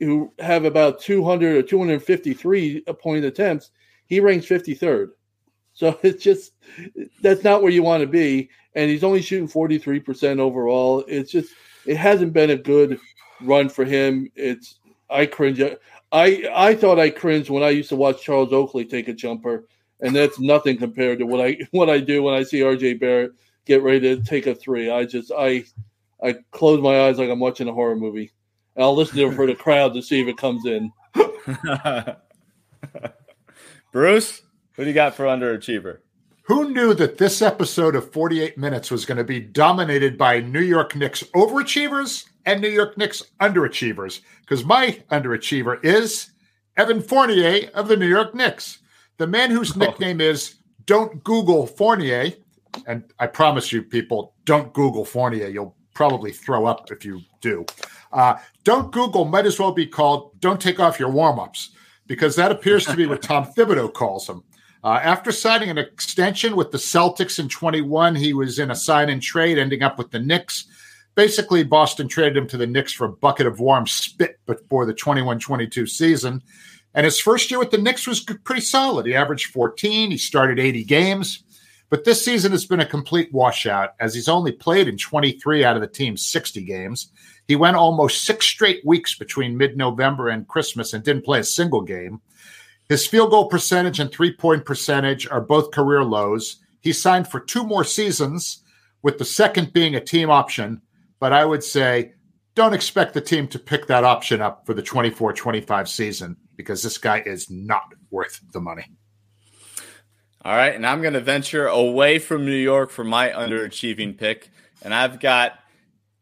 who 0.00 0.32
have 0.40 0.64
about 0.64 1.00
200 1.00 1.56
or 1.56 1.62
253 1.62 2.82
point 3.00 3.24
attempts, 3.24 3.70
he 4.06 4.20
ranks 4.20 4.46
53rd. 4.46 5.10
So 5.72 5.98
it's 6.02 6.22
just 6.22 6.52
that's 7.20 7.44
not 7.44 7.62
where 7.62 7.72
you 7.72 7.82
want 7.82 8.02
to 8.02 8.06
be. 8.06 8.50
And 8.74 8.90
he's 8.90 9.04
only 9.04 9.22
shooting 9.22 9.48
43% 9.48 10.40
overall. 10.40 11.04
It's 11.06 11.30
just 11.30 11.52
it 11.86 11.96
hasn't 11.96 12.32
been 12.32 12.50
a 12.50 12.56
good 12.56 12.98
run 13.40 13.68
for 13.68 13.84
him. 13.84 14.30
It's 14.34 14.78
I 15.10 15.26
cringe. 15.26 15.62
I 16.12 16.48
I 16.52 16.74
thought 16.74 16.98
I 16.98 17.10
cringed 17.10 17.50
when 17.50 17.62
I 17.62 17.70
used 17.70 17.88
to 17.90 17.96
watch 17.96 18.22
Charles 18.22 18.52
Oakley 18.52 18.84
take 18.84 19.08
a 19.08 19.12
jumper, 19.12 19.66
and 20.00 20.14
that's 20.14 20.40
nothing 20.40 20.76
compared 20.76 21.18
to 21.20 21.26
what 21.26 21.40
I 21.40 21.58
what 21.70 21.90
I 21.90 22.00
do 22.00 22.22
when 22.22 22.34
I 22.34 22.42
see 22.42 22.60
RJ 22.60 23.00
Barrett 23.00 23.32
get 23.64 23.82
ready 23.82 24.00
to 24.00 24.22
take 24.22 24.46
a 24.46 24.54
three. 24.54 24.90
I 24.90 25.04
just 25.04 25.30
I 25.36 25.64
I 26.22 26.36
close 26.50 26.80
my 26.80 27.02
eyes 27.02 27.18
like 27.18 27.30
I'm 27.30 27.40
watching 27.40 27.68
a 27.68 27.72
horror 27.72 27.96
movie. 27.96 28.32
And 28.76 28.82
I'll 28.82 28.96
listen 28.96 29.16
to 29.18 29.28
it 29.28 29.34
for 29.34 29.46
the 29.46 29.54
crowd 29.54 29.94
to 29.94 30.02
see 30.02 30.20
if 30.20 30.26
it 30.26 30.36
comes 30.36 30.66
in. 30.66 30.90
Bruce, 33.94 34.42
who 34.72 34.82
do 34.82 34.88
you 34.88 34.92
got 34.92 35.14
for 35.14 35.26
underachiever? 35.26 35.98
Who 36.46 36.70
knew 36.70 36.94
that 36.94 37.16
this 37.16 37.40
episode 37.40 37.94
of 37.94 38.10
48 38.10 38.58
Minutes 38.58 38.90
was 38.90 39.04
going 39.04 39.18
to 39.18 39.24
be 39.24 39.38
dominated 39.38 40.18
by 40.18 40.40
New 40.40 40.62
York 40.62 40.96
Knicks 40.96 41.22
overachievers 41.36 42.26
and 42.44 42.60
New 42.60 42.68
York 42.68 42.98
Knicks 42.98 43.22
underachievers? 43.40 44.20
Because 44.40 44.64
my 44.64 45.00
underachiever 45.12 45.78
is 45.84 46.32
Evan 46.76 47.00
Fournier 47.02 47.70
of 47.72 47.86
the 47.86 47.96
New 47.96 48.08
York 48.08 48.34
Knicks, 48.34 48.78
the 49.18 49.28
man 49.28 49.52
whose 49.52 49.76
oh. 49.76 49.78
nickname 49.78 50.20
is 50.20 50.56
Don't 50.86 51.22
Google 51.22 51.64
Fournier. 51.64 52.32
and 52.88 53.04
I 53.20 53.28
promise 53.28 53.70
you, 53.70 53.80
people, 53.80 54.34
don't 54.44 54.72
Google 54.72 55.04
Fournier. 55.04 55.46
You'll 55.46 55.76
probably 55.94 56.32
throw 56.32 56.66
up 56.66 56.90
if 56.90 57.04
you 57.04 57.20
do. 57.40 57.64
Uh, 58.12 58.38
don't 58.64 58.90
Google 58.90 59.24
might 59.24 59.46
as 59.46 59.60
well 59.60 59.70
be 59.70 59.86
called 59.86 60.32
don't 60.40 60.60
take 60.60 60.80
off 60.80 60.98
your 60.98 61.10
warm 61.10 61.38
ups 61.38 61.70
because 62.06 62.36
that 62.36 62.52
appears 62.52 62.86
to 62.86 62.96
be 62.96 63.06
what 63.06 63.22
Tom 63.22 63.44
Thibodeau 63.46 63.92
calls 63.92 64.28
him. 64.28 64.42
Uh, 64.82 65.00
after 65.02 65.32
signing 65.32 65.70
an 65.70 65.78
extension 65.78 66.56
with 66.56 66.70
the 66.70 66.78
Celtics 66.78 67.38
in 67.38 67.48
21, 67.48 68.14
he 68.14 68.34
was 68.34 68.58
in 68.58 68.70
a 68.70 68.76
sign 68.76 69.08
and 69.08 69.22
trade, 69.22 69.56
ending 69.56 69.82
up 69.82 69.96
with 69.96 70.10
the 70.10 70.18
Knicks. 70.18 70.66
Basically, 71.14 71.62
Boston 71.62 72.06
traded 72.06 72.36
him 72.36 72.46
to 72.48 72.58
the 72.58 72.66
Knicks 72.66 72.92
for 72.92 73.06
a 73.06 73.12
bucket 73.12 73.46
of 73.46 73.60
warm 73.60 73.86
spit 73.86 74.38
before 74.46 74.84
the 74.84 74.92
21 74.92 75.38
22 75.38 75.86
season. 75.86 76.42
And 76.92 77.04
his 77.04 77.18
first 77.18 77.50
year 77.50 77.58
with 77.58 77.70
the 77.70 77.78
Knicks 77.78 78.06
was 78.06 78.20
pretty 78.20 78.60
solid. 78.60 79.06
He 79.06 79.14
averaged 79.14 79.52
14, 79.52 80.10
he 80.10 80.18
started 80.18 80.58
80 80.58 80.84
games. 80.84 81.42
But 81.88 82.04
this 82.04 82.24
season 82.24 82.52
has 82.52 82.66
been 82.66 82.80
a 82.80 82.86
complete 82.86 83.32
washout 83.32 83.94
as 84.00 84.14
he's 84.14 84.28
only 84.28 84.52
played 84.52 84.88
in 84.88 84.96
23 84.96 85.64
out 85.64 85.76
of 85.76 85.82
the 85.82 85.88
team's 85.88 86.26
60 86.26 86.62
games. 86.64 87.10
He 87.46 87.56
went 87.56 87.76
almost 87.76 88.24
six 88.24 88.46
straight 88.46 88.84
weeks 88.84 89.14
between 89.14 89.56
mid 89.56 89.76
November 89.76 90.28
and 90.28 90.48
Christmas 90.48 90.92
and 90.92 91.04
didn't 91.04 91.24
play 91.24 91.40
a 91.40 91.44
single 91.44 91.82
game. 91.82 92.20
His 92.88 93.06
field 93.06 93.30
goal 93.30 93.48
percentage 93.48 94.00
and 94.00 94.10
three 94.10 94.32
point 94.32 94.64
percentage 94.64 95.28
are 95.28 95.40
both 95.40 95.70
career 95.70 96.04
lows. 96.04 96.56
He 96.80 96.92
signed 96.92 97.28
for 97.28 97.40
two 97.40 97.64
more 97.64 97.84
seasons, 97.84 98.62
with 99.02 99.18
the 99.18 99.24
second 99.24 99.72
being 99.72 99.94
a 99.94 100.00
team 100.00 100.30
option. 100.30 100.80
But 101.20 101.32
I 101.32 101.44
would 101.44 101.62
say 101.62 102.14
don't 102.54 102.74
expect 102.74 103.14
the 103.14 103.20
team 103.20 103.48
to 103.48 103.58
pick 103.58 103.86
that 103.86 104.04
option 104.04 104.40
up 104.40 104.66
for 104.66 104.74
the 104.74 104.82
24 104.82 105.32
25 105.32 105.88
season 105.88 106.36
because 106.56 106.82
this 106.82 106.98
guy 106.98 107.22
is 107.24 107.50
not 107.50 107.94
worth 108.10 108.40
the 108.52 108.60
money. 108.60 108.86
All 110.44 110.54
right. 110.54 110.74
And 110.74 110.86
I'm 110.86 111.00
going 111.00 111.14
to 111.14 111.20
venture 111.20 111.66
away 111.66 112.18
from 112.18 112.44
New 112.44 112.52
York 112.52 112.90
for 112.90 113.04
my 113.04 113.30
underachieving 113.30 114.18
pick. 114.18 114.50
And 114.82 114.94
I've 114.94 115.18
got 115.18 115.58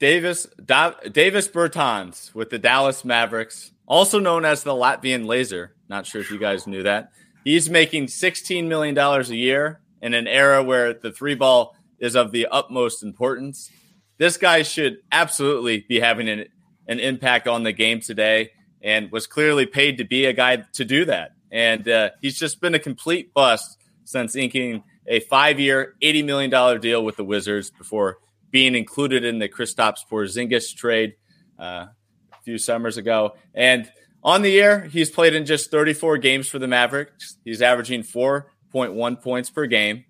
Davis, 0.02 0.48
da- 0.64 0.98
Davis 1.12 1.46
Bertans 1.46 2.34
with 2.34 2.50
the 2.50 2.58
Dallas 2.58 3.04
Mavericks, 3.04 3.70
also 3.86 4.18
known 4.18 4.44
as 4.44 4.64
the 4.64 4.72
Latvian 4.72 5.26
Laser. 5.26 5.76
Not 5.88 6.06
sure 6.06 6.20
if 6.20 6.28
you 6.28 6.40
guys 6.40 6.66
knew 6.66 6.82
that. 6.82 7.12
He's 7.44 7.70
making 7.70 8.06
$16 8.06 8.66
million 8.66 8.98
a 8.98 9.22
year 9.26 9.80
in 10.00 10.12
an 10.12 10.26
era 10.26 10.60
where 10.60 10.92
the 10.92 11.12
three 11.12 11.36
ball 11.36 11.76
is 12.00 12.16
of 12.16 12.32
the 12.32 12.48
utmost 12.50 13.04
importance. 13.04 13.70
This 14.18 14.36
guy 14.36 14.64
should 14.64 14.98
absolutely 15.12 15.86
be 15.88 16.00
having 16.00 16.28
an, 16.28 16.46
an 16.88 16.98
impact 16.98 17.46
on 17.46 17.62
the 17.62 17.72
game 17.72 18.00
today 18.00 18.50
and 18.82 19.08
was 19.12 19.28
clearly 19.28 19.66
paid 19.66 19.98
to 19.98 20.04
be 20.04 20.24
a 20.24 20.32
guy 20.32 20.64
to 20.72 20.84
do 20.84 21.04
that. 21.04 21.36
And 21.52 21.88
uh, 21.88 22.10
he's 22.20 22.36
just 22.36 22.60
been 22.60 22.74
a 22.74 22.80
complete 22.80 23.32
bust 23.32 23.78
since 24.02 24.34
inking 24.34 24.82
a 25.06 25.20
five 25.20 25.60
year, 25.60 25.94
$80 26.02 26.24
million 26.24 26.80
deal 26.80 27.04
with 27.04 27.14
the 27.14 27.24
Wizards 27.24 27.70
before 27.70 28.18
being 28.52 28.76
included 28.76 29.24
in 29.24 29.40
the 29.40 29.48
Kristaps 29.48 30.00
Porzingis 30.08 30.76
trade 30.76 31.14
uh, 31.58 31.86
a 32.32 32.42
few 32.44 32.58
summers 32.58 32.98
ago. 32.98 33.34
And 33.54 33.90
on 34.22 34.42
the 34.42 34.50
year, 34.50 34.84
he's 34.84 35.10
played 35.10 35.34
in 35.34 35.46
just 35.46 35.70
34 35.72 36.18
games 36.18 36.46
for 36.46 36.60
the 36.60 36.68
Mavericks. 36.68 37.38
He's 37.44 37.62
averaging 37.62 38.04
4.1 38.04 39.20
points 39.20 39.50
per 39.50 39.66
game, 39.66 40.04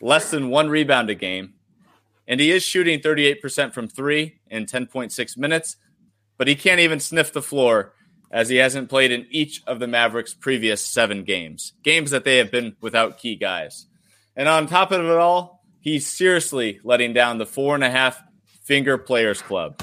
less 0.00 0.30
than 0.30 0.50
one 0.50 0.68
rebound 0.68 1.10
a 1.10 1.14
game. 1.16 1.54
And 2.28 2.38
he 2.38 2.52
is 2.52 2.62
shooting 2.62 3.00
38% 3.00 3.72
from 3.72 3.88
three 3.88 4.40
in 4.48 4.66
10.6 4.66 5.36
minutes, 5.36 5.76
but 6.38 6.46
he 6.46 6.54
can't 6.54 6.78
even 6.78 7.00
sniff 7.00 7.32
the 7.32 7.42
floor 7.42 7.94
as 8.30 8.48
he 8.48 8.56
hasn't 8.56 8.88
played 8.88 9.10
in 9.10 9.26
each 9.30 9.62
of 9.66 9.80
the 9.80 9.88
Mavericks' 9.88 10.34
previous 10.34 10.86
seven 10.86 11.24
games, 11.24 11.72
games 11.82 12.12
that 12.12 12.24
they 12.24 12.36
have 12.36 12.52
been 12.52 12.76
without 12.80 13.18
key 13.18 13.34
guys. 13.34 13.86
And 14.36 14.48
on 14.48 14.68
top 14.68 14.92
of 14.92 15.04
it 15.04 15.16
all, 15.16 15.59
he's 15.80 16.06
seriously 16.06 16.80
letting 16.84 17.12
down 17.12 17.38
the 17.38 17.46
four 17.46 17.74
and 17.74 17.84
a 17.84 17.90
half 17.90 18.22
finger 18.62 18.98
players 18.98 19.42
club. 19.42 19.82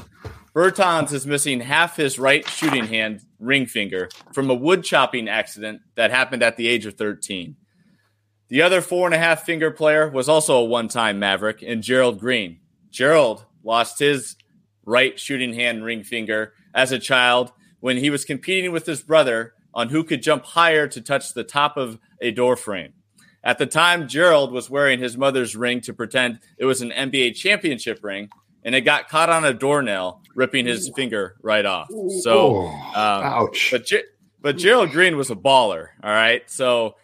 Bertans 0.53 1.13
is 1.13 1.27
missing 1.27 1.59
half 1.59 1.97
his 1.97 2.17
right 2.17 2.47
shooting 2.47 2.87
hand 2.87 3.21
ring 3.39 3.65
finger 3.65 4.09
from 4.33 4.49
a 4.49 4.55
wood 4.55 4.83
chopping 4.83 5.27
accident 5.27 5.81
that 5.95 6.09
happened 6.09 6.41
at 6.41 6.57
the 6.57 6.67
age 6.67 6.85
of 6.85 6.95
13. 6.95 7.55
The 8.49 8.61
other 8.61 8.81
four 8.81 9.05
and 9.05 9.13
a 9.13 9.19
half 9.19 9.43
finger 9.43 9.71
player 9.71 10.09
was 10.09 10.29
also 10.29 10.57
a 10.57 10.65
one 10.65 10.87
time 10.87 11.19
Maverick 11.19 11.61
in 11.61 11.81
Gerald 11.81 12.19
Green. 12.19 12.59
Gerald 12.89 13.45
lost 13.63 13.99
his 13.99 14.35
right 14.85 15.19
shooting 15.19 15.53
hand 15.53 15.83
ring 15.83 16.03
finger 16.03 16.53
as 16.73 16.91
a 16.91 16.99
child 16.99 17.51
when 17.79 17.97
he 17.97 18.09
was 18.09 18.25
competing 18.25 18.71
with 18.71 18.85
his 18.85 19.01
brother 19.01 19.53
on 19.73 19.89
who 19.89 20.03
could 20.03 20.23
jump 20.23 20.43
higher 20.43 20.87
to 20.87 21.01
touch 21.01 21.33
the 21.33 21.43
top 21.43 21.77
of 21.77 21.99
a 22.21 22.31
door 22.31 22.55
frame. 22.55 22.93
At 23.47 23.59
the 23.59 23.65
time, 23.65 24.09
Gerald 24.09 24.51
was 24.51 24.69
wearing 24.69 24.99
his 24.99 25.17
mother's 25.17 25.55
ring 25.55 25.79
to 25.81 25.93
pretend 25.93 26.41
it 26.57 26.65
was 26.65 26.81
an 26.81 26.91
NBA 26.91 27.35
championship 27.35 28.03
ring, 28.03 28.27
and 28.65 28.75
it 28.75 28.81
got 28.81 29.07
caught 29.07 29.29
on 29.29 29.45
a 29.45 29.53
doornail, 29.53 30.21
ripping 30.35 30.65
his 30.65 30.89
Ooh. 30.89 30.93
finger 30.93 31.37
right 31.41 31.65
off. 31.65 31.87
So, 32.23 32.67
um, 32.67 32.73
ouch. 32.93 33.69
But, 33.71 33.89
but 34.41 34.57
Gerald 34.57 34.91
Green 34.91 35.15
was 35.15 35.31
a 35.31 35.35
baller. 35.35 35.87
All 36.03 36.11
right. 36.11 36.41
So, 36.51 36.95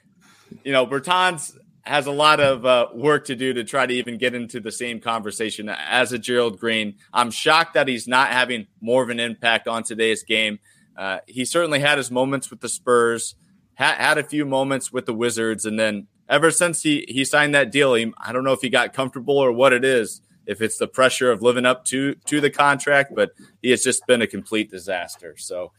you 0.65 0.73
know, 0.73 0.85
Bertans 0.85 1.57
has 1.83 2.07
a 2.07 2.11
lot 2.11 2.41
of 2.41 2.65
uh, 2.65 2.87
work 2.93 3.23
to 3.27 3.37
do 3.37 3.53
to 3.53 3.63
try 3.63 3.85
to 3.85 3.93
even 3.93 4.17
get 4.17 4.35
into 4.35 4.59
the 4.59 4.71
same 4.71 4.99
conversation 4.99 5.69
as 5.69 6.11
a 6.11 6.19
Gerald 6.19 6.59
Green. 6.59 6.95
I'm 7.13 7.31
shocked 7.31 7.75
that 7.75 7.87
he's 7.87 8.05
not 8.05 8.31
having 8.31 8.67
more 8.81 9.01
of 9.01 9.09
an 9.09 9.21
impact 9.21 9.69
on 9.69 9.83
today's 9.83 10.23
game. 10.23 10.59
Uh, 10.97 11.19
he 11.25 11.45
certainly 11.45 11.79
had 11.79 11.97
his 11.97 12.11
moments 12.11 12.49
with 12.49 12.59
the 12.59 12.67
Spurs, 12.67 13.35
ha- 13.77 13.95
had 13.97 14.17
a 14.17 14.23
few 14.23 14.45
moments 14.45 14.91
with 14.91 15.05
the 15.05 15.13
Wizards, 15.13 15.65
and 15.65 15.79
then 15.79 16.07
ever 16.33 16.51
since 16.51 16.81
he 16.81 17.05
he 17.07 17.23
signed 17.23 17.53
that 17.55 17.71
deal, 17.71 17.93
he, 17.93 18.11
I 18.17 18.33
don't 18.33 18.43
know 18.43 18.53
if 18.53 18.61
he 18.61 18.69
got 18.69 18.93
comfortable 18.93 19.37
or 19.37 19.51
what 19.51 19.71
it 19.71 19.85
is. 19.85 20.21
If 20.45 20.61
it's 20.61 20.77
the 20.77 20.87
pressure 20.87 21.31
of 21.31 21.41
living 21.41 21.65
up 21.65 21.85
to 21.85 22.15
to 22.15 22.41
the 22.41 22.49
contract, 22.49 23.13
but 23.15 23.31
he 23.61 23.69
has 23.69 23.83
just 23.83 24.05
been 24.07 24.21
a 24.21 24.27
complete 24.27 24.69
disaster. 24.69 25.35
So, 25.37 25.71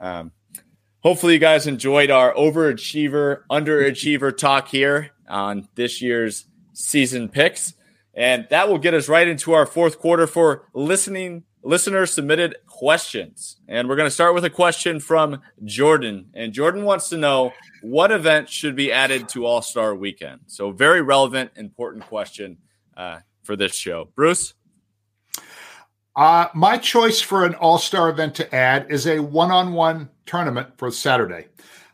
um, 0.00 0.32
hopefully, 1.00 1.34
you 1.34 1.38
guys 1.38 1.66
enjoyed 1.66 2.10
our 2.10 2.34
overachiever 2.34 3.42
underachiever 3.50 4.36
talk 4.36 4.68
here 4.68 5.10
on 5.28 5.68
this 5.76 6.02
year's 6.02 6.46
season 6.72 7.28
picks. 7.28 7.74
And 8.12 8.48
that 8.50 8.68
will 8.68 8.78
get 8.78 8.94
us 8.94 9.08
right 9.08 9.28
into 9.28 9.52
our 9.52 9.66
fourth 9.66 10.00
quarter 10.00 10.26
for 10.26 10.66
listening 10.74 11.44
listener 11.62 12.06
submitted 12.06 12.56
questions. 12.66 13.58
And 13.68 13.88
we're 13.88 13.96
going 13.96 14.06
to 14.06 14.10
start 14.10 14.34
with 14.34 14.44
a 14.44 14.50
question 14.50 15.00
from 15.00 15.40
Jordan. 15.64 16.30
And 16.34 16.52
Jordan 16.52 16.84
wants 16.84 17.08
to 17.10 17.16
know 17.16 17.52
what 17.82 18.12
event 18.12 18.48
should 18.48 18.76
be 18.76 18.92
added 18.92 19.28
to 19.30 19.44
All 19.46 19.62
Star 19.62 19.94
Weekend. 19.94 20.40
So, 20.46 20.70
very 20.70 21.02
relevant, 21.02 21.52
important 21.56 22.06
question 22.06 22.58
uh, 22.96 23.20
for 23.42 23.56
this 23.56 23.74
show. 23.74 24.08
Bruce? 24.14 24.54
Uh, 26.16 26.48
my 26.54 26.76
choice 26.76 27.20
for 27.20 27.44
an 27.44 27.54
All 27.54 27.78
Star 27.78 28.10
event 28.10 28.34
to 28.36 28.54
add 28.54 28.90
is 28.90 29.06
a 29.06 29.20
one 29.20 29.50
on 29.50 29.72
one 29.72 30.10
tournament 30.26 30.68
for 30.76 30.90
Saturday. 30.90 31.46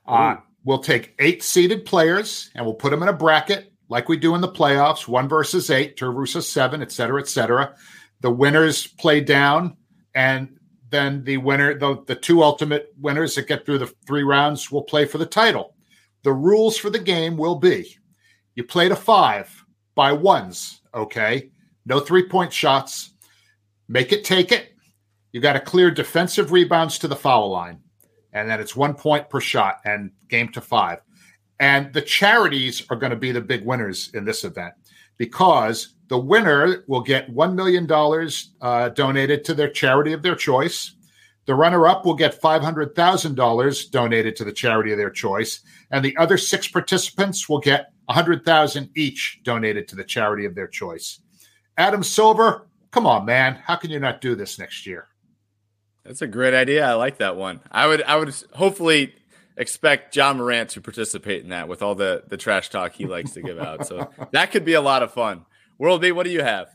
Uh, 0.06 0.36
We'll 0.66 0.78
take 0.80 1.14
eight 1.20 1.44
seeded 1.44 1.84
players 1.84 2.50
and 2.56 2.66
we'll 2.66 2.74
put 2.74 2.90
them 2.90 3.00
in 3.00 3.08
a 3.08 3.12
bracket 3.12 3.72
like 3.88 4.08
we 4.08 4.16
do 4.16 4.34
in 4.34 4.40
the 4.40 4.48
playoffs, 4.48 5.06
one 5.06 5.28
versus 5.28 5.70
eight, 5.70 5.96
two 5.96 6.12
versus 6.12 6.50
seven, 6.50 6.82
et 6.82 6.90
cetera, 6.90 7.20
et 7.20 7.28
cetera. 7.28 7.76
The 8.20 8.30
winners 8.30 8.86
play 8.86 9.20
down, 9.20 9.76
and 10.14 10.58
then 10.90 11.24
the 11.24 11.36
winner, 11.36 11.78
the, 11.78 12.02
the 12.06 12.14
two 12.14 12.42
ultimate 12.42 12.92
winners 12.98 13.34
that 13.34 13.48
get 13.48 13.66
through 13.66 13.78
the 13.78 13.92
three 14.06 14.22
rounds 14.22 14.70
will 14.70 14.82
play 14.82 15.04
for 15.04 15.18
the 15.18 15.26
title. 15.26 15.74
The 16.22 16.32
rules 16.32 16.76
for 16.76 16.90
the 16.90 16.98
game 16.98 17.36
will 17.36 17.56
be 17.56 17.96
you 18.54 18.64
play 18.64 18.88
to 18.88 18.96
five 18.96 19.64
by 19.94 20.12
ones, 20.12 20.80
okay? 20.94 21.50
No 21.84 22.00
three 22.00 22.26
point 22.26 22.52
shots. 22.52 23.12
Make 23.88 24.12
it 24.12 24.24
take 24.24 24.50
it. 24.50 24.72
You 25.32 25.40
got 25.40 25.52
to 25.52 25.60
clear 25.60 25.90
defensive 25.90 26.50
rebounds 26.50 26.98
to 26.98 27.08
the 27.08 27.14
foul 27.14 27.50
line 27.50 27.80
and 28.36 28.50
then 28.50 28.60
it's 28.60 28.76
one 28.76 28.94
point 28.94 29.30
per 29.30 29.40
shot 29.40 29.80
and 29.86 30.10
game 30.28 30.50
to 30.50 30.60
five. 30.60 31.00
And 31.58 31.90
the 31.94 32.02
charities 32.02 32.84
are 32.90 32.96
going 32.96 33.10
to 33.10 33.16
be 33.16 33.32
the 33.32 33.40
big 33.40 33.64
winners 33.64 34.10
in 34.12 34.26
this 34.26 34.44
event 34.44 34.74
because 35.18 35.94
the 36.08 36.18
winner 36.18 36.84
will 36.86 37.00
get 37.00 37.32
$1 37.32 37.54
million 37.54 37.90
uh, 38.60 38.88
donated 38.90 39.44
to 39.44 39.54
their 39.54 39.70
charity 39.70 40.12
of 40.12 40.22
their 40.22 40.36
choice. 40.36 40.92
The 41.46 41.54
runner 41.54 41.86
up 41.86 42.04
will 42.04 42.14
get 42.14 42.40
$500,000 42.40 43.90
donated 43.90 44.36
to 44.36 44.44
the 44.44 44.52
charity 44.52 44.92
of 44.92 44.98
their 44.98 45.10
choice. 45.10 45.60
And 45.90 46.04
the 46.04 46.16
other 46.16 46.36
six 46.36 46.68
participants 46.68 47.48
will 47.48 47.60
get 47.60 47.92
100000 48.06 48.90
each 48.94 49.40
donated 49.42 49.88
to 49.88 49.96
the 49.96 50.04
charity 50.04 50.44
of 50.44 50.54
their 50.54 50.68
choice. 50.68 51.20
Adam 51.76 52.02
Silver, 52.02 52.68
come 52.90 53.06
on, 53.06 53.24
man. 53.24 53.54
How 53.64 53.76
can 53.76 53.90
you 53.90 54.00
not 54.00 54.20
do 54.20 54.34
this 54.34 54.58
next 54.58 54.86
year? 54.86 55.08
That's 56.04 56.22
a 56.22 56.26
great 56.26 56.54
idea. 56.54 56.86
I 56.86 56.94
like 56.94 57.18
that 57.18 57.36
one. 57.36 57.60
I 57.70 57.88
would 57.88 58.02
I 58.02 58.16
would 58.16 58.32
hopefully 58.52 59.14
expect 59.56 60.14
Ja 60.14 60.32
Morant 60.32 60.70
to 60.70 60.80
participate 60.80 61.42
in 61.42 61.50
that 61.50 61.68
with 61.68 61.82
all 61.82 61.94
the 61.94 62.24
the 62.28 62.36
trash 62.36 62.68
talk 62.70 62.92
he 62.92 63.06
likes 63.06 63.32
to 63.32 63.42
give 63.42 63.58
out. 63.58 63.86
So 63.86 64.10
that 64.32 64.50
could 64.50 64.64
be 64.64 64.74
a 64.74 64.80
lot 64.80 65.02
of 65.02 65.12
fun. 65.12 65.44
World 65.78 66.00
B, 66.00 66.12
what 66.12 66.24
do 66.24 66.30
you 66.30 66.42
have? 66.42 66.68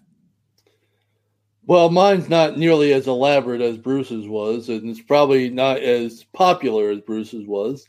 Well, 1.65 1.89
mine's 1.89 2.27
not 2.27 2.57
nearly 2.57 2.91
as 2.91 3.07
elaborate 3.07 3.61
as 3.61 3.77
Bruce's 3.77 4.27
was, 4.27 4.69
and 4.69 4.89
it's 4.89 5.01
probably 5.01 5.49
not 5.49 5.77
as 5.77 6.23
popular 6.34 6.89
as 6.89 7.01
Bruce's 7.01 7.45
was. 7.45 7.88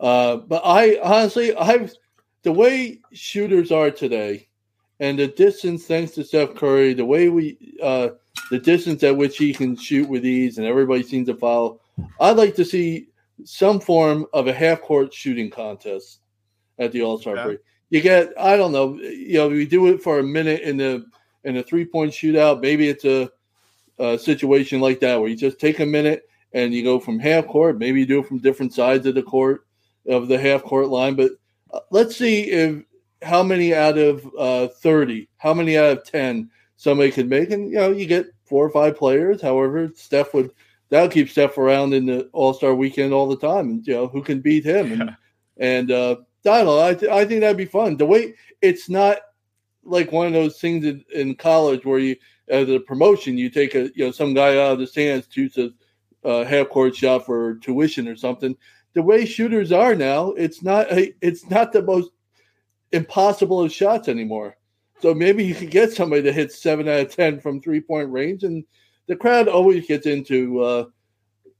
Uh, 0.00 0.36
but 0.36 0.62
I 0.64 0.98
honestly, 1.02 1.54
I've 1.56 1.92
the 2.42 2.52
way 2.52 3.00
shooters 3.12 3.72
are 3.72 3.90
today, 3.90 4.48
and 5.00 5.18
the 5.18 5.26
distance, 5.26 5.86
thanks 5.86 6.12
to 6.12 6.24
Steph 6.24 6.54
Curry, 6.54 6.94
the 6.94 7.04
way 7.04 7.28
we, 7.28 7.76
uh, 7.82 8.10
the 8.50 8.60
distance 8.60 9.02
at 9.02 9.16
which 9.16 9.36
he 9.36 9.52
can 9.52 9.76
shoot 9.76 10.08
with 10.08 10.24
ease, 10.24 10.58
and 10.58 10.66
everybody 10.66 11.02
seems 11.02 11.26
to 11.26 11.34
follow. 11.34 11.80
I'd 12.20 12.36
like 12.36 12.54
to 12.54 12.64
see 12.64 13.08
some 13.44 13.80
form 13.80 14.26
of 14.32 14.48
a 14.48 14.52
half 14.52 14.80
court 14.80 15.12
shooting 15.12 15.50
contest 15.50 16.20
at 16.78 16.92
the 16.92 17.02
All 17.02 17.18
Star 17.18 17.36
yeah. 17.36 17.44
break. 17.44 17.58
You 17.90 18.00
get, 18.00 18.32
I 18.38 18.56
don't 18.56 18.72
know, 18.72 18.96
you 18.96 19.38
know, 19.38 19.48
we 19.48 19.66
do 19.66 19.88
it 19.88 20.02
for 20.02 20.18
a 20.18 20.22
minute 20.22 20.60
in 20.62 20.76
the 20.76 21.06
in 21.44 21.56
a 21.56 21.62
three 21.62 21.84
point 21.84 22.12
shootout. 22.12 22.60
Maybe 22.60 22.88
it's 22.88 23.04
a, 23.04 23.30
a 23.98 24.18
situation 24.18 24.80
like 24.80 25.00
that 25.00 25.18
where 25.18 25.28
you 25.28 25.36
just 25.36 25.58
take 25.58 25.80
a 25.80 25.86
minute 25.86 26.28
and 26.52 26.72
you 26.72 26.82
go 26.82 26.98
from 27.00 27.18
half 27.18 27.46
court. 27.46 27.78
Maybe 27.78 28.00
you 28.00 28.06
do 28.06 28.20
it 28.20 28.26
from 28.26 28.38
different 28.38 28.74
sides 28.74 29.06
of 29.06 29.14
the 29.14 29.22
court 29.22 29.66
of 30.06 30.28
the 30.28 30.38
half 30.38 30.62
court 30.62 30.88
line. 30.88 31.14
But 31.14 31.32
uh, 31.72 31.80
let's 31.90 32.16
see 32.16 32.50
if 32.50 32.82
how 33.22 33.42
many 33.42 33.74
out 33.74 33.98
of 33.98 34.28
uh, 34.38 34.68
30, 34.68 35.28
how 35.38 35.54
many 35.54 35.76
out 35.76 35.98
of 35.98 36.04
10 36.04 36.50
somebody 36.76 37.10
could 37.10 37.28
make. 37.28 37.50
And, 37.50 37.70
you 37.70 37.76
know, 37.76 37.90
you 37.90 38.06
get 38.06 38.26
four 38.44 38.64
or 38.64 38.70
five 38.70 38.96
players. 38.96 39.42
However, 39.42 39.90
Steph 39.94 40.32
would, 40.34 40.52
that'll 40.90 41.08
keep 41.08 41.28
Steph 41.28 41.58
around 41.58 41.94
in 41.94 42.06
the 42.06 42.28
All 42.32 42.54
Star 42.54 42.74
weekend 42.74 43.12
all 43.12 43.28
the 43.28 43.36
time. 43.36 43.70
And, 43.70 43.86
you 43.86 43.94
know, 43.94 44.08
who 44.08 44.22
can 44.22 44.40
beat 44.40 44.64
him? 44.64 45.00
And, 45.00 45.16
and 45.58 45.90
uh, 45.90 46.16
know. 46.44 46.80
I, 46.80 46.94
th- 46.94 47.10
I 47.10 47.24
think 47.24 47.40
that'd 47.40 47.56
be 47.56 47.64
fun. 47.64 47.96
The 47.96 48.06
way 48.06 48.34
it's 48.62 48.88
not 48.88 49.18
like 49.84 50.12
one 50.12 50.26
of 50.26 50.32
those 50.32 50.60
things 50.60 50.84
in, 50.84 51.04
in 51.14 51.34
college 51.34 51.84
where 51.84 51.98
you, 51.98 52.16
as 52.48 52.68
a 52.68 52.80
promotion, 52.80 53.38
you 53.38 53.50
take 53.50 53.74
a, 53.74 53.90
you 53.94 54.06
know, 54.06 54.10
some 54.10 54.34
guy 54.34 54.52
out 54.52 54.72
of 54.72 54.78
the 54.78 54.86
stands 54.86 55.26
to 55.28 55.72
a 56.24 56.28
uh, 56.28 56.44
half 56.44 56.68
court 56.68 56.96
shot 56.96 57.26
for 57.26 57.56
tuition 57.56 58.08
or 58.08 58.16
something. 58.16 58.56
The 58.94 59.02
way 59.02 59.24
shooters 59.24 59.70
are 59.72 59.94
now, 59.94 60.30
it's 60.30 60.62
not, 60.62 60.86
it's 60.90 61.48
not 61.50 61.72
the 61.72 61.82
most 61.82 62.10
impossible 62.92 63.62
of 63.62 63.72
shots 63.72 64.08
anymore. 64.08 64.56
So 65.00 65.14
maybe 65.14 65.44
you 65.44 65.54
could 65.54 65.70
get 65.70 65.92
somebody 65.92 66.22
to 66.22 66.32
hit 66.32 66.52
seven 66.52 66.88
out 66.88 67.00
of 67.00 67.14
ten 67.14 67.40
from 67.40 67.60
three 67.60 67.80
point 67.80 68.10
range, 68.10 68.42
and 68.42 68.64
the 69.08 69.16
crowd 69.16 69.48
always 69.48 69.86
gets 69.86 70.06
into 70.06 70.60
uh, 70.60 70.84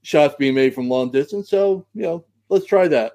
shots 0.03 0.37
being 0.39 0.55
made 0.55 0.75
from 0.75 0.89
long 0.89 1.11
distance. 1.11 1.51
So 1.51 1.87
you 1.95 2.03
know, 2.03 2.25
let's 2.49 2.67
try 2.67 2.87
that. 2.89 3.15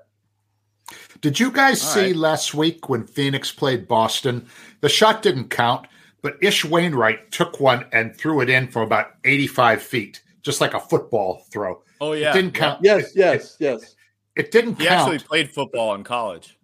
Did 1.22 1.40
you 1.40 1.52
guys 1.52 1.82
All 1.82 1.90
see 1.90 2.08
right. 2.08 2.16
last 2.16 2.54
week 2.54 2.90
when 2.90 3.06
Phoenix 3.06 3.52
played 3.52 3.88
Boston? 3.88 4.46
The 4.82 4.90
shot 4.90 5.22
didn't 5.22 5.50
count, 5.50 5.88
but 6.22 6.38
Ish 6.42 6.66
Wainwright 6.66 7.32
took 7.32 7.60
one 7.60 7.86
and 7.94 8.16
threw 8.16 8.42
it 8.42 8.50
in 8.50 8.68
from 8.68 8.82
about 8.82 9.12
85 9.24 9.82
feet, 9.82 10.22
just 10.42 10.60
like 10.60 10.74
a 10.74 10.80
football 10.80 11.46
throw. 11.52 11.82
Oh, 12.02 12.12
yeah. 12.12 12.32
It 12.32 12.34
didn't 12.34 12.54
count. 12.54 12.80
Yes, 12.84 13.14
yes, 13.16 13.56
it, 13.56 13.64
yes. 13.64 13.84
It, 13.84 13.96
it 14.36 14.52
didn't 14.52 14.82
he 14.82 14.86
count. 14.86 15.08
He 15.10 15.16
actually 15.16 15.28
played 15.28 15.52
football 15.52 15.96
in 15.96 16.04
college. 16.04 16.58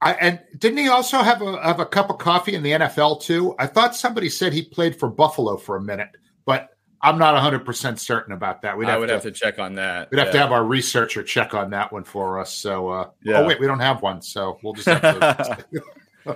I, 0.00 0.12
and 0.14 0.40
didn't 0.58 0.78
he 0.78 0.88
also 0.88 1.18
have 1.18 1.40
a 1.40 1.62
have 1.62 1.80
a 1.80 1.86
cup 1.86 2.10
of 2.10 2.18
coffee 2.18 2.54
in 2.54 2.62
the 2.62 2.72
NFL 2.72 3.22
too? 3.22 3.54
I 3.58 3.66
thought 3.66 3.96
somebody 3.96 4.28
said 4.28 4.52
he 4.52 4.62
played 4.62 4.98
for 4.98 5.08
Buffalo 5.08 5.56
for 5.56 5.76
a 5.76 5.82
minute, 5.82 6.10
but 6.44 6.75
I'm 7.02 7.18
not 7.18 7.34
100 7.34 7.64
percent 7.64 8.00
certain 8.00 8.32
about 8.32 8.62
that. 8.62 8.76
We'd 8.76 8.88
I 8.88 8.96
would 8.96 9.08
to, 9.08 9.14
have 9.14 9.22
to 9.22 9.30
check 9.30 9.58
on 9.58 9.74
that. 9.74 10.10
We'd 10.10 10.18
have 10.18 10.28
yeah. 10.28 10.32
to 10.32 10.38
have 10.38 10.52
our 10.52 10.64
researcher 10.64 11.22
check 11.22 11.54
on 11.54 11.70
that 11.70 11.92
one 11.92 12.04
for 12.04 12.40
us. 12.40 12.52
So, 12.52 12.88
uh, 12.88 13.10
yeah. 13.22 13.40
oh 13.40 13.46
wait, 13.46 13.60
we 13.60 13.66
don't 13.66 13.80
have 13.80 14.02
one, 14.02 14.22
so 14.22 14.58
we'll 14.62 14.72
just 14.72 14.88
have 14.88 15.02
to. 15.02 15.64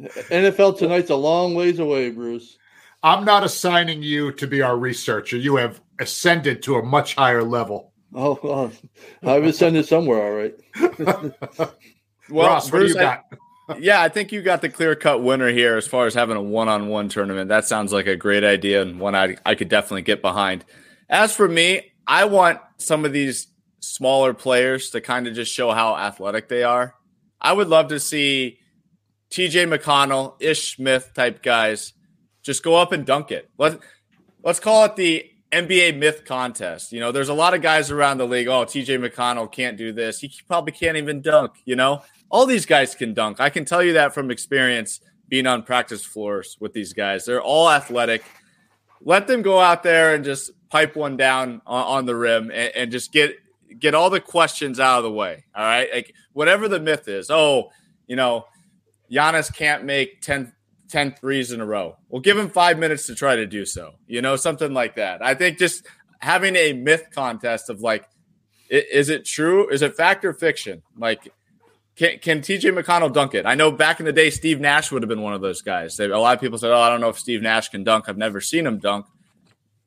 NFL 0.00 0.78
tonight's 0.78 1.10
a 1.10 1.16
long 1.16 1.54
ways 1.54 1.78
away, 1.78 2.10
Bruce. 2.10 2.58
I'm 3.02 3.24
not 3.24 3.44
assigning 3.44 4.02
you 4.02 4.32
to 4.32 4.46
be 4.46 4.62
our 4.62 4.76
researcher. 4.76 5.36
You 5.36 5.56
have 5.56 5.80
ascended 6.00 6.62
to 6.64 6.76
a 6.76 6.82
much 6.82 7.14
higher 7.14 7.42
level. 7.42 7.92
Oh, 8.14 8.38
well, 8.42 8.72
I've 9.22 9.44
ascended 9.44 9.86
somewhere, 9.86 10.22
all 10.22 10.32
right. 10.32 11.70
Well, 12.30 12.48
Ross, 12.48 12.70
Bruce, 12.70 12.94
what 12.94 13.00
do 13.00 13.04
you 13.04 13.06
got? 13.06 13.24
I, 13.32 13.36
yeah, 13.78 14.00
I 14.02 14.08
think 14.08 14.32
you 14.32 14.42
got 14.42 14.62
the 14.62 14.68
clear 14.68 14.94
cut 14.94 15.22
winner 15.22 15.48
here 15.48 15.76
as 15.76 15.86
far 15.86 16.06
as 16.06 16.14
having 16.14 16.36
a 16.36 16.42
one 16.42 16.68
on 16.68 16.88
one 16.88 17.08
tournament. 17.08 17.48
That 17.48 17.66
sounds 17.66 17.92
like 17.92 18.06
a 18.06 18.16
great 18.16 18.44
idea 18.44 18.82
and 18.82 18.98
one 18.98 19.14
I, 19.14 19.36
I 19.44 19.54
could 19.54 19.68
definitely 19.68 20.02
get 20.02 20.22
behind. 20.22 20.64
As 21.08 21.34
for 21.34 21.48
me, 21.48 21.92
I 22.06 22.24
want 22.24 22.60
some 22.78 23.04
of 23.04 23.12
these 23.12 23.48
smaller 23.80 24.34
players 24.34 24.90
to 24.90 25.00
kind 25.00 25.26
of 25.26 25.34
just 25.34 25.52
show 25.52 25.70
how 25.70 25.96
athletic 25.96 26.48
they 26.48 26.62
are. 26.62 26.94
I 27.40 27.52
would 27.52 27.68
love 27.68 27.88
to 27.88 28.00
see 28.00 28.58
TJ 29.30 29.72
McConnell, 29.72 30.34
Ish 30.40 30.76
Smith 30.76 31.12
type 31.14 31.42
guys 31.42 31.92
just 32.42 32.62
go 32.62 32.76
up 32.76 32.92
and 32.92 33.04
dunk 33.04 33.30
it. 33.30 33.50
Let, 33.58 33.78
let's 34.42 34.60
call 34.60 34.84
it 34.84 34.96
the 34.96 35.30
NBA 35.52 35.98
myth 35.98 36.24
contest. 36.24 36.92
You 36.92 37.00
know, 37.00 37.12
there's 37.12 37.28
a 37.28 37.34
lot 37.34 37.54
of 37.54 37.62
guys 37.62 37.90
around 37.90 38.18
the 38.18 38.26
league. 38.26 38.48
Oh, 38.48 38.64
TJ 38.64 39.06
McConnell 39.06 39.50
can't 39.50 39.76
do 39.76 39.92
this. 39.92 40.20
He 40.20 40.32
probably 40.46 40.72
can't 40.72 40.96
even 40.96 41.20
dunk, 41.20 41.52
you 41.64 41.76
know? 41.76 42.02
All 42.30 42.46
these 42.46 42.66
guys 42.66 42.94
can 42.94 43.12
dunk. 43.12 43.40
I 43.40 43.50
can 43.50 43.64
tell 43.64 43.82
you 43.82 43.94
that 43.94 44.14
from 44.14 44.30
experience 44.30 45.00
being 45.28 45.46
on 45.46 45.62
practice 45.62 46.04
floors 46.04 46.56
with 46.60 46.72
these 46.72 46.92
guys. 46.92 47.24
They're 47.24 47.42
all 47.42 47.70
athletic. 47.70 48.24
Let 49.02 49.26
them 49.26 49.42
go 49.42 49.58
out 49.58 49.82
there 49.82 50.14
and 50.14 50.24
just 50.24 50.50
pipe 50.68 50.96
one 50.96 51.16
down 51.16 51.62
on, 51.66 51.84
on 51.84 52.06
the 52.06 52.14
rim 52.14 52.50
and, 52.50 52.72
and, 52.74 52.92
just 52.92 53.12
get 53.12 53.36
get 53.78 53.94
all 53.94 54.10
the 54.10 54.20
questions 54.20 54.78
out 54.78 54.98
of 54.98 55.04
the 55.04 55.12
way. 55.12 55.44
All 55.54 55.64
right, 55.64 55.88
like 55.92 56.14
whatever 56.32 56.68
the 56.68 56.80
myth 56.80 57.08
is. 57.08 57.30
Oh, 57.30 57.70
you 58.06 58.16
know, 58.16 58.46
Giannis 59.10 59.54
can't 59.54 59.84
make 59.84 60.20
10, 60.20 60.52
10 60.88 61.12
threes 61.12 61.52
in 61.52 61.60
a 61.60 61.66
row. 61.66 61.96
We'll 62.08 62.20
give 62.20 62.36
him 62.36 62.50
five 62.50 62.78
minutes 62.78 63.06
to 63.06 63.14
try 63.14 63.36
to 63.36 63.46
do 63.46 63.64
so. 63.64 63.94
You 64.06 64.22
know, 64.22 64.36
something 64.36 64.74
like 64.74 64.96
that. 64.96 65.24
I 65.24 65.34
think 65.34 65.58
just 65.58 65.86
having 66.18 66.56
a 66.56 66.72
myth 66.72 67.08
contest 67.12 67.70
of 67.70 67.80
like, 67.80 68.04
is 68.68 69.08
it 69.08 69.24
true? 69.24 69.68
Is 69.68 69.82
it 69.82 69.96
fact 69.96 70.24
or 70.24 70.32
fiction? 70.32 70.82
Like 70.96 71.32
can, 71.96 72.18
can 72.18 72.40
TJ 72.40 72.78
McConnell 72.78 73.12
dunk 73.12 73.34
it? 73.34 73.46
I 73.46 73.54
know 73.54 73.70
back 73.70 74.00
in 74.00 74.06
the 74.06 74.12
day, 74.12 74.30
Steve 74.30 74.60
Nash 74.60 74.90
would 74.90 75.02
have 75.02 75.08
been 75.08 75.22
one 75.22 75.34
of 75.34 75.40
those 75.40 75.60
guys. 75.60 75.96
They, 75.96 76.06
a 76.06 76.18
lot 76.18 76.34
of 76.34 76.40
people 76.40 76.58
said, 76.58 76.70
"Oh, 76.70 76.80
I 76.80 76.88
don't 76.88 77.00
know 77.00 77.08
if 77.08 77.18
Steve 77.18 77.42
Nash 77.42 77.68
can 77.68 77.84
dunk. 77.84 78.08
I've 78.08 78.16
never 78.16 78.40
seen 78.40 78.66
him 78.66 78.78
dunk." 78.78 79.06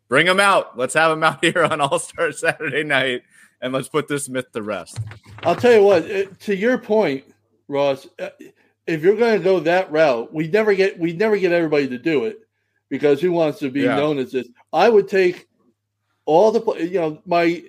Bring 0.10 0.28
him 0.28 0.40
out. 0.40 0.78
Let's 0.78 0.94
have 0.94 1.12
him 1.12 1.24
out 1.24 1.40
here 1.44 1.64
on 1.64 1.82
All 1.82 1.98
Star 2.00 2.32
Saturday 2.32 2.84
night, 2.84 3.24
and 3.62 3.74
let's 3.74 3.88
put 3.88 4.08
this 4.08 4.30
myth 4.30 4.52
to 4.52 4.62
rest. 4.62 5.00
I'll 5.44 5.56
tell 5.56 5.74
you 5.74 5.84
what. 5.84 6.40
To 6.42 6.56
your 6.56 6.78
point, 6.78 7.24
Ross, 7.68 8.08
uh, 8.20 8.30
if 8.86 9.02
you're 9.02 9.16
going 9.16 9.38
to 9.38 9.44
go 9.44 9.60
that 9.62 9.92
route, 9.92 10.34
we 10.34 10.48
never 10.48 10.76
get 10.76 11.00
we 11.00 11.14
never 11.14 11.38
get 11.38 11.52
everybody 11.52 11.88
to 11.88 11.98
do 11.98 12.26
it 12.26 12.40
because 12.90 13.22
who 13.22 13.32
wants 13.32 13.60
to 13.60 13.72
be 13.72 13.82
yeah. 13.82 13.96
known 13.96 14.20
as 14.20 14.32
this? 14.32 14.48
I 14.72 14.90
would 14.90 15.08
take 15.08 15.48
all 16.26 16.52
the 16.52 16.84
you 16.84 17.00
know 17.00 17.22
my 17.26 17.64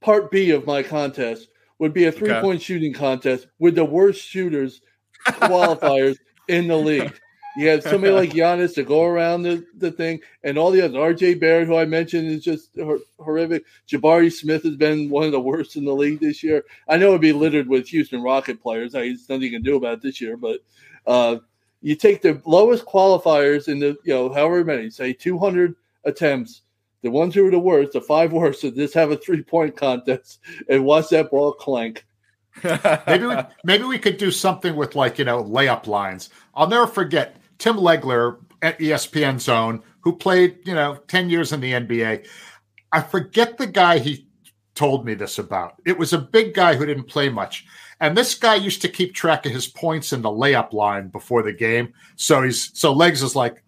part 0.00 0.30
B 0.30 0.50
of 0.50 0.66
my 0.66 0.82
contest 0.82 1.48
would 1.78 1.92
be 1.92 2.04
a 2.04 2.12
three 2.12 2.32
point 2.40 2.56
okay. 2.56 2.58
shooting 2.58 2.92
contest 2.92 3.46
with 3.58 3.74
the 3.74 3.84
worst 3.84 4.22
shooters 4.22 4.80
qualifiers 5.26 6.16
in 6.48 6.68
the 6.68 6.76
league. 6.76 7.12
You 7.56 7.68
have 7.68 7.82
somebody 7.82 8.12
like 8.14 8.30
Giannis 8.30 8.74
to 8.76 8.82
go 8.82 9.04
around 9.04 9.42
the, 9.42 9.66
the 9.76 9.90
thing, 9.90 10.20
and 10.42 10.56
all 10.56 10.70
the 10.70 10.80
others. 10.80 10.96
RJ 10.96 11.38
Barrett, 11.38 11.68
who 11.68 11.76
I 11.76 11.84
mentioned, 11.84 12.28
is 12.28 12.42
just 12.42 12.70
hor- 12.76 13.00
horrific. 13.18 13.64
Jabari 13.86 14.32
Smith 14.32 14.62
has 14.62 14.76
been 14.76 15.10
one 15.10 15.24
of 15.24 15.32
the 15.32 15.40
worst 15.40 15.76
in 15.76 15.84
the 15.84 15.94
league 15.94 16.20
this 16.20 16.42
year. 16.42 16.64
I 16.88 16.96
know 16.96 17.08
it'd 17.08 17.20
be 17.20 17.34
littered 17.34 17.68
with 17.68 17.88
Houston 17.88 18.22
Rocket 18.22 18.62
players. 18.62 18.92
There's 18.92 19.28
nothing 19.28 19.42
you 19.42 19.50
can 19.50 19.62
do 19.62 19.76
about 19.76 19.94
it 19.94 20.02
this 20.02 20.18
year, 20.18 20.38
but 20.38 20.60
uh, 21.06 21.36
you 21.82 21.94
take 21.94 22.22
the 22.22 22.40
lowest 22.46 22.86
qualifiers 22.86 23.68
in 23.68 23.80
the, 23.80 23.98
you 24.04 24.14
know, 24.14 24.32
however 24.32 24.64
many, 24.64 24.88
say 24.88 25.12
200 25.12 25.74
attempts, 26.04 26.61
the 27.02 27.10
ones 27.10 27.34
who 27.34 27.46
are 27.46 27.50
the 27.50 27.58
worst, 27.58 27.92
the 27.92 28.00
five 28.00 28.32
worst, 28.32 28.62
that 28.62 28.76
just 28.76 28.94
have 28.94 29.10
a 29.10 29.16
three 29.16 29.42
point 29.42 29.76
contest 29.76 30.40
and 30.68 30.84
watch 30.84 31.08
that 31.10 31.30
ball 31.30 31.52
clank. 31.52 32.06
maybe 33.06 33.26
we, 33.26 33.36
maybe 33.64 33.84
we 33.84 33.98
could 33.98 34.18
do 34.18 34.30
something 34.30 34.76
with 34.76 34.94
like 34.94 35.18
you 35.18 35.24
know 35.24 35.42
layup 35.42 35.86
lines. 35.86 36.30
I'll 36.54 36.68
never 36.68 36.86
forget 36.86 37.36
Tim 37.58 37.76
Legler 37.76 38.38
at 38.60 38.78
ESPN 38.78 39.40
Zone, 39.40 39.82
who 40.00 40.14
played 40.16 40.58
you 40.64 40.74
know 40.74 40.96
ten 41.08 41.30
years 41.30 41.52
in 41.52 41.60
the 41.60 41.72
NBA. 41.72 42.26
I 42.92 43.00
forget 43.00 43.56
the 43.56 43.66
guy 43.66 43.98
he 43.98 44.26
told 44.74 45.04
me 45.04 45.14
this 45.14 45.38
about. 45.38 45.74
It 45.84 45.98
was 45.98 46.12
a 46.12 46.18
big 46.18 46.54
guy 46.54 46.74
who 46.74 46.86
didn't 46.86 47.04
play 47.04 47.28
much. 47.28 47.66
And 48.00 48.16
this 48.16 48.34
guy 48.34 48.56
used 48.56 48.82
to 48.82 48.88
keep 48.88 49.14
track 49.14 49.46
of 49.46 49.52
his 49.52 49.68
points 49.68 50.12
in 50.12 50.22
the 50.22 50.28
layup 50.28 50.72
line 50.72 51.08
before 51.08 51.42
the 51.42 51.52
game. 51.52 51.94
So 52.16 52.42
he's 52.42 52.76
so 52.78 52.92
legs 52.92 53.22
is 53.22 53.36
like 53.36 53.62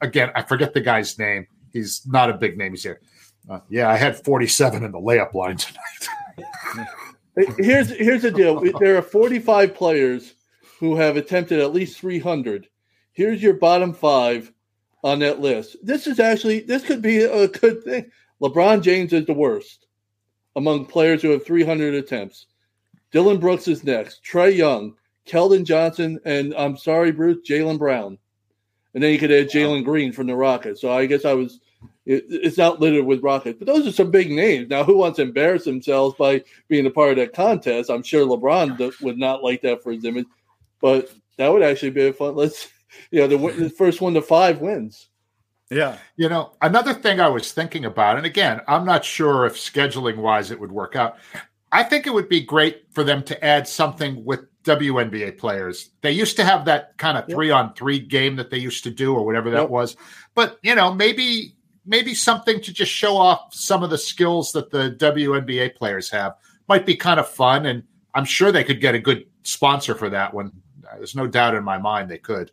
again, 0.00 0.30
I 0.34 0.42
forget 0.42 0.74
the 0.74 0.80
guy's 0.80 1.18
name. 1.18 1.46
He's 1.72 2.02
not 2.06 2.30
a 2.30 2.34
big 2.34 2.58
name. 2.58 2.72
He's 2.72 2.82
here. 2.82 3.00
Uh, 3.48 3.60
yeah, 3.68 3.88
I 3.88 3.96
had 3.96 4.22
47 4.24 4.84
in 4.84 4.92
the 4.92 4.98
layup 4.98 5.34
line 5.34 5.56
tonight. 5.56 6.88
here's 7.58 7.90
here's 7.90 8.22
the 8.22 8.30
deal. 8.30 8.60
There 8.78 8.96
are 8.96 9.02
45 9.02 9.74
players 9.74 10.34
who 10.78 10.96
have 10.96 11.16
attempted 11.16 11.60
at 11.60 11.72
least 11.72 11.98
300. 12.00 12.68
Here's 13.12 13.42
your 13.42 13.54
bottom 13.54 13.92
five 13.92 14.52
on 15.02 15.18
that 15.20 15.40
list. 15.40 15.76
This 15.82 16.06
is 16.06 16.20
actually 16.20 16.60
this 16.60 16.84
could 16.84 17.02
be 17.02 17.22
a 17.22 17.48
good 17.48 17.82
thing. 17.84 18.10
LeBron 18.40 18.82
James 18.82 19.12
is 19.12 19.26
the 19.26 19.34
worst 19.34 19.86
among 20.56 20.86
players 20.86 21.22
who 21.22 21.30
have 21.30 21.44
300 21.44 21.94
attempts. 21.94 22.46
Dillon 23.12 23.38
Brooks 23.38 23.68
is 23.68 23.84
next. 23.84 24.22
Trae 24.24 24.54
Young, 24.54 24.94
Keldon 25.26 25.64
Johnson, 25.64 26.18
and 26.24 26.54
I'm 26.54 26.76
sorry, 26.76 27.12
Bruce, 27.12 27.46
Jaylen 27.48 27.78
Brown 27.78 28.18
and 28.94 29.02
then 29.02 29.12
you 29.12 29.18
could 29.18 29.32
add 29.32 29.50
Jalen 29.50 29.84
Green 29.84 30.12
from 30.12 30.26
the 30.26 30.34
Rockets. 30.34 30.80
So 30.80 30.92
I 30.92 31.06
guess 31.06 31.24
I 31.24 31.32
was. 31.32 31.60
It, 32.06 32.24
it's 32.28 32.58
not 32.58 32.80
littered 32.80 33.04
with 33.04 33.22
Rockets, 33.22 33.58
but 33.58 33.66
those 33.66 33.86
are 33.86 33.92
some 33.92 34.10
big 34.10 34.30
names. 34.30 34.68
Now, 34.68 34.84
who 34.84 34.96
wants 34.96 35.16
to 35.16 35.22
embarrass 35.22 35.64
themselves 35.64 36.16
by 36.18 36.42
being 36.68 36.86
a 36.86 36.90
part 36.90 37.10
of 37.10 37.16
that 37.18 37.34
contest? 37.34 37.90
I'm 37.90 38.02
sure 38.02 38.26
LeBron 38.26 39.00
would 39.02 39.18
not 39.18 39.44
like 39.44 39.60
that 39.62 39.82
for 39.82 39.92
his 39.92 40.04
image, 40.04 40.26
but 40.80 41.10
that 41.36 41.52
would 41.52 41.62
actually 41.62 41.90
be 41.90 42.08
a 42.08 42.12
fun. 42.12 42.34
Let's 42.34 42.68
you 43.10 43.20
know, 43.20 43.26
the, 43.26 43.62
the 43.64 43.70
first 43.70 44.00
one 44.00 44.14
to 44.14 44.22
five 44.22 44.60
wins. 44.60 45.08
Yeah. 45.70 45.98
You 46.16 46.28
know, 46.28 46.52
another 46.62 46.92
thing 46.92 47.20
I 47.20 47.28
was 47.28 47.52
thinking 47.52 47.84
about, 47.84 48.16
and 48.16 48.26
again, 48.26 48.60
I'm 48.66 48.84
not 48.84 49.04
sure 49.04 49.46
if 49.46 49.54
scheduling 49.54 50.16
wise 50.16 50.50
it 50.50 50.58
would 50.58 50.72
work 50.72 50.96
out. 50.96 51.16
I 51.72 51.84
think 51.84 52.06
it 52.06 52.14
would 52.14 52.28
be 52.28 52.40
great 52.40 52.86
for 52.92 53.04
them 53.04 53.22
to 53.24 53.44
add 53.44 53.68
something 53.68 54.24
with 54.24 54.40
WNBA 54.64 55.38
players. 55.38 55.90
They 56.02 56.12
used 56.12 56.36
to 56.36 56.44
have 56.44 56.64
that 56.66 56.96
kind 56.98 57.16
of 57.16 57.26
three 57.28 57.50
on 57.50 57.74
three 57.74 57.98
game 57.98 58.36
that 58.36 58.50
they 58.50 58.58
used 58.58 58.84
to 58.84 58.90
do 58.90 59.14
or 59.14 59.24
whatever 59.24 59.50
that 59.50 59.62
yep. 59.62 59.70
was. 59.70 59.96
But, 60.34 60.58
you 60.62 60.74
know, 60.74 60.92
maybe 60.94 61.54
maybe 61.86 62.14
something 62.14 62.60
to 62.60 62.72
just 62.72 62.92
show 62.92 63.16
off 63.16 63.54
some 63.54 63.82
of 63.82 63.90
the 63.90 63.98
skills 63.98 64.52
that 64.52 64.70
the 64.70 64.96
WNBA 64.98 65.74
players 65.74 66.10
have 66.10 66.34
might 66.68 66.84
be 66.84 66.94
kind 66.94 67.18
of 67.18 67.28
fun 67.28 67.66
and 67.66 67.82
I'm 68.14 68.24
sure 68.24 68.52
they 68.52 68.64
could 68.64 68.80
get 68.80 68.94
a 68.94 68.98
good 68.98 69.26
sponsor 69.42 69.94
for 69.94 70.10
that 70.10 70.34
one. 70.34 70.52
There's 70.96 71.14
no 71.14 71.26
doubt 71.26 71.54
in 71.54 71.64
my 71.64 71.78
mind 71.78 72.10
they 72.10 72.18
could. 72.18 72.50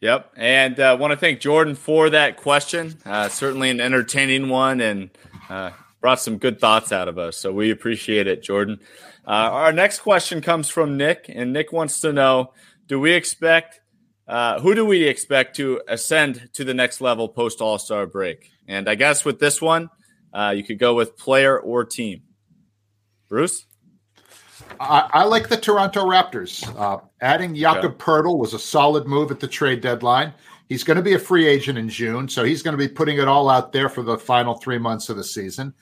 Yep. 0.00 0.32
And 0.36 0.80
I 0.80 0.92
uh, 0.92 0.96
want 0.96 1.12
to 1.12 1.16
thank 1.16 1.40
Jordan 1.40 1.76
for 1.76 2.10
that 2.10 2.36
question. 2.36 2.98
Uh, 3.06 3.28
certainly 3.28 3.70
an 3.70 3.80
entertaining 3.80 4.48
one 4.48 4.80
and 4.80 5.10
uh, 5.48 5.70
brought 6.00 6.20
some 6.20 6.38
good 6.38 6.60
thoughts 6.60 6.90
out 6.90 7.06
of 7.06 7.18
us. 7.18 7.36
So 7.36 7.52
we 7.52 7.70
appreciate 7.70 8.26
it, 8.26 8.42
Jordan. 8.42 8.80
Uh, 9.26 9.30
our 9.30 9.72
next 9.72 10.00
question 10.00 10.40
comes 10.40 10.68
from 10.68 10.96
Nick, 10.96 11.26
and 11.28 11.52
Nick 11.52 11.72
wants 11.72 12.00
to 12.00 12.12
know 12.12 12.52
Do 12.86 12.98
we 12.98 13.12
expect, 13.12 13.80
uh, 14.26 14.60
who 14.60 14.74
do 14.74 14.84
we 14.84 15.04
expect 15.04 15.56
to 15.56 15.80
ascend 15.88 16.50
to 16.54 16.64
the 16.64 16.74
next 16.74 17.00
level 17.00 17.28
post 17.28 17.60
All 17.60 17.78
Star 17.78 18.06
break? 18.06 18.50
And 18.66 18.88
I 18.88 18.94
guess 18.94 19.24
with 19.24 19.38
this 19.38 19.62
one, 19.62 19.90
uh, 20.32 20.54
you 20.56 20.64
could 20.64 20.78
go 20.78 20.94
with 20.94 21.16
player 21.16 21.58
or 21.58 21.84
team. 21.84 22.22
Bruce? 23.28 23.66
I, 24.80 25.08
I, 25.12 25.24
like 25.24 25.48
the 25.48 25.56
Toronto 25.56 26.04
Raptors. 26.06 26.66
Uh, 26.78 27.00
adding 27.20 27.54
Jakob 27.54 27.96
yeah. 27.98 28.04
Poeltl 28.04 28.38
was 28.38 28.54
a 28.54 28.58
solid 28.58 29.06
move 29.06 29.30
at 29.30 29.40
the 29.40 29.48
trade 29.48 29.80
deadline. 29.80 30.32
He's 30.68 30.84
going 30.84 30.96
to 30.96 31.02
be 31.02 31.14
a 31.14 31.18
free 31.18 31.46
agent 31.46 31.78
in 31.78 31.88
June, 31.88 32.28
so 32.28 32.44
he's 32.44 32.62
going 32.62 32.72
to 32.72 32.78
be 32.78 32.88
putting 32.88 33.18
it 33.18 33.28
all 33.28 33.48
out 33.48 33.72
there 33.72 33.88
for 33.88 34.02
the 34.02 34.16
final 34.16 34.54
three 34.54 34.78
months 34.78 35.08
of 35.08 35.16
the 35.16 35.24
season. 35.24 35.74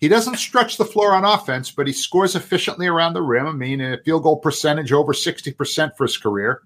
He 0.00 0.06
doesn't 0.08 0.36
stretch 0.36 0.76
the 0.76 0.84
floor 0.84 1.12
on 1.12 1.24
offense, 1.24 1.70
but 1.72 1.86
he 1.86 1.92
scores 1.92 2.36
efficiently 2.36 2.86
around 2.86 3.14
the 3.14 3.22
rim. 3.22 3.46
I 3.46 3.52
mean, 3.52 3.80
a 3.80 3.98
field 4.04 4.22
goal 4.22 4.36
percentage 4.36 4.92
over 4.92 5.12
60% 5.12 5.96
for 5.96 6.04
his 6.04 6.16
career. 6.16 6.62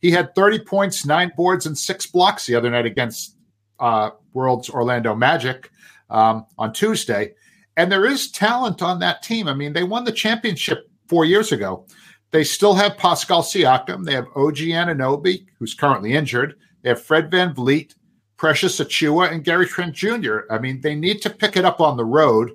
He 0.00 0.10
had 0.10 0.34
30 0.34 0.60
points, 0.60 1.06
nine 1.06 1.32
boards, 1.34 1.64
and 1.64 1.76
six 1.76 2.06
blocks 2.06 2.46
the 2.46 2.54
other 2.54 2.70
night 2.70 2.84
against 2.84 3.36
uh, 3.80 4.10
World's 4.34 4.68
Orlando 4.68 5.14
Magic 5.14 5.70
um, 6.10 6.44
on 6.58 6.74
Tuesday. 6.74 7.32
And 7.76 7.90
there 7.90 8.04
is 8.04 8.30
talent 8.30 8.82
on 8.82 8.98
that 8.98 9.22
team. 9.22 9.48
I 9.48 9.54
mean, 9.54 9.72
they 9.72 9.82
won 9.82 10.04
the 10.04 10.12
championship 10.12 10.90
four 11.08 11.24
years 11.24 11.52
ago. 11.52 11.86
They 12.32 12.44
still 12.44 12.74
have 12.74 12.98
Pascal 12.98 13.42
Siakam. 13.42 14.04
They 14.04 14.14
have 14.14 14.26
OG 14.36 14.56
Anunoby, 14.56 15.46
who's 15.58 15.72
currently 15.72 16.12
injured. 16.12 16.56
They 16.82 16.90
have 16.90 17.02
Fred 17.02 17.30
Van 17.30 17.54
VanVleet, 17.54 17.94
Precious 18.36 18.78
Achiuwa, 18.80 19.32
and 19.32 19.42
Gary 19.42 19.66
Trent 19.66 19.94
Jr. 19.94 20.40
I 20.50 20.58
mean, 20.58 20.82
they 20.82 20.94
need 20.94 21.22
to 21.22 21.30
pick 21.30 21.56
it 21.56 21.64
up 21.64 21.80
on 21.80 21.96
the 21.96 22.04
road 22.04 22.50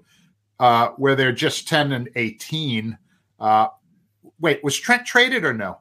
uh, 0.60 0.89
where 0.97 1.16
they're 1.16 1.32
just 1.32 1.68
10 1.68 1.91
and 1.91 2.10
18. 2.16 2.97
Uh, 3.39 3.68
wait, 4.39 4.64
was 4.64 4.78
Trent 4.78 5.05
traded 5.05 5.43
or 5.43 5.53
no? 5.53 5.80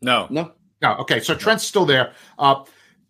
No. 0.00 0.26
No. 0.30 0.52
No. 0.80 0.96
Okay. 0.96 1.20
So 1.20 1.34
Trent's 1.34 1.64
still 1.64 1.84
there. 1.86 2.12
Uh, 2.38 2.64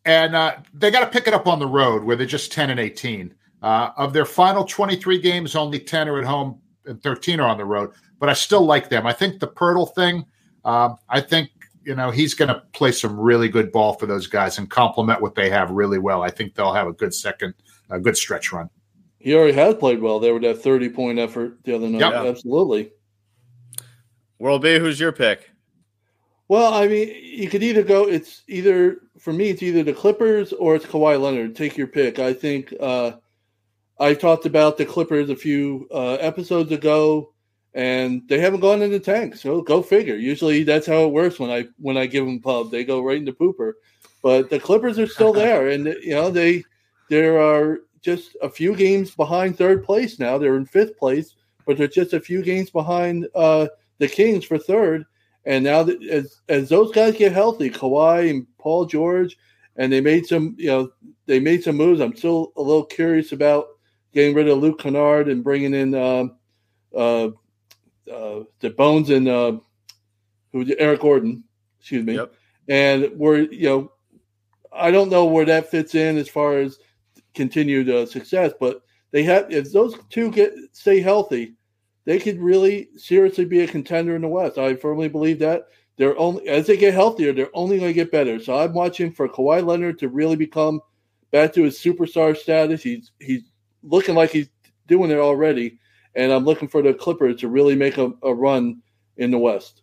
and 0.05 0.35
uh, 0.35 0.57
they 0.75 0.91
got 0.91 1.01
to 1.01 1.07
pick 1.07 1.29
it 1.29 1.35
up 1.35 1.47
on 1.47 1.59
the 1.59 1.67
road 1.67 2.05
where 2.05 2.17
they're 2.17 2.27
just 2.27 2.53
10 2.53 2.71
and 2.71 2.81
18. 2.81 3.35
Uh, 3.63 3.91
of 3.97 4.13
their 4.13 4.25
final 4.25 4.65
23 4.65 5.21
games, 5.21 5.55
only 5.55 5.79
10 5.79 6.09
are 6.09 6.19
at 6.19 6.25
home 6.25 6.61
and 6.85 7.01
13 7.01 7.39
are 7.39 7.49
on 7.49 7.59
the 7.59 7.65
road 7.65 7.93
but 8.23 8.29
I 8.29 8.35
still 8.35 8.65
like 8.65 8.89
them. 8.89 9.05
I 9.05 9.13
think 9.13 9.41
the 9.41 9.49
Poeltl 9.49 9.93
thing, 9.97 10.25
um, 10.65 10.97
I 11.09 11.21
think 11.21 11.51
you 11.83 11.97
know 11.97 12.13
he's 12.13 12.35
going 12.35 12.51
to 12.51 12.63
play 12.73 12.93
some 12.93 13.19
really 13.19 13.49
good 13.49 13.73
ball 13.73 13.95
for 13.95 14.07
those 14.07 14.29
guys 14.29 14.59
and 14.59 14.71
complement 14.71 15.21
what 15.21 15.35
they 15.35 15.51
have 15.51 15.73
really 15.73 15.99
well. 15.99 16.23
I 16.23 16.31
think 16.31 16.55
they'll 16.55 16.73
have 16.73 16.87
a 16.87 16.93
good 16.93 17.13
second, 17.13 17.53
a 17.91 17.99
good 17.99 18.17
stretch 18.17 18.53
run. 18.53 18.71
He 19.23 19.35
already 19.35 19.53
has 19.53 19.77
played 19.77 20.01
well 20.01 20.21
there 20.21 20.35
with 20.35 20.43
that 20.43 20.63
thirty 20.63 20.89
point 20.89 21.19
effort 21.19 21.63
the 21.65 21.75
other 21.75 21.89
night. 21.89 22.01
Yep. 22.01 22.13
Absolutely. 22.27 22.93
World 24.39 24.63
B, 24.63 24.79
who's 24.79 24.99
your 24.99 25.13
pick? 25.13 25.51
Well, 26.49 26.75
I 26.75 26.89
mean, 26.89 27.15
you 27.23 27.49
could 27.49 27.63
either 27.63 27.83
go. 27.83 28.09
It's 28.09 28.43
either 28.49 28.99
for 29.19 29.33
me. 29.33 29.51
It's 29.51 29.63
either 29.63 29.83
the 29.83 29.93
Clippers 29.93 30.53
or 30.53 30.75
it's 30.75 30.85
Kawhi 30.85 31.21
Leonard. 31.21 31.55
Take 31.57 31.77
your 31.77 31.87
pick. 31.87 32.19
I 32.19 32.33
think 32.33 32.75
uh, 32.81 33.13
I 33.99 34.15
talked 34.15 34.45
about 34.45 34.77
the 34.77 34.85
Clippers 34.85 35.31
a 35.31 35.37
few 35.37 35.89
uh, 35.93 36.15
episodes 36.15 36.73
ago 36.73 37.33
and 37.75 38.23
they 38.29 38.39
haven't 38.39 38.61
gone 38.61 38.83
in 38.83 38.91
the 38.91 39.01
tank. 39.01 39.37
So 39.37 39.63
go 39.63 39.83
figure. 39.83 40.17
Usually 40.17 40.63
that's 40.63 40.87
how 40.87 41.05
it 41.05 41.13
works 41.13 41.39
when 41.39 41.51
I 41.51 41.67
when 41.79 41.97
I 41.97 42.07
give 42.07 42.27
them 42.27 42.41
pub. 42.41 42.71
They 42.71 42.85
go 42.85 43.03
right 43.03 43.17
into 43.17 43.33
pooper. 43.33 43.73
But 44.23 44.51
the 44.51 44.61
Clippers 44.61 44.99
are 44.99 45.07
still 45.07 45.33
there, 45.33 45.69
and 45.69 45.87
you 45.87 46.15
know 46.15 46.31
they 46.31 46.65
there 47.09 47.41
are 47.41 47.81
just 48.03 48.37
a 48.43 48.49
few 48.49 48.75
games 48.75 49.13
behind 49.13 49.57
third 49.57 49.85
place 49.85 50.19
now. 50.19 50.39
They're 50.39 50.57
in 50.57 50.67
fifth 50.67 50.99
place, 50.99 51.35
but 51.67 51.79
they're 51.79 51.89
just 51.89 52.13
a 52.13 52.21
few 52.21 52.43
games 52.43 52.71
behind 52.71 53.29
uh, 53.35 53.69
the 53.99 54.09
Kings 54.09 54.45
for 54.45 54.59
third. 54.59 55.05
And 55.45 55.65
now 55.65 55.83
that, 55.83 56.03
as 56.05 56.41
as 56.49 56.69
those 56.69 56.93
guys 56.93 57.17
get 57.17 57.33
healthy, 57.33 57.71
Kawhi 57.71 58.31
and 58.31 58.47
Paul 58.59 58.87
George, 58.87 59.37
and 59.77 59.93
they 59.93 60.01
made 60.01 60.27
some 60.27 60.55
you 60.59 60.67
know 60.67 60.91
they 61.27 61.41
made 61.41 61.65
some 61.65 61.77
moves. 61.77 62.01
I'm 62.01 62.17
still 62.17 62.53
a 62.57 62.63
little 62.63 62.85
curious 62.85 63.33
about 63.33 63.67
getting 64.13 64.35
rid 64.35 64.49
of 64.49 64.59
Luke 64.59 64.81
Kennard 64.81 65.29
and 65.29 65.43
bringing 65.43 65.75
in. 65.75 65.95
Uh, 65.95 66.27
uh, 66.95 67.31
uh, 68.13 68.41
the 68.61 68.71
Bones 68.71 69.11
and 69.11 69.29
uh, 69.29 69.59
who 70.53 70.67
Eric 70.79 71.01
Gordon, 71.01 71.45
excuse 71.79 72.05
me, 72.05 72.17
yep. 72.17 72.35
and 72.69 73.11
we're 73.17 73.39
you 73.39 73.69
know, 73.69 73.93
I 74.73 74.91
don't 74.91 75.11
know 75.11 75.27
where 75.27 75.45
that 75.47 75.71
fits 75.71 75.95
in 75.95 76.19
as 76.19 76.29
far 76.29 76.59
as 76.59 76.79
continued 77.35 77.89
uh, 77.89 78.07
success, 78.07 78.53
but 78.59 78.83
they 79.11 79.23
have 79.25 79.51
if 79.51 79.73
those 79.73 79.97
two 80.09 80.31
get 80.31 80.55
stay 80.73 81.01
healthy, 81.01 81.55
they 82.05 82.19
could 82.19 82.41
really 82.41 82.89
seriously 82.97 83.45
be 83.45 83.61
a 83.61 83.69
contender 83.69 84.17
in 84.17 84.23
the 84.23 84.29
West. 84.29 84.59
I 84.59 84.75
firmly 84.75 85.09
believe 85.09 85.39
that. 85.41 85.69
They're 85.97 86.19
only 86.19 86.49
as 86.49 86.67
they 86.67 86.77
get 86.77 86.95
healthier, 86.95 87.33
they're 87.33 87.51
only 87.55 87.79
going 87.79 87.91
to 87.91 87.95
get 87.95 88.11
better. 88.11 88.41
So 88.41 88.59
I'm 88.59 88.73
watching 88.73 89.13
for 89.13 89.29
Kawhi 89.29 89.65
Leonard 89.65 89.99
to 89.99 90.09
really 90.09 90.37
become 90.37 90.81
back 91.31 91.53
to 91.55 91.65
his 91.65 91.79
superstar 91.79 92.37
status. 92.37 92.83
He's 92.83 93.13
he's 93.21 93.43
looking 93.83 94.15
like 94.15 94.31
he's 94.31 94.49
doing 94.87 95.11
it 95.11 95.19
already 95.19 95.79
and 96.15 96.33
I'm 96.33 96.45
looking 96.45 96.69
for 96.69 96.83
the 96.83 96.95
Clippers 96.95 97.41
to 97.41 97.49
really 97.49 97.75
make 97.75 97.99
a, 97.99 98.13
a 98.23 98.35
run 98.35 98.83
in 99.17 99.31
the 99.31 99.39
West. 99.39 99.82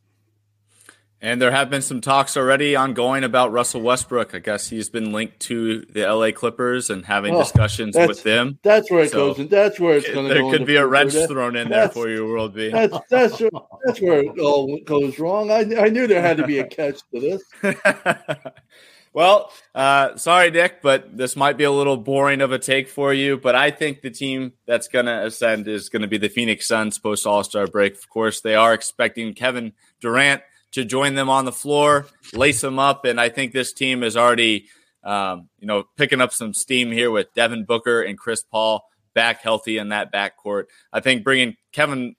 And 1.21 1.41
there 1.41 1.51
have 1.51 1.69
been 1.69 1.81
some 1.81 1.99
talks 1.99 2.37
already 2.37 2.77
ongoing 2.77 3.25
about 3.25 3.51
Russell 3.51 3.81
Westbrook. 3.81 4.33
I 4.33 4.39
guess 4.39 4.69
he's 4.69 4.89
been 4.89 5.11
linked 5.11 5.41
to 5.41 5.81
the 5.81 6.05
LA 6.05 6.31
Clippers 6.31 6.89
and 6.89 7.05
having 7.05 7.35
oh, 7.35 7.39
discussions 7.39 7.95
with 7.97 8.23
them. 8.23 8.57
That's 8.63 8.89
where 8.89 9.03
it 9.03 9.11
so 9.11 9.29
goes, 9.29 9.39
and 9.39 9.49
that's 9.49 9.79
where 9.81 9.97
it's 9.97 10.09
going 10.09 10.29
to 10.29 10.33
go. 10.33 10.41
There 10.49 10.57
could 10.57 10.65
be 10.65 10.77
a 10.77 10.87
wrench 10.87 11.13
thrown 11.27 11.57
in 11.57 11.67
there 11.67 11.89
for 11.89 12.07
you, 12.07 12.25
World 12.25 12.53
B. 12.53 12.69
That's 12.69 12.97
that's 13.09 13.37
that's 13.85 14.01
where 14.01 14.23
it 14.23 14.39
all 14.39 14.79
goes 14.85 15.19
wrong. 15.19 15.51
I 15.51 15.59
I 15.77 15.89
knew 15.89 16.07
there 16.07 16.21
had 16.21 16.37
to 16.37 16.47
be 16.47 16.59
a 16.59 16.67
catch 16.67 17.01
to 17.13 17.19
this. 17.19 17.43
Well, 19.11 19.51
uh, 19.73 20.17
sorry, 20.17 20.51
Nick, 20.51 20.81
but 20.81 21.17
this 21.17 21.35
might 21.35 21.57
be 21.57 21.63
a 21.63 21.71
little 21.71 21.97
boring 21.97 22.41
of 22.41 22.51
a 22.51 22.59
take 22.59 22.87
for 22.87 23.11
you. 23.11 23.37
But 23.37 23.55
I 23.55 23.71
think 23.71 24.01
the 24.01 24.11
team 24.11 24.53
that's 24.67 24.87
going 24.87 25.07
to 25.07 25.25
ascend 25.25 25.67
is 25.67 25.89
going 25.89 26.03
to 26.03 26.07
be 26.07 26.19
the 26.19 26.29
Phoenix 26.29 26.67
Suns 26.67 26.99
post 26.99 27.25
All 27.25 27.43
Star 27.43 27.65
break. 27.65 27.95
Of 27.95 28.07
course, 28.09 28.41
they 28.41 28.55
are 28.55 28.73
expecting 28.73 29.33
Kevin 29.33 29.73
Durant 29.99 30.43
to 30.71 30.85
join 30.85 31.15
them 31.15 31.29
on 31.29 31.45
the 31.45 31.51
floor, 31.51 32.07
lace 32.33 32.61
them 32.61 32.79
up, 32.79 33.05
and 33.05 33.19
I 33.19 33.29
think 33.29 33.53
this 33.53 33.73
team 33.73 34.03
is 34.03 34.15
already, 34.15 34.67
um, 35.03 35.49
you 35.59 35.67
know, 35.67 35.83
picking 35.97 36.21
up 36.21 36.31
some 36.33 36.53
steam 36.53 36.91
here 36.91 37.11
with 37.11 37.33
Devin 37.33 37.65
Booker 37.65 38.01
and 38.01 38.17
Chris 38.17 38.43
Paul 38.43 38.85
back 39.13 39.41
healthy 39.41 39.77
in 39.77 39.89
that 39.89 40.13
backcourt. 40.13 40.65
I 40.93 40.99
think 40.99 41.23
bringing 41.23 41.55
Kevin 41.71 42.15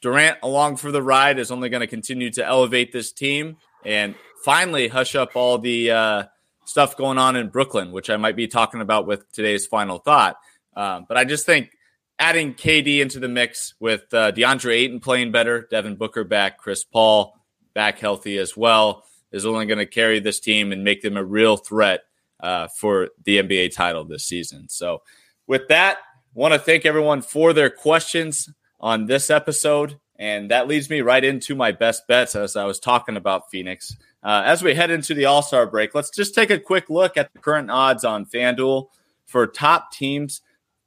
Durant 0.00 0.38
along 0.42 0.76
for 0.76 0.90
the 0.90 1.02
ride 1.02 1.38
is 1.38 1.50
only 1.50 1.68
going 1.68 1.80
to 1.80 1.86
continue 1.86 2.30
to 2.30 2.44
elevate 2.44 2.92
this 2.92 3.12
team 3.12 3.56
and 3.84 4.14
finally 4.44 4.88
hush 4.88 5.14
up 5.14 5.36
all 5.36 5.58
the 5.58 5.90
uh, 5.92 6.24
stuff 6.64 6.96
going 6.96 7.18
on 7.18 7.36
in 7.36 7.48
Brooklyn, 7.48 7.92
which 7.92 8.10
I 8.10 8.16
might 8.16 8.36
be 8.36 8.48
talking 8.48 8.80
about 8.80 9.06
with 9.06 9.30
today's 9.32 9.66
final 9.66 9.98
thought. 9.98 10.36
Um, 10.76 11.06
but 11.08 11.16
I 11.16 11.24
just 11.24 11.46
think 11.46 11.70
adding 12.18 12.54
KD 12.54 13.00
into 13.00 13.20
the 13.20 13.28
mix 13.28 13.74
with 13.78 14.02
uh, 14.12 14.32
DeAndre 14.32 14.74
Ayton 14.74 15.00
playing 15.00 15.32
better, 15.32 15.66
Devin 15.70 15.96
Booker 15.96 16.24
back, 16.24 16.58
Chris 16.58 16.84
Paul 16.84 17.34
back 17.74 17.98
healthy 17.98 18.38
as 18.38 18.56
well, 18.56 19.04
is 19.30 19.46
only 19.46 19.66
going 19.66 19.78
to 19.78 19.86
carry 19.86 20.20
this 20.20 20.40
team 20.40 20.72
and 20.72 20.84
make 20.84 21.02
them 21.02 21.16
a 21.16 21.24
real 21.24 21.56
threat 21.56 22.04
uh, 22.40 22.68
for 22.68 23.10
the 23.24 23.38
NBA 23.38 23.74
title 23.74 24.04
this 24.04 24.24
season. 24.24 24.68
So, 24.68 25.02
with 25.46 25.68
that, 25.68 25.98
want 26.34 26.54
to 26.54 26.58
thank 26.58 26.86
everyone 26.86 27.22
for 27.22 27.52
their 27.52 27.70
questions 27.70 28.48
on 28.80 29.06
this 29.06 29.30
episode. 29.30 29.98
And 30.16 30.50
that 30.50 30.68
leads 30.68 30.88
me 30.88 31.00
right 31.00 31.24
into 31.24 31.54
my 31.54 31.72
best 31.72 32.06
bets 32.06 32.36
as 32.36 32.56
I 32.56 32.64
was 32.64 32.78
talking 32.78 33.16
about 33.16 33.50
Phoenix. 33.50 33.96
Uh, 34.22 34.42
as 34.44 34.62
we 34.62 34.74
head 34.74 34.90
into 34.90 35.14
the 35.14 35.24
All 35.24 35.42
Star 35.42 35.66
break, 35.66 35.94
let's 35.94 36.10
just 36.10 36.34
take 36.34 36.50
a 36.50 36.58
quick 36.58 36.88
look 36.88 37.16
at 37.16 37.32
the 37.32 37.40
current 37.40 37.70
odds 37.70 38.04
on 38.04 38.26
FanDuel 38.26 38.88
for 39.26 39.46
top 39.46 39.90
teams 39.92 40.42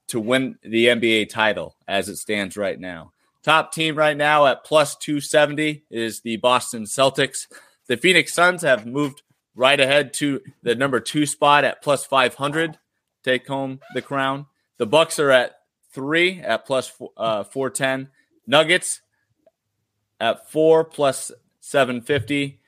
to 0.08 0.20
win 0.20 0.58
the 0.62 0.88
NBA 0.88 1.30
title 1.30 1.76
as 1.88 2.08
it 2.08 2.18
stands 2.18 2.56
right 2.56 2.80
now. 2.80 3.12
Top 3.46 3.72
team 3.72 3.96
right 3.96 4.18
now 4.18 4.48
at 4.48 4.64
plus 4.64 4.96
270 4.96 5.84
is 5.92 6.22
the 6.22 6.38
Boston 6.38 6.86
Celtics. 6.86 7.46
The 7.86 7.96
Phoenix 7.96 8.34
Suns 8.34 8.64
have 8.64 8.88
moved 8.88 9.22
right 9.56 9.80
ahead 9.80 10.16
to 10.16 10.42
the 10.64 10.74
number 10.74 11.00
two 11.00 11.28
spot 11.28 11.64
at 11.64 11.84
plus 11.84 12.08
500, 12.08 12.80
take 13.24 13.48
home 13.48 13.82
the 13.94 14.02
crown. 14.02 14.48
The 14.80 14.88
Bucks 14.88 15.20
are 15.20 15.30
at 15.30 15.60
three 15.92 16.42
at 16.42 16.66
plus 16.66 16.92
uh, 17.18 17.44
410. 17.44 18.10
Nuggets 18.48 19.02
at 20.20 20.50
four 20.50 20.84
plus 20.84 21.32
750. 21.60 22.60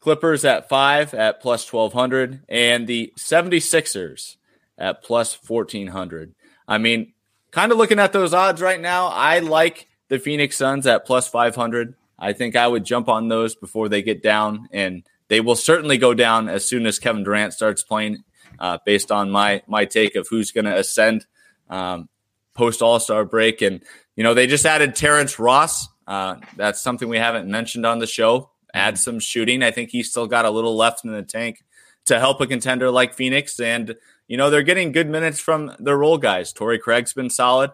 Clippers 0.00 0.44
at 0.44 0.68
five 0.68 1.14
at 1.14 1.40
plus 1.40 1.72
1200. 1.72 2.42
And 2.48 2.88
the 2.88 3.12
76ers 3.16 4.38
at 4.76 5.04
plus 5.04 5.38
1400. 5.46 6.34
I 6.66 6.78
mean, 6.78 7.12
kind 7.52 7.70
of 7.70 7.78
looking 7.78 8.00
at 8.00 8.12
those 8.12 8.34
odds 8.34 8.60
right 8.60 8.80
now, 8.80 9.06
I 9.06 9.38
like 9.38 9.86
the 10.08 10.18
Phoenix 10.18 10.56
Suns 10.56 10.86
at 10.86 11.06
plus 11.06 11.28
500. 11.28 11.94
I 12.18 12.32
think 12.32 12.56
I 12.56 12.66
would 12.66 12.84
jump 12.84 13.08
on 13.08 13.28
those 13.28 13.54
before 13.54 13.88
they 13.88 14.02
get 14.02 14.22
down, 14.22 14.68
and 14.72 15.02
they 15.28 15.40
will 15.40 15.56
certainly 15.56 15.98
go 15.98 16.14
down 16.14 16.48
as 16.48 16.64
soon 16.64 16.86
as 16.86 16.98
Kevin 16.98 17.24
Durant 17.24 17.52
starts 17.52 17.82
playing. 17.82 18.22
Uh, 18.58 18.78
based 18.86 19.12
on 19.12 19.30
my 19.30 19.62
my 19.66 19.84
take 19.84 20.16
of 20.16 20.26
who's 20.28 20.50
going 20.50 20.64
to 20.64 20.74
ascend 20.74 21.26
um, 21.68 22.08
post 22.54 22.80
All 22.80 22.98
Star 22.98 23.24
break, 23.24 23.60
and 23.60 23.82
you 24.14 24.24
know 24.24 24.32
they 24.32 24.46
just 24.46 24.64
added 24.64 24.94
Terrence 24.94 25.38
Ross. 25.38 25.88
Uh, 26.06 26.36
that's 26.56 26.80
something 26.80 27.08
we 27.08 27.18
haven't 27.18 27.50
mentioned 27.50 27.84
on 27.84 27.98
the 27.98 28.06
show. 28.06 28.50
Add 28.72 28.94
mm-hmm. 28.94 28.98
some 28.98 29.20
shooting. 29.20 29.62
I 29.62 29.72
think 29.72 29.90
he's 29.90 30.08
still 30.08 30.26
got 30.26 30.46
a 30.46 30.50
little 30.50 30.74
left 30.74 31.04
in 31.04 31.12
the 31.12 31.22
tank 31.22 31.64
to 32.06 32.18
help 32.18 32.40
a 32.40 32.46
contender 32.46 32.90
like 32.90 33.12
Phoenix, 33.12 33.60
and 33.60 33.94
you 34.26 34.38
know 34.38 34.48
they're 34.48 34.62
getting 34.62 34.92
good 34.92 35.10
minutes 35.10 35.38
from 35.38 35.72
their 35.78 35.98
role 35.98 36.16
guys. 36.16 36.52
Torrey 36.52 36.78
Craig's 36.78 37.12
been 37.12 37.28
solid 37.28 37.72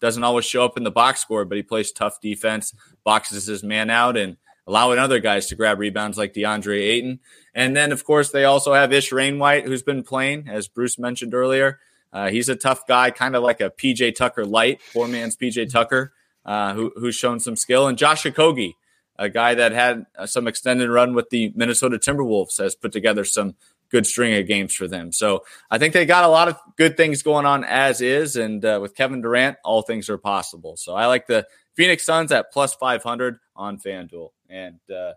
doesn't 0.00 0.24
always 0.24 0.44
show 0.44 0.64
up 0.64 0.76
in 0.76 0.84
the 0.84 0.90
box 0.90 1.20
score, 1.20 1.44
but 1.44 1.56
he 1.56 1.62
plays 1.62 1.92
tough 1.92 2.20
defense, 2.20 2.74
boxes 3.04 3.46
his 3.46 3.62
man 3.62 3.90
out, 3.90 4.16
and 4.16 4.36
allowing 4.66 4.98
other 4.98 5.18
guys 5.18 5.46
to 5.46 5.56
grab 5.56 5.78
rebounds 5.78 6.18
like 6.18 6.34
DeAndre 6.34 6.80
Ayton. 6.80 7.20
And 7.54 7.74
then, 7.74 7.90
of 7.90 8.04
course, 8.04 8.30
they 8.30 8.44
also 8.44 8.74
have 8.74 8.92
Ish 8.92 9.12
Wainwright, 9.12 9.64
who's 9.64 9.82
been 9.82 10.02
playing, 10.02 10.48
as 10.48 10.68
Bruce 10.68 10.98
mentioned 10.98 11.34
earlier. 11.34 11.80
Uh, 12.12 12.28
he's 12.28 12.48
a 12.48 12.56
tough 12.56 12.86
guy, 12.86 13.10
kind 13.10 13.34
of 13.34 13.42
like 13.42 13.60
a 13.60 13.70
PJ 13.70 14.14
Tucker 14.14 14.44
light, 14.44 14.80
poor 14.92 15.08
man's 15.08 15.36
PJ 15.36 15.70
Tucker, 15.70 16.12
uh, 16.44 16.74
who, 16.74 16.92
who's 16.96 17.14
shown 17.14 17.40
some 17.40 17.56
skill. 17.56 17.86
And 17.86 17.98
Josh 17.98 18.24
Okogie, 18.24 18.74
a 19.18 19.28
guy 19.28 19.54
that 19.54 19.72
had 19.72 20.06
some 20.26 20.46
extended 20.46 20.88
run 20.88 21.14
with 21.14 21.30
the 21.30 21.52
Minnesota 21.54 21.98
Timberwolves, 21.98 22.58
has 22.58 22.74
put 22.74 22.92
together 22.92 23.24
some 23.24 23.56
good 23.90 24.06
string 24.06 24.34
of 24.38 24.46
games 24.46 24.74
for 24.74 24.86
them. 24.86 25.12
So 25.12 25.44
I 25.70 25.78
think 25.78 25.94
they 25.94 26.06
got 26.06 26.24
a 26.24 26.28
lot 26.28 26.48
of 26.48 26.56
good 26.76 26.96
things 26.96 27.22
going 27.22 27.46
on 27.46 27.64
as 27.64 28.00
is. 28.00 28.36
And 28.36 28.64
uh, 28.64 28.78
with 28.80 28.94
Kevin 28.94 29.20
Durant, 29.20 29.56
all 29.64 29.82
things 29.82 30.08
are 30.08 30.18
possible. 30.18 30.76
So 30.76 30.94
I 30.94 31.06
like 31.06 31.26
the 31.26 31.46
Phoenix 31.74 32.04
Suns 32.04 32.32
at 32.32 32.52
plus 32.52 32.74
500 32.74 33.38
on 33.56 33.78
FanDuel. 33.78 34.30
And 34.48 34.78
uh, 34.94 35.12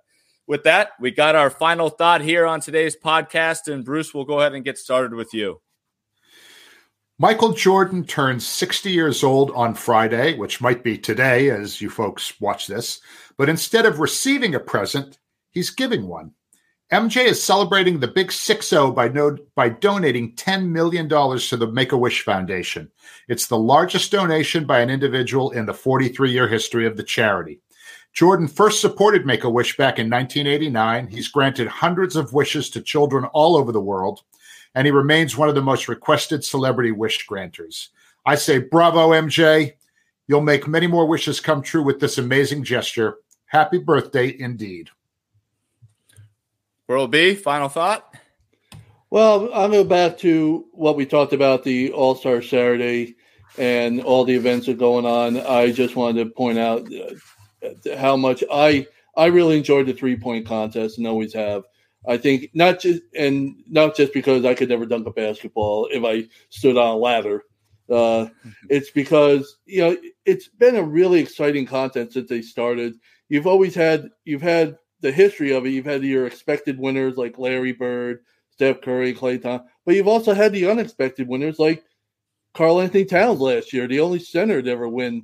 with 0.47 0.63
that, 0.63 0.91
we 0.99 1.11
got 1.11 1.35
our 1.35 1.49
final 1.49 1.89
thought 1.89 2.21
here 2.21 2.45
on 2.45 2.61
today's 2.61 2.95
podcast. 2.95 3.71
And 3.71 3.85
Bruce, 3.85 4.13
we'll 4.13 4.25
go 4.25 4.39
ahead 4.39 4.53
and 4.53 4.63
get 4.63 4.77
started 4.77 5.13
with 5.13 5.33
you. 5.33 5.61
Michael 7.21 7.53
Jordan 7.53 8.03
turns 8.03 8.47
60 8.47 8.89
years 8.89 9.23
old 9.23 9.51
on 9.51 9.75
Friday, 9.75 10.35
which 10.35 10.59
might 10.59 10.83
be 10.83 10.97
today 10.97 11.51
as 11.51 11.79
you 11.79 11.87
folks 11.87 12.33
watch 12.41 12.65
this. 12.65 12.99
But 13.37 13.47
instead 13.47 13.85
of 13.85 13.99
receiving 13.99 14.55
a 14.55 14.59
present, 14.59 15.19
he's 15.51 15.69
giving 15.69 16.07
one. 16.07 16.33
MJ 16.91 17.23
is 17.23 17.41
celebrating 17.41 17.99
the 17.99 18.07
big 18.09 18.27
6-0 18.27 18.93
by, 18.93 19.07
no, 19.07 19.37
by 19.55 19.69
donating 19.69 20.35
$10 20.35 20.67
million 20.67 21.07
to 21.07 21.57
the 21.57 21.71
Make-A-Wish 21.71 22.23
Foundation. 22.23 22.91
It's 23.29 23.47
the 23.47 23.57
largest 23.57 24.11
donation 24.11 24.65
by 24.65 24.81
an 24.81 24.89
individual 24.89 25.51
in 25.51 25.65
the 25.65 25.71
43-year 25.71 26.49
history 26.49 26.85
of 26.85 26.97
the 26.97 27.03
charity. 27.03 27.61
Jordan 28.11 28.49
first 28.49 28.81
supported 28.81 29.25
Make-A-Wish 29.25 29.77
back 29.77 29.99
in 29.99 30.09
1989. 30.09 31.07
He's 31.07 31.29
granted 31.29 31.69
hundreds 31.69 32.17
of 32.17 32.33
wishes 32.33 32.69
to 32.71 32.81
children 32.81 33.23
all 33.33 33.55
over 33.55 33.71
the 33.71 33.79
world, 33.79 34.23
and 34.75 34.85
he 34.85 34.91
remains 34.91 35.37
one 35.37 35.47
of 35.47 35.55
the 35.55 35.61
most 35.61 35.87
requested 35.87 36.43
celebrity 36.43 36.91
wish 36.91 37.25
granters. 37.25 37.87
I 38.25 38.35
say 38.35 38.59
bravo, 38.59 39.11
MJ. 39.11 39.75
You'll 40.27 40.41
make 40.41 40.67
many 40.67 40.87
more 40.87 41.05
wishes 41.05 41.39
come 41.39 41.61
true 41.61 41.83
with 41.83 42.01
this 42.01 42.17
amazing 42.17 42.65
gesture. 42.65 43.15
Happy 43.45 43.77
birthday 43.77 44.35
indeed. 44.37 44.89
World 46.91 47.09
B, 47.09 47.35
final 47.35 47.69
thought? 47.69 48.17
Well, 49.11 49.49
I'll 49.53 49.69
go 49.69 49.85
back 49.85 50.17
to 50.17 50.65
what 50.73 50.97
we 50.97 51.05
talked 51.05 51.31
about 51.31 51.63
the 51.63 51.89
All 51.93 52.15
Star 52.15 52.41
Saturday 52.41 53.15
and 53.57 54.01
all 54.01 54.25
the 54.25 54.35
events 54.35 54.65
that 54.65 54.73
are 54.73 54.75
going 54.75 55.05
on. 55.05 55.37
I 55.37 55.71
just 55.71 55.95
wanted 55.95 56.21
to 56.25 56.29
point 56.31 56.59
out 56.59 56.85
uh, 56.93 57.95
how 57.95 58.17
much 58.17 58.43
I 58.51 58.87
I 59.15 59.27
really 59.27 59.57
enjoyed 59.57 59.87
the 59.87 59.93
three 59.93 60.17
point 60.17 60.45
contest 60.45 60.97
and 60.97 61.07
always 61.07 61.33
have. 61.33 61.63
I 62.09 62.17
think 62.17 62.49
not 62.53 62.81
just 62.81 63.03
and 63.15 63.55
not 63.69 63.95
just 63.95 64.11
because 64.11 64.43
I 64.43 64.53
could 64.53 64.67
never 64.67 64.85
dunk 64.85 65.07
a 65.07 65.11
basketball 65.11 65.87
if 65.93 66.03
I 66.03 66.27
stood 66.49 66.75
on 66.75 66.89
a 66.89 66.97
ladder. 66.97 67.45
Uh, 67.89 68.27
it's 68.69 68.91
because 68.91 69.59
you 69.65 69.79
know 69.79 69.97
it's 70.25 70.49
been 70.49 70.75
a 70.75 70.83
really 70.83 71.21
exciting 71.21 71.65
contest 71.65 72.11
since 72.11 72.27
they 72.27 72.41
started. 72.41 72.95
You've 73.29 73.47
always 73.47 73.75
had 73.75 74.09
you've 74.25 74.41
had 74.41 74.75
the 75.01 75.11
history 75.11 75.51
of 75.51 75.65
it, 75.65 75.71
you've 75.71 75.85
had 75.85 76.03
your 76.03 76.27
expected 76.27 76.79
winners 76.79 77.17
like 77.17 77.37
Larry 77.37 77.73
Bird, 77.73 78.19
Steph 78.51 78.81
Curry, 78.81 79.13
Klay 79.13 79.41
Thompson, 79.41 79.69
but 79.85 79.95
you've 79.95 80.07
also 80.07 80.33
had 80.33 80.53
the 80.53 80.69
unexpected 80.69 81.27
winners 81.27 81.59
like 81.59 81.83
Karl-Anthony 82.53 83.05
Towns 83.05 83.39
last 83.39 83.73
year, 83.73 83.87
the 83.87 83.99
only 83.99 84.19
center 84.19 84.61
to 84.61 84.71
ever 84.71 84.87
win 84.87 85.23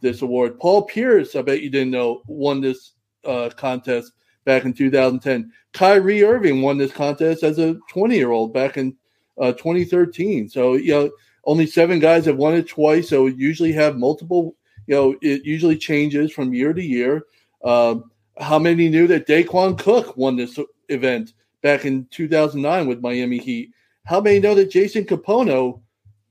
this 0.00 0.22
award. 0.22 0.58
Paul 0.58 0.82
Pierce, 0.82 1.34
I 1.34 1.42
bet 1.42 1.62
you 1.62 1.70
didn't 1.70 1.92
know, 1.92 2.22
won 2.26 2.60
this 2.60 2.92
uh, 3.24 3.50
contest 3.56 4.12
back 4.44 4.64
in 4.64 4.72
2010. 4.72 5.50
Kyrie 5.72 6.22
Irving 6.22 6.62
won 6.62 6.78
this 6.78 6.92
contest 6.92 7.42
as 7.42 7.58
a 7.58 7.78
20 7.90 8.14
year 8.14 8.30
old 8.30 8.52
back 8.52 8.76
in 8.76 8.94
uh, 9.40 9.52
2013. 9.52 10.48
So, 10.48 10.74
you 10.74 10.92
know, 10.92 11.10
only 11.44 11.66
seven 11.66 11.98
guys 11.98 12.26
have 12.26 12.36
won 12.36 12.54
it 12.54 12.68
twice. 12.68 13.08
So, 13.08 13.26
usually 13.26 13.72
have 13.72 13.96
multiple, 13.96 14.56
you 14.86 14.94
know, 14.94 15.16
it 15.22 15.44
usually 15.44 15.78
changes 15.78 16.32
from 16.32 16.54
year 16.54 16.72
to 16.72 16.82
year. 16.82 17.24
Um, 17.64 18.10
how 18.38 18.58
many 18.58 18.88
knew 18.88 19.06
that 19.06 19.26
Daequan 19.26 19.78
Cook 19.78 20.16
won 20.16 20.36
this 20.36 20.58
event 20.88 21.34
back 21.62 21.84
in 21.84 22.06
2009 22.10 22.86
with 22.86 23.00
Miami 23.00 23.38
Heat? 23.38 23.72
How 24.04 24.20
many 24.20 24.40
know 24.40 24.54
that 24.54 24.70
Jason 24.70 25.04
Kapono 25.04 25.80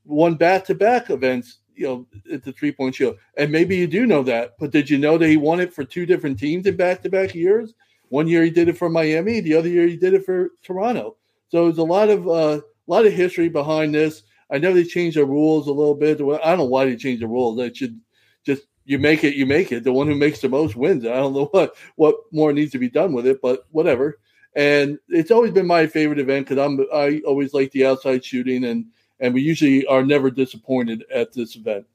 won 0.04 0.34
back-to-back 0.34 1.10
events, 1.10 1.60
you 1.74 1.86
know, 1.86 2.06
at 2.32 2.42
the 2.42 2.52
three-point 2.52 2.94
show? 2.94 3.16
And 3.36 3.50
maybe 3.50 3.76
you 3.76 3.86
do 3.86 4.06
know 4.06 4.22
that, 4.22 4.54
but 4.58 4.70
did 4.70 4.88
you 4.88 4.98
know 4.98 5.18
that 5.18 5.28
he 5.28 5.36
won 5.36 5.60
it 5.60 5.72
for 5.72 5.84
two 5.84 6.06
different 6.06 6.38
teams 6.38 6.66
in 6.66 6.76
back-to-back 6.76 7.34
years? 7.34 7.74
One 8.10 8.28
year 8.28 8.44
he 8.44 8.50
did 8.50 8.68
it 8.68 8.78
for 8.78 8.88
Miami, 8.88 9.40
the 9.40 9.54
other 9.54 9.68
year 9.68 9.88
he 9.88 9.96
did 9.96 10.14
it 10.14 10.24
for 10.24 10.50
Toronto. 10.62 11.16
So 11.48 11.64
there's 11.64 11.78
a 11.78 11.82
lot 11.82 12.10
of 12.10 12.28
uh, 12.28 12.60
a 12.60 12.90
lot 12.90 13.06
of 13.06 13.12
history 13.12 13.48
behind 13.48 13.94
this. 13.94 14.22
I 14.50 14.58
know 14.58 14.72
they 14.72 14.84
changed 14.84 15.16
the 15.16 15.24
rules 15.24 15.68
a 15.68 15.72
little 15.72 15.94
bit. 15.94 16.20
I 16.20 16.50
don't 16.50 16.58
know 16.58 16.64
why 16.64 16.84
they 16.84 16.96
changed 16.96 17.22
the 17.22 17.28
rules. 17.28 17.56
They 17.56 17.72
should 17.72 17.98
just 18.44 18.66
you 18.84 18.98
make 18.98 19.24
it, 19.24 19.34
you 19.34 19.46
make 19.46 19.72
it. 19.72 19.84
The 19.84 19.92
one 19.92 20.06
who 20.06 20.14
makes 20.14 20.40
the 20.40 20.48
most 20.48 20.76
wins. 20.76 21.04
I 21.04 21.14
don't 21.14 21.34
know 21.34 21.46
what 21.46 21.76
what 21.96 22.16
more 22.32 22.52
needs 22.52 22.72
to 22.72 22.78
be 22.78 22.88
done 22.88 23.12
with 23.12 23.26
it, 23.26 23.40
but 23.40 23.66
whatever. 23.70 24.18
And 24.56 24.98
it's 25.08 25.30
always 25.30 25.50
been 25.50 25.66
my 25.66 25.86
favorite 25.86 26.18
event 26.18 26.48
because 26.48 26.64
I'm 26.64 26.86
I 26.92 27.22
always 27.26 27.54
like 27.54 27.72
the 27.72 27.86
outside 27.86 28.24
shooting, 28.24 28.64
and 28.64 28.86
and 29.18 29.34
we 29.34 29.42
usually 29.42 29.86
are 29.86 30.04
never 30.04 30.30
disappointed 30.30 31.04
at 31.12 31.32
this 31.32 31.56
event. 31.56 31.86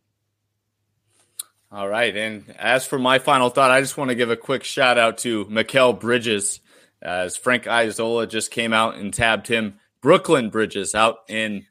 All 1.71 1.87
right, 1.87 2.15
and 2.15 2.43
as 2.57 2.85
for 2.85 2.97
my 2.97 3.19
final 3.19 3.49
thought, 3.49 3.69
I 3.69 3.79
just 3.79 3.95
want 3.95 4.09
to 4.09 4.15
give 4.15 4.31
a 4.31 4.35
quick 4.35 4.63
shout 4.63 4.97
out 4.97 5.19
to 5.19 5.45
Mikal 5.45 5.99
Bridges, 5.99 6.59
as 7.01 7.37
Frank 7.37 7.67
Isola 7.67 8.25
just 8.25 8.49
came 8.49 8.73
out 8.73 8.95
and 8.95 9.13
tabbed 9.13 9.47
him 9.47 9.79
Brooklyn 10.01 10.49
Bridges 10.49 10.95
out 10.95 11.19
in 11.27 11.65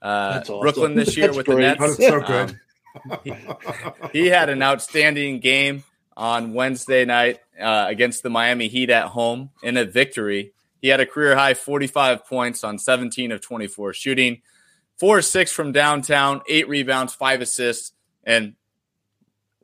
uh, 0.00 0.40
awesome. 0.42 0.60
Brooklyn 0.60 0.94
this 0.94 1.16
year 1.16 1.32
with 1.32 1.46
great. 1.46 1.56
the 1.56 1.60
Nets. 1.60 1.80
That's 1.80 1.96
so 1.96 2.20
good. 2.20 2.50
Um, 2.50 2.60
he, 3.24 3.32
he, 4.12 4.26
had 4.26 4.48
an 4.48 4.62
outstanding 4.62 5.40
game 5.40 5.84
on 6.16 6.54
Wednesday 6.54 7.04
night 7.04 7.40
uh, 7.60 7.86
against 7.88 8.22
the 8.22 8.30
Miami 8.30 8.68
Heat 8.68 8.90
at 8.90 9.06
home 9.06 9.50
in 9.62 9.76
a 9.76 9.84
victory. 9.84 10.52
He 10.80 10.88
had 10.88 11.00
a 11.00 11.06
career 11.06 11.36
high 11.36 11.54
45 11.54 12.26
points 12.26 12.64
on 12.64 12.78
17 12.78 13.32
of 13.32 13.40
24 13.40 13.92
shooting, 13.92 14.42
four 14.96 15.22
six 15.22 15.52
from 15.52 15.72
downtown, 15.72 16.42
eight 16.48 16.68
rebounds, 16.68 17.14
five 17.14 17.40
assists, 17.40 17.92
and 18.24 18.54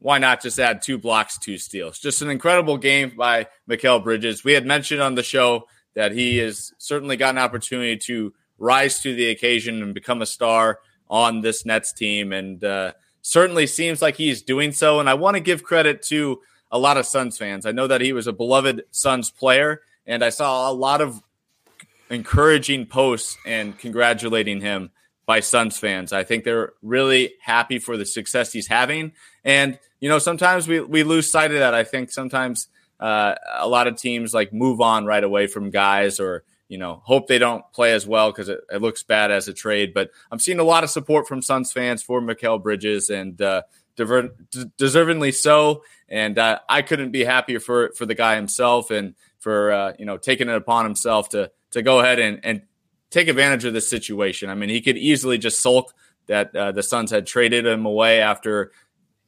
why 0.04 0.18
not 0.18 0.42
just 0.42 0.58
add 0.58 0.82
two 0.82 0.98
blocks, 0.98 1.38
two 1.38 1.56
steals? 1.56 1.98
Just 1.98 2.20
an 2.20 2.28
incredible 2.28 2.76
game 2.76 3.14
by 3.16 3.46
Mikal 3.68 4.04
Bridges. 4.04 4.44
We 4.44 4.52
had 4.52 4.66
mentioned 4.66 5.00
on 5.00 5.14
the 5.14 5.22
show 5.22 5.66
that 5.94 6.12
he 6.12 6.36
has 6.38 6.72
certainly 6.78 7.16
got 7.16 7.30
an 7.30 7.38
opportunity 7.38 7.96
to 7.96 8.34
rise 8.58 9.00
to 9.00 9.14
the 9.14 9.30
occasion 9.30 9.82
and 9.82 9.94
become 9.94 10.20
a 10.20 10.26
star 10.26 10.80
on 11.08 11.40
this 11.40 11.64
Nets 11.64 11.92
team. 11.92 12.32
And 12.32 12.62
uh, 12.62 12.92
certainly 13.24 13.66
seems 13.66 14.02
like 14.02 14.16
he's 14.16 14.42
doing 14.42 14.70
so. 14.70 15.00
And 15.00 15.08
I 15.08 15.14
want 15.14 15.34
to 15.34 15.40
give 15.40 15.64
credit 15.64 16.02
to 16.02 16.40
a 16.70 16.78
lot 16.78 16.98
of 16.98 17.06
Suns 17.06 17.38
fans. 17.38 17.64
I 17.64 17.72
know 17.72 17.86
that 17.86 18.02
he 18.02 18.12
was 18.12 18.26
a 18.26 18.32
beloved 18.32 18.84
Suns 18.90 19.30
player, 19.30 19.80
and 20.06 20.22
I 20.22 20.28
saw 20.28 20.70
a 20.70 20.72
lot 20.72 21.00
of 21.00 21.22
encouraging 22.10 22.84
posts 22.86 23.38
and 23.46 23.76
congratulating 23.78 24.60
him 24.60 24.90
by 25.24 25.40
Suns 25.40 25.78
fans. 25.78 26.12
I 26.12 26.22
think 26.22 26.44
they're 26.44 26.74
really 26.82 27.34
happy 27.40 27.78
for 27.78 27.96
the 27.96 28.04
success 28.04 28.52
he's 28.52 28.66
having. 28.66 29.12
And, 29.42 29.78
you 30.00 30.10
know, 30.10 30.18
sometimes 30.18 30.68
we, 30.68 30.80
we 30.80 31.02
lose 31.02 31.30
sight 31.30 31.50
of 31.50 31.60
that. 31.60 31.72
I 31.72 31.82
think 31.82 32.10
sometimes 32.10 32.68
uh, 33.00 33.36
a 33.56 33.66
lot 33.66 33.86
of 33.86 33.96
teams 33.96 34.34
like 34.34 34.52
move 34.52 34.82
on 34.82 35.06
right 35.06 35.24
away 35.24 35.46
from 35.46 35.70
guys 35.70 36.20
or 36.20 36.44
you 36.74 36.78
know, 36.78 37.00
hope 37.04 37.28
they 37.28 37.38
don't 37.38 37.64
play 37.72 37.92
as 37.92 38.04
well 38.04 38.32
because 38.32 38.48
it, 38.48 38.58
it, 38.68 38.82
looks 38.82 39.04
bad 39.04 39.30
as 39.30 39.46
a 39.46 39.52
trade. 39.52 39.94
But 39.94 40.10
I'm 40.32 40.40
seeing 40.40 40.58
a 40.58 40.64
lot 40.64 40.82
of 40.82 40.90
support 40.90 41.28
from 41.28 41.40
Suns 41.40 41.70
fans 41.70 42.02
for 42.02 42.20
Mikal 42.20 42.60
Bridges 42.60 43.10
and 43.10 43.40
uh, 43.40 43.62
dever- 43.94 44.34
d- 44.50 44.64
deservingly 44.76 45.32
so. 45.32 45.84
And 46.08 46.36
uh, 46.36 46.58
I 46.68 46.82
couldn't 46.82 47.12
be 47.12 47.22
happier 47.22 47.60
for 47.60 47.92
for 47.96 48.06
the 48.06 48.16
guy 48.16 48.34
himself 48.34 48.90
and 48.90 49.14
for 49.38 49.70
uh, 49.70 49.92
you 50.00 50.04
know 50.04 50.16
taking 50.16 50.48
it 50.48 50.56
upon 50.56 50.84
himself 50.84 51.28
to 51.28 51.52
to 51.70 51.82
go 51.82 52.00
ahead 52.00 52.18
and 52.18 52.40
and 52.42 52.62
take 53.10 53.28
advantage 53.28 53.64
of 53.64 53.72
this 53.72 53.88
situation. 53.88 54.50
I 54.50 54.56
mean, 54.56 54.68
he 54.68 54.80
could 54.80 54.98
easily 54.98 55.38
just 55.38 55.62
sulk 55.62 55.94
that 56.26 56.56
uh, 56.56 56.72
the 56.72 56.82
Suns 56.82 57.12
had 57.12 57.24
traded 57.24 57.66
him 57.66 57.86
away 57.86 58.20
after 58.20 58.72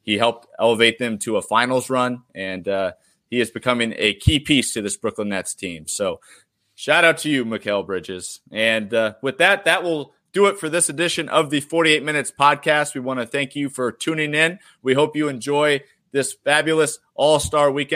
he 0.03 0.17
helped 0.17 0.47
elevate 0.59 0.99
them 0.99 1.17
to 1.19 1.37
a 1.37 1.41
finals 1.41 1.89
run, 1.89 2.23
and 2.35 2.67
uh, 2.67 2.91
he 3.29 3.39
is 3.39 3.51
becoming 3.51 3.93
a 3.97 4.15
key 4.15 4.39
piece 4.39 4.73
to 4.73 4.81
this 4.81 4.97
Brooklyn 4.97 5.29
Nets 5.29 5.53
team. 5.53 5.87
So, 5.87 6.19
shout 6.77 7.03
out 7.03 7.17
to 7.17 7.29
you, 7.29 7.43
Mikal 7.43 7.85
Bridges. 7.85 8.39
And 8.51 8.93
uh, 8.93 9.15
with 9.21 9.39
that, 9.39 9.65
that 9.65 9.83
will 9.83 10.13
do 10.31 10.45
it 10.45 10.59
for 10.59 10.69
this 10.69 10.87
edition 10.87 11.27
of 11.27 11.49
the 11.49 11.59
48 11.59 12.03
Minutes 12.03 12.31
podcast. 12.31 12.93
We 12.93 13.01
want 13.01 13.19
to 13.19 13.25
thank 13.25 13.55
you 13.55 13.69
for 13.69 13.91
tuning 13.91 14.35
in. 14.35 14.59
We 14.83 14.93
hope 14.93 15.15
you 15.15 15.27
enjoy 15.27 15.81
this 16.11 16.33
fabulous 16.33 16.99
All 17.15 17.39
Star 17.39 17.71
weekend. 17.71 17.95